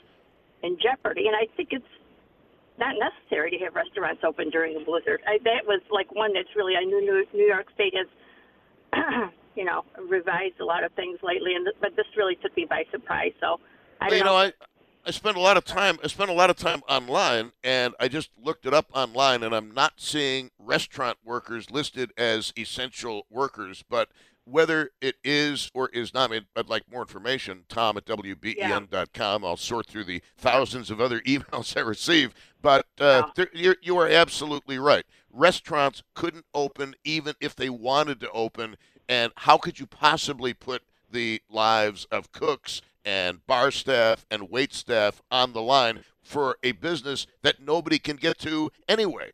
in 0.62 0.78
jeopardy. 0.78 1.26
And 1.26 1.34
I 1.34 1.50
think 1.57 1.74
it's 1.74 1.94
not 2.78 2.94
necessary 2.94 3.50
to 3.50 3.59
have 3.66 3.74
restaurants 3.74 4.22
open 4.22 4.50
during 4.50 4.78
a 4.78 4.84
blizzard. 4.86 5.18
I, 5.26 5.42
that 5.42 5.66
was 5.66 5.82
like 5.90 6.14
one 6.14 6.30
that's 6.32 6.55
really, 6.55 6.78
I 6.78 6.86
knew 6.86 7.03
New, 7.03 7.26
New 7.34 7.46
York 7.46 7.66
State 7.74 7.94
has, 7.98 8.07
you 9.57 9.64
know, 9.64 9.82
revised 9.98 10.61
a 10.61 10.64
lot 10.64 10.84
of 10.84 10.92
things 10.92 11.18
lately, 11.22 11.55
and 11.55 11.66
but 11.80 11.94
this 11.96 12.07
really 12.16 12.36
took 12.36 12.57
me 12.57 12.66
by 12.68 12.84
surprise. 12.90 13.32
So 13.40 13.61
I 14.00 14.09
Well, 14.09 14.18
you 14.18 14.24
know, 14.24 14.36
I 14.36 14.53
I 15.05 15.11
spent 15.11 15.36
a 15.36 15.40
lot 15.40 15.57
of 15.57 15.64
time. 15.64 15.98
I 16.03 16.07
spent 16.07 16.30
a 16.30 16.34
lot 16.34 16.48
of 16.50 16.57
time 16.57 16.82
online, 16.88 17.53
and 17.64 17.94
I 17.98 18.09
just 18.09 18.30
looked 18.40 18.66
it 18.66 18.74
up 18.74 18.86
online, 18.94 19.42
and 19.42 19.55
I'm 19.55 19.72
not 19.72 19.94
seeing 19.96 20.50
restaurant 20.59 21.18
workers 21.24 21.70
listed 21.70 22.12
as 22.16 22.53
essential 22.57 23.26
workers. 23.28 23.82
But 23.88 24.11
whether 24.44 24.90
it 25.00 25.16
is 25.24 25.70
or 25.74 25.88
is 25.88 26.14
not, 26.14 26.30
I 26.30 26.34
mean, 26.34 26.46
I'd 26.55 26.68
like 26.68 26.84
more 26.90 27.03
information. 27.03 27.64
Tom 27.68 27.96
at 27.96 28.07
wben.com. 28.07 29.44
I'll 29.44 29.57
sort 29.57 29.86
through 29.86 30.05
the 30.05 30.22
thousands 30.36 30.90
of 30.90 31.00
other 31.00 31.20
emails 31.26 31.76
I 31.76 31.80
receive. 31.80 32.32
But 32.61 32.86
uh, 33.00 33.24
Yeah. 33.36 33.44
you're, 33.53 33.76
you 33.82 33.96
are 33.98 34.09
absolutely 34.09 34.78
right. 34.78 35.05
Restaurants 35.32 36.03
couldn't 36.14 36.46
open 36.55 36.94
even 37.05 37.34
if 37.40 37.57
they 37.57 37.70
wanted 37.70 38.20
to 38.20 38.30
open, 38.30 38.76
and 39.09 39.32
how 39.36 39.59
could 39.59 39.80
you 39.80 39.86
possibly 39.86 40.55
put 40.55 40.82
the 41.11 41.42
lives 41.50 42.07
of 42.11 42.30
cooks 42.32 42.80
and 43.05 43.44
bar 43.46 43.70
staff 43.70 44.26
and 44.30 44.50
wait 44.50 44.72
staff 44.72 45.22
on 45.30 45.53
the 45.53 45.62
line 45.62 46.05
for 46.22 46.57
a 46.62 46.72
business 46.72 47.26
that 47.42 47.61
nobody 47.61 47.98
can 47.98 48.16
get 48.16 48.38
to 48.38 48.70
anyway. 48.88 49.30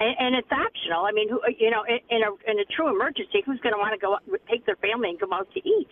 and, 0.00 0.16
and 0.18 0.34
it's 0.34 0.50
optional. 0.50 1.04
I 1.04 1.12
mean, 1.12 1.28
who, 1.28 1.40
you 1.58 1.70
know, 1.70 1.84
in, 1.84 1.98
in 2.10 2.22
a 2.22 2.50
in 2.50 2.58
a 2.58 2.64
true 2.74 2.88
emergency, 2.88 3.42
who's 3.44 3.60
going 3.60 3.72
to 3.72 3.78
want 3.78 3.92
to 3.92 3.98
go 4.04 4.14
out- 4.14 4.22
take 4.50 4.66
their 4.66 4.76
family 4.76 5.10
and 5.10 5.18
go 5.20 5.26
out 5.32 5.48
to 5.54 5.60
eat? 5.60 5.88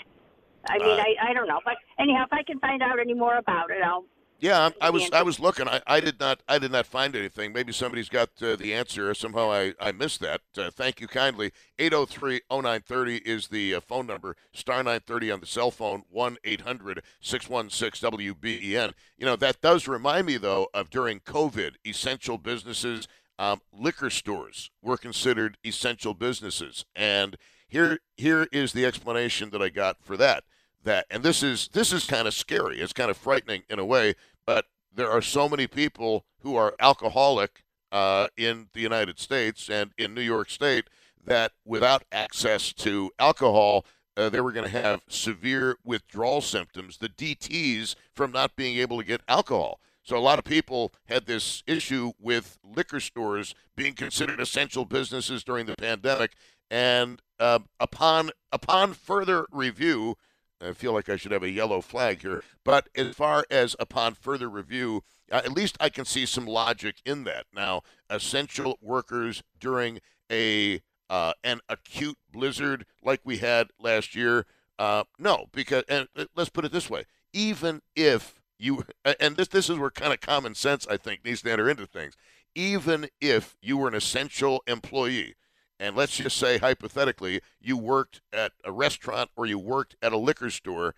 I 0.69 0.79
mean, 0.79 0.99
Uh, 0.99 1.03
I 1.03 1.31
I 1.31 1.33
don't 1.35 1.47
know, 1.47 1.61
but 1.65 1.75
anyhow, 1.99 2.25
if 2.25 2.33
I 2.33 2.43
can 2.43 2.59
find 2.59 2.83
out 2.83 2.99
any 2.99 3.15
more 3.15 3.37
about 3.37 3.71
it, 3.71 3.83
I'll. 3.85 4.05
Yeah, 4.45 4.71
I 4.79 4.91
was 4.91 5.11
I 5.11 5.23
was 5.23 5.41
looking. 5.41 5.67
I, 5.69 5.81
I 5.87 6.01
did 6.01 6.21
not 6.21 6.43
I 6.47 6.59
did 6.59 6.71
not 6.71 6.85
find 6.85 7.17
anything. 7.17 7.55
Maybe 7.55 7.73
somebody's 7.73 8.11
got 8.11 8.29
uh, 8.43 8.57
the 8.57 8.75
answer. 8.75 9.15
Somehow 9.15 9.51
I, 9.51 9.73
I 9.81 9.91
missed 9.91 10.21
that. 10.21 10.43
Uh, 10.55 10.71
thank 10.71 11.01
you 11.01 11.07
kindly. 11.07 11.51
803-0930 11.79 13.27
is 13.27 13.49
the 13.49 13.77
uh, 13.77 13.81
phone 13.81 14.07
number. 14.07 14.37
Star 14.53 14.83
930 14.83 15.31
on 15.31 15.41
the 15.41 15.47
cell 15.47 15.71
phone. 15.71 16.03
1-800-616-WBEN. 16.15 18.93
You 19.17 19.25
know, 19.25 19.37
that 19.37 19.63
does 19.63 19.89
remind 19.89 20.27
me 20.27 20.37
though 20.37 20.69
of 20.75 20.91
during 20.91 21.21
COVID, 21.21 21.77
essential 21.87 22.37
businesses 22.37 23.09
um, 23.39 23.63
liquor 23.73 24.11
stores 24.11 24.71
were 24.83 24.99
considered 24.99 25.57
essential 25.65 26.13
businesses. 26.13 26.85
And 26.95 27.39
here 27.67 28.01
here 28.19 28.47
is 28.53 28.75
the 28.75 28.85
explanation 28.85 29.49
that 29.53 29.63
I 29.63 29.71
got 29.71 30.03
for 30.03 30.19
that. 30.19 30.45
That 30.85 31.07
and 31.11 31.23
this 31.23 31.43
is 31.43 31.69
this 31.69 31.95
is 31.95 32.05
kind 32.05 32.29
of 32.29 32.35
scary. 32.35 32.81
It's 32.81 32.93
kind 32.93 33.11
of 33.11 33.17
frightening 33.17 33.63
in 33.71 33.79
a 33.79 33.87
way, 33.87 34.17
there 34.95 35.11
are 35.11 35.23
so 35.23 35.49
many 35.49 35.67
people 35.67 36.25
who 36.41 36.57
are 36.57 36.75
alcoholic 36.81 37.65
uh, 37.93 38.29
in 38.37 38.69
the 38.73 38.81
United 38.81 39.19
States 39.19 39.69
and 39.69 39.93
in 39.99 40.15
New 40.15 40.23
York 40.23 40.51
State 40.51 40.89
that 41.25 41.53
without 41.65 42.05
access 42.13 42.73
to 42.73 43.11
alcohol, 43.19 43.85
uh, 44.17 44.29
they 44.29 44.41
were 44.41 44.53
going 44.53 44.71
to 44.71 44.83
have 44.83 45.01
severe 45.09 45.77
withdrawal 45.85 46.41
symptoms, 46.41 46.99
the 46.99 47.09
DTs 47.09 47.95
from 48.13 48.33
not 48.33 48.57
being 48.57 48.77
able 48.79 48.99
to 48.99 49.05
get 49.05 49.23
alcohol. 49.29 49.81
So 50.03 50.17
a 50.17 50.21
lot 50.21 50.39
of 50.39 50.45
people 50.45 50.93
had 51.07 51.27
this 51.27 51.63
issue 51.67 52.13
with 52.21 52.59
liquor 52.63 53.01
stores 53.01 53.55
being 53.75 53.95
considered 53.95 54.39
essential 54.39 54.85
businesses 54.85 55.43
during 55.43 55.67
the 55.67 55.77
pandemic, 55.77 56.33
and 56.71 57.23
uh, 57.41 57.61
upon 57.81 58.31
upon 58.53 58.93
further 58.93 59.47
review, 59.51 60.17
I 60.61 60.73
feel 60.73 60.93
like 60.93 61.09
I 61.09 61.17
should 61.17 61.33
have 61.33 61.43
a 61.43 61.51
yellow 61.51 61.81
flag 61.81 62.23
here. 62.23 62.43
But 62.65 62.89
as 62.95 63.15
far 63.15 63.45
as 63.51 63.77
upon 63.79 64.15
further 64.15 64.49
review, 64.49 65.03
uh, 65.31 65.43
at 65.45 65.53
least 65.53 65.77
I 65.81 65.89
can 65.89 66.05
see 66.05 66.27
some 66.27 66.47
logic 66.47 66.97
in 67.05 67.25
that. 67.25 67.47
Now, 67.53 67.83
essential 68.09 68.79
workers 68.81 69.43
during 69.59 70.01
a 70.31 70.81
uh, 71.11 71.35
an 71.43 71.61
acute 71.69 72.17
blizzard 72.33 72.87
like 73.03 73.21
we 73.25 73.39
had 73.39 73.69
last 73.79 74.15
year, 74.15 74.47
uh, 74.79 75.05
no, 75.19 75.47
because 75.53 75.85
and 75.89 76.09
uh, 76.17 76.25
let's 76.35 76.51
put 76.51 76.65
it 76.65 76.73
this 76.73 76.91
way: 76.91 77.05
even 77.33 77.83
if 77.95 78.41
you 78.59 78.85
and 79.21 79.37
this 79.37 79.49
this 79.49 79.69
is 79.69 79.79
where 79.79 79.91
kind 79.91 80.13
of 80.13 80.21
common 80.21 80.55
sense 80.55 80.87
I 80.89 80.97
think 80.97 81.25
needs 81.25 81.43
to 81.43 81.53
enter 81.53 81.69
into 81.69 81.87
things. 81.87 82.15
Even 82.55 83.09
if 83.21 83.57
you 83.61 83.77
were 83.77 83.89
an 83.89 83.95
essential 83.95 84.63
employee, 84.67 85.35
and 85.85 85.95
let's 85.95 86.17
just 86.17 86.39
say 86.39 86.57
hypothetically 86.57 87.43
you 87.61 87.77
worked 87.77 88.23
at 88.33 88.53
a 88.65 88.73
restaurant 88.73 89.31
or 89.37 89.45
you 89.45 89.59
worked 89.59 89.97
at 90.01 90.15
a 90.15 90.17
liquor 90.17 90.49
store, 90.49 90.95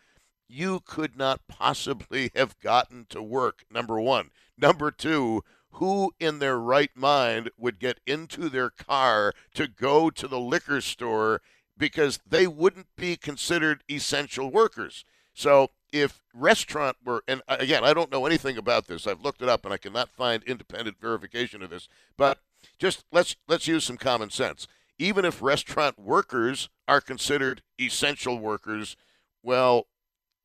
you 0.48 0.78
could 0.78 1.16
not 1.16 1.40
possibly 1.48 2.30
have 2.36 2.58
gotten 2.60 3.04
to 3.10 3.20
work. 3.20 3.64
Number 3.68 4.00
one. 4.00 4.30
Number 4.56 4.92
two, 4.92 5.42
who 5.72 6.14
in 6.20 6.38
their 6.38 6.58
right 6.58 6.92
mind 6.94 7.50
would 7.58 7.80
get 7.80 7.98
into 8.06 8.48
their 8.48 8.70
car 8.70 9.34
to 9.54 9.66
go 9.66 10.08
to 10.08 10.28
the 10.28 10.38
liquor 10.38 10.80
store 10.80 11.42
because 11.76 12.20
they 12.24 12.46
wouldn't 12.46 12.86
be 12.96 13.16
considered 13.16 13.82
essential 13.90 14.50
workers? 14.50 15.04
So 15.34 15.70
if 15.92 16.22
restaurant 16.32 16.96
were 17.04 17.22
and 17.26 17.42
uh, 17.48 17.56
again 17.58 17.84
I 17.84 17.92
don't 17.92 18.10
know 18.12 18.24
anything 18.24 18.56
about 18.56 18.86
this. 18.86 19.06
I've 19.06 19.22
looked 19.22 19.42
it 19.42 19.48
up 19.48 19.64
and 19.64 19.74
I 19.74 19.78
cannot 19.78 20.10
find 20.10 20.44
independent 20.44 21.00
verification 21.00 21.60
of 21.62 21.70
this. 21.70 21.88
But 22.16 22.38
just 22.78 23.04
let's 23.12 23.36
let's 23.48 23.66
use 23.66 23.84
some 23.84 23.96
common 23.96 24.30
sense. 24.30 24.66
Even 24.98 25.24
if 25.24 25.42
restaurant 25.42 25.98
workers 25.98 26.68
are 26.88 27.00
considered 27.00 27.62
essential 27.78 28.38
workers, 28.38 28.96
well, 29.42 29.86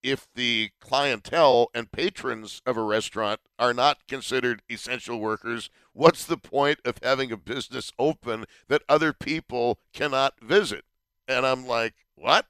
if 0.04 0.28
the 0.34 0.72
clientele 0.80 1.70
and 1.74 1.92
patrons 1.92 2.62
of 2.66 2.76
a 2.76 2.84
restaurant 2.84 3.40
are 3.60 3.74
not 3.74 4.08
considered 4.08 4.62
essential 4.70 5.20
workers, 5.20 5.70
what's 5.94 6.26
the 6.26 6.38
point 6.38 6.80
of 6.86 6.96
having 7.04 7.32
a 7.32 7.38
business 7.38 7.92
open 8.00 8.46
that 8.68 8.82
other 8.90 9.14
people 9.14 9.80
cannot 9.94 10.34
visit? 10.42 10.86
And 11.28 11.46
I'm 11.46 11.66
like, 11.66 11.94
what? 12.16 12.48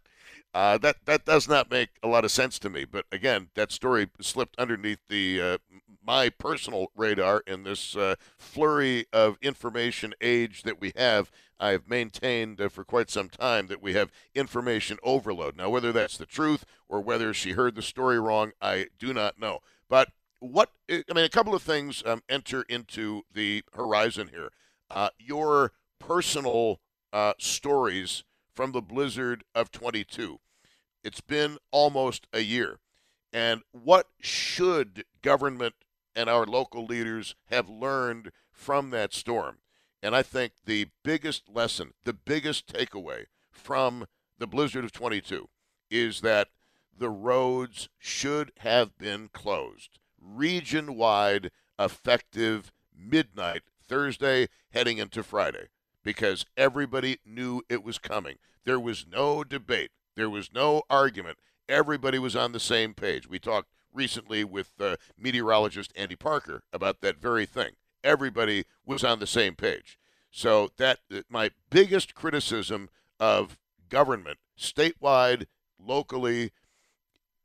Uh, 0.54 0.78
that 0.78 0.98
that 1.06 1.26
does 1.26 1.48
not 1.48 1.72
make 1.72 1.90
a 2.04 2.08
lot 2.08 2.26
of 2.26 2.32
sense 2.32 2.60
to 2.60 2.70
me. 2.70 2.84
But 2.84 3.06
again, 3.12 3.50
that 3.56 3.72
story 3.72 4.10
slipped 4.20 4.58
underneath 4.58 5.00
the 5.08 5.42
uh, 5.42 5.58
my 6.06 6.30
personal 6.30 6.88
radar 6.96 7.44
in 7.46 7.64
this 7.64 7.96
uh, 7.96 8.16
flurry 8.38 9.06
of 9.14 9.38
information 9.42 10.14
age 10.22 10.64
that 10.64 10.80
we 10.82 10.92
have. 10.96 11.32
I've 11.60 11.88
maintained 11.88 12.60
uh, 12.60 12.70
for 12.70 12.84
quite 12.84 13.10
some 13.10 13.30
time 13.30 13.68
that 13.68 13.82
we 13.82 13.94
have 13.94 14.12
information 14.34 14.98
overload. 15.04 15.56
Now, 15.56 15.70
whether 15.70 15.92
that's 15.92 16.18
the 16.18 16.26
truth 16.26 16.66
or 16.90 17.02
whether 17.02 17.34
she 17.34 17.52
heard 17.52 17.76
the 17.76 17.82
story 17.82 18.20
wrong, 18.20 18.52
I 18.62 18.88
do 18.98 19.14
not 19.14 19.40
know. 19.40 19.60
But 19.88 20.10
what 20.40 20.72
I 20.90 21.04
mean, 21.14 21.26
a 21.26 21.30
couple 21.30 21.54
of 21.54 21.62
things 21.62 22.04
um, 22.06 22.24
enter 22.28 22.64
into 22.64 23.24
the 23.32 23.64
horizon 23.74 24.30
here. 24.34 24.50
Uh, 24.90 25.10
your 25.20 25.72
personal 26.00 26.82
uh, 27.14 27.34
stories 27.38 28.24
from 28.56 28.72
the 28.72 28.82
blizzard 28.82 29.44
of 29.54 29.72
22. 29.72 30.40
It's 31.04 31.22
been 31.22 31.58
almost 31.72 32.28
a 32.34 32.42
year. 32.42 32.80
And 33.32 33.62
what 33.72 34.08
should 34.20 35.06
government 35.22 35.76
and 36.16 36.30
our 36.30 36.46
local 36.46 36.86
leaders 36.86 37.36
have 37.50 37.70
learned 37.70 38.32
from 38.52 38.90
that 38.92 39.14
storm? 39.14 39.58
And 40.04 40.16
I 40.16 40.24
think 40.24 40.54
the 40.66 40.88
biggest 41.04 41.50
lesson, 41.50 41.94
the 42.04 42.14
biggest 42.14 42.68
takeaway 42.68 43.26
from 43.52 44.06
the 44.38 44.48
blizzard 44.48 44.84
of 44.84 44.92
22 44.92 45.48
is 45.90 46.22
that 46.22 46.50
the 46.98 47.10
roads 47.10 47.90
should 48.00 48.52
have 48.58 48.98
been 48.98 49.30
closed 49.32 50.00
region 50.22 50.96
wide, 50.96 51.52
effective 51.80 52.72
midnight 52.96 53.64
Thursday 53.88 54.48
heading 54.72 54.98
into 54.98 55.24
Friday 55.24 55.68
because 56.04 56.46
everybody 56.56 57.20
knew 57.26 57.62
it 57.70 57.84
was 57.84 57.98
coming. 57.98 58.38
There 58.64 58.80
was 58.80 59.06
no 59.08 59.44
debate, 59.44 59.92
there 60.16 60.30
was 60.30 60.54
no 60.54 60.84
argument. 60.90 61.38
Everybody 61.68 62.20
was 62.20 62.36
on 62.36 62.52
the 62.52 62.60
same 62.60 62.94
page. 62.94 63.28
We 63.28 63.40
talked 63.40 63.70
recently 63.94 64.44
with 64.44 64.72
uh, 64.80 64.98
meteorologist 65.18 65.94
Andy 65.96 66.16
Parker 66.16 66.64
about 66.72 67.02
that 67.02 67.18
very 67.18 67.46
thing. 67.46 67.72
Everybody 68.04 68.66
was 68.86 69.04
on 69.04 69.20
the 69.20 69.28
same 69.28 69.56
page. 69.56 69.98
So 70.32 70.70
that 70.78 71.00
uh, 71.14 71.22
my 71.30 71.52
biggest 71.70 72.16
criticism 72.16 72.90
of 73.20 73.58
government, 73.90 74.40
statewide, 74.58 75.46
locally, 75.80 76.52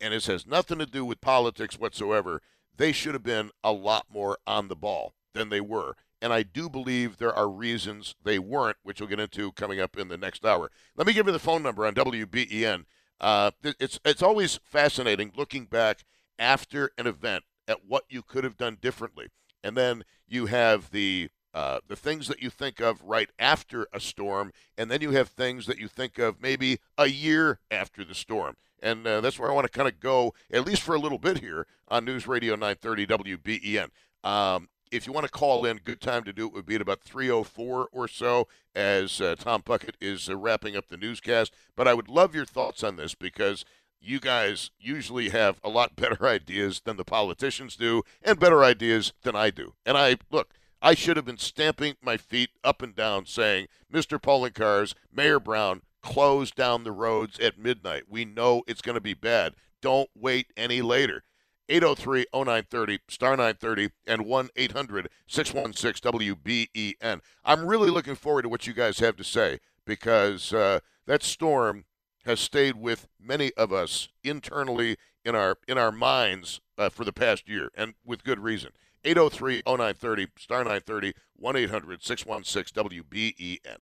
and 0.00 0.12
this 0.12 0.26
has 0.26 0.46
nothing 0.46 0.78
to 0.78 0.86
do 0.86 1.04
with 1.04 1.20
politics 1.20 1.78
whatsoever. 1.78 2.40
They 2.76 2.92
should 2.92 3.14
have 3.14 3.22
been 3.22 3.50
a 3.64 3.72
lot 3.72 4.06
more 4.12 4.38
on 4.46 4.68
the 4.68 4.76
ball 4.76 5.14
than 5.34 5.48
they 5.48 5.60
were. 5.60 5.96
And 6.20 6.32
I 6.32 6.42
do 6.42 6.68
believe 6.68 7.18
there 7.18 7.34
are 7.34 7.48
reasons 7.48 8.14
they 8.22 8.38
weren't, 8.38 8.78
which 8.82 9.00
we'll 9.00 9.08
get 9.08 9.20
into 9.20 9.52
coming 9.52 9.80
up 9.80 9.96
in 9.98 10.08
the 10.08 10.16
next 10.16 10.44
hour. 10.44 10.70
Let 10.96 11.06
me 11.06 11.12
give 11.12 11.26
you 11.26 11.32
the 11.32 11.38
phone 11.38 11.62
number 11.62 11.86
on 11.86 11.94
WBEN. 11.94 12.84
Uh, 13.20 13.50
it's 13.62 13.98
it's 14.04 14.22
always 14.22 14.60
fascinating 14.62 15.32
looking 15.36 15.64
back 15.64 16.04
after 16.38 16.90
an 16.98 17.06
event 17.06 17.44
at 17.68 17.84
what 17.86 18.04
you 18.08 18.22
could 18.22 18.44
have 18.44 18.56
done 18.56 18.78
differently, 18.80 19.28
and 19.62 19.76
then 19.76 20.04
you 20.28 20.46
have 20.46 20.90
the 20.90 21.28
uh, 21.56 21.80
the 21.88 21.96
things 21.96 22.28
that 22.28 22.42
you 22.42 22.50
think 22.50 22.80
of 22.80 23.00
right 23.00 23.30
after 23.38 23.88
a 23.90 23.98
storm, 23.98 24.52
and 24.76 24.90
then 24.90 25.00
you 25.00 25.12
have 25.12 25.30
things 25.30 25.64
that 25.64 25.78
you 25.78 25.88
think 25.88 26.18
of 26.18 26.42
maybe 26.42 26.78
a 26.98 27.06
year 27.06 27.60
after 27.70 28.04
the 28.04 28.14
storm. 28.14 28.56
And 28.82 29.06
uh, 29.06 29.22
that's 29.22 29.38
where 29.38 29.50
I 29.50 29.54
want 29.54 29.64
to 29.64 29.72
kind 29.72 29.88
of 29.88 29.98
go, 29.98 30.34
at 30.52 30.66
least 30.66 30.82
for 30.82 30.94
a 30.94 30.98
little 30.98 31.16
bit 31.16 31.38
here 31.38 31.66
on 31.88 32.04
News 32.04 32.26
Radio 32.26 32.56
930 32.56 33.06
WBEN. 33.06 33.88
Um, 34.22 34.68
if 34.92 35.06
you 35.06 35.14
want 35.14 35.24
to 35.24 35.32
call 35.32 35.64
in, 35.64 35.78
good 35.78 36.00
time 36.00 36.24
to 36.24 36.32
do 36.32 36.46
it 36.46 36.52
would 36.52 36.66
be 36.66 36.74
at 36.74 36.80
about 36.82 37.00
304 37.00 37.88
or 37.90 38.06
so 38.06 38.48
as 38.74 39.20
uh, 39.20 39.34
Tom 39.36 39.62
Puckett 39.62 39.94
is 39.98 40.28
uh, 40.28 40.36
wrapping 40.36 40.76
up 40.76 40.88
the 40.88 40.96
newscast. 40.96 41.54
But 41.74 41.88
I 41.88 41.94
would 41.94 42.08
love 42.08 42.34
your 42.34 42.44
thoughts 42.44 42.84
on 42.84 42.96
this 42.96 43.14
because 43.14 43.64
you 44.06 44.20
guys 44.20 44.70
usually 44.78 45.30
have 45.30 45.60
a 45.62 45.68
lot 45.68 45.96
better 45.96 46.26
ideas 46.26 46.80
than 46.84 46.96
the 46.96 47.04
politicians 47.04 47.76
do 47.76 48.02
and 48.22 48.38
better 48.38 48.62
ideas 48.64 49.12
than 49.22 49.36
I 49.36 49.50
do. 49.50 49.74
And 49.84 49.96
I, 49.96 50.16
look, 50.30 50.54
I 50.80 50.94
should 50.94 51.16
have 51.16 51.26
been 51.26 51.38
stamping 51.38 51.96
my 52.02 52.16
feet 52.16 52.50
up 52.62 52.82
and 52.82 52.94
down 52.94 53.26
saying, 53.26 53.66
Mr. 53.92 54.20
Poloncarz, 54.20 54.94
Mayor 55.12 55.40
Brown, 55.40 55.82
close 56.02 56.50
down 56.50 56.84
the 56.84 56.92
roads 56.92 57.38
at 57.40 57.58
midnight. 57.58 58.04
We 58.08 58.24
know 58.24 58.62
it's 58.66 58.82
going 58.82 58.94
to 58.94 59.00
be 59.00 59.14
bad. 59.14 59.54
Don't 59.82 60.10
wait 60.14 60.52
any 60.56 60.82
later. 60.82 61.24
803 61.68 62.26
0930, 62.32 62.98
star 63.08 63.30
930, 63.30 63.90
and 64.06 64.24
1 64.24 64.48
800 64.54 65.08
616 65.26 66.12
WBEN. 66.12 67.20
I'm 67.44 67.66
really 67.66 67.90
looking 67.90 68.14
forward 68.14 68.42
to 68.42 68.48
what 68.48 68.68
you 68.68 68.72
guys 68.72 69.00
have 69.00 69.16
to 69.16 69.24
say 69.24 69.58
because 69.84 70.52
uh, 70.52 70.80
that 71.06 71.24
storm 71.24 71.84
has 72.26 72.40
stayed 72.40 72.76
with 72.76 73.08
many 73.20 73.52
of 73.54 73.72
us 73.72 74.08
internally 74.22 74.96
in 75.24 75.34
our 75.34 75.56
in 75.66 75.78
our 75.78 75.92
minds 75.92 76.60
uh, 76.76 76.88
for 76.88 77.04
the 77.04 77.12
past 77.12 77.48
year, 77.48 77.70
and 77.74 77.94
with 78.04 78.24
good 78.24 78.40
reason. 78.40 78.70
803 79.04 79.62
0930, 79.66 80.26
star 80.36 80.58
930, 80.58 81.14
1 81.36 81.56
800 81.56 82.02
616 82.02 82.84
WBEN. 82.84 83.74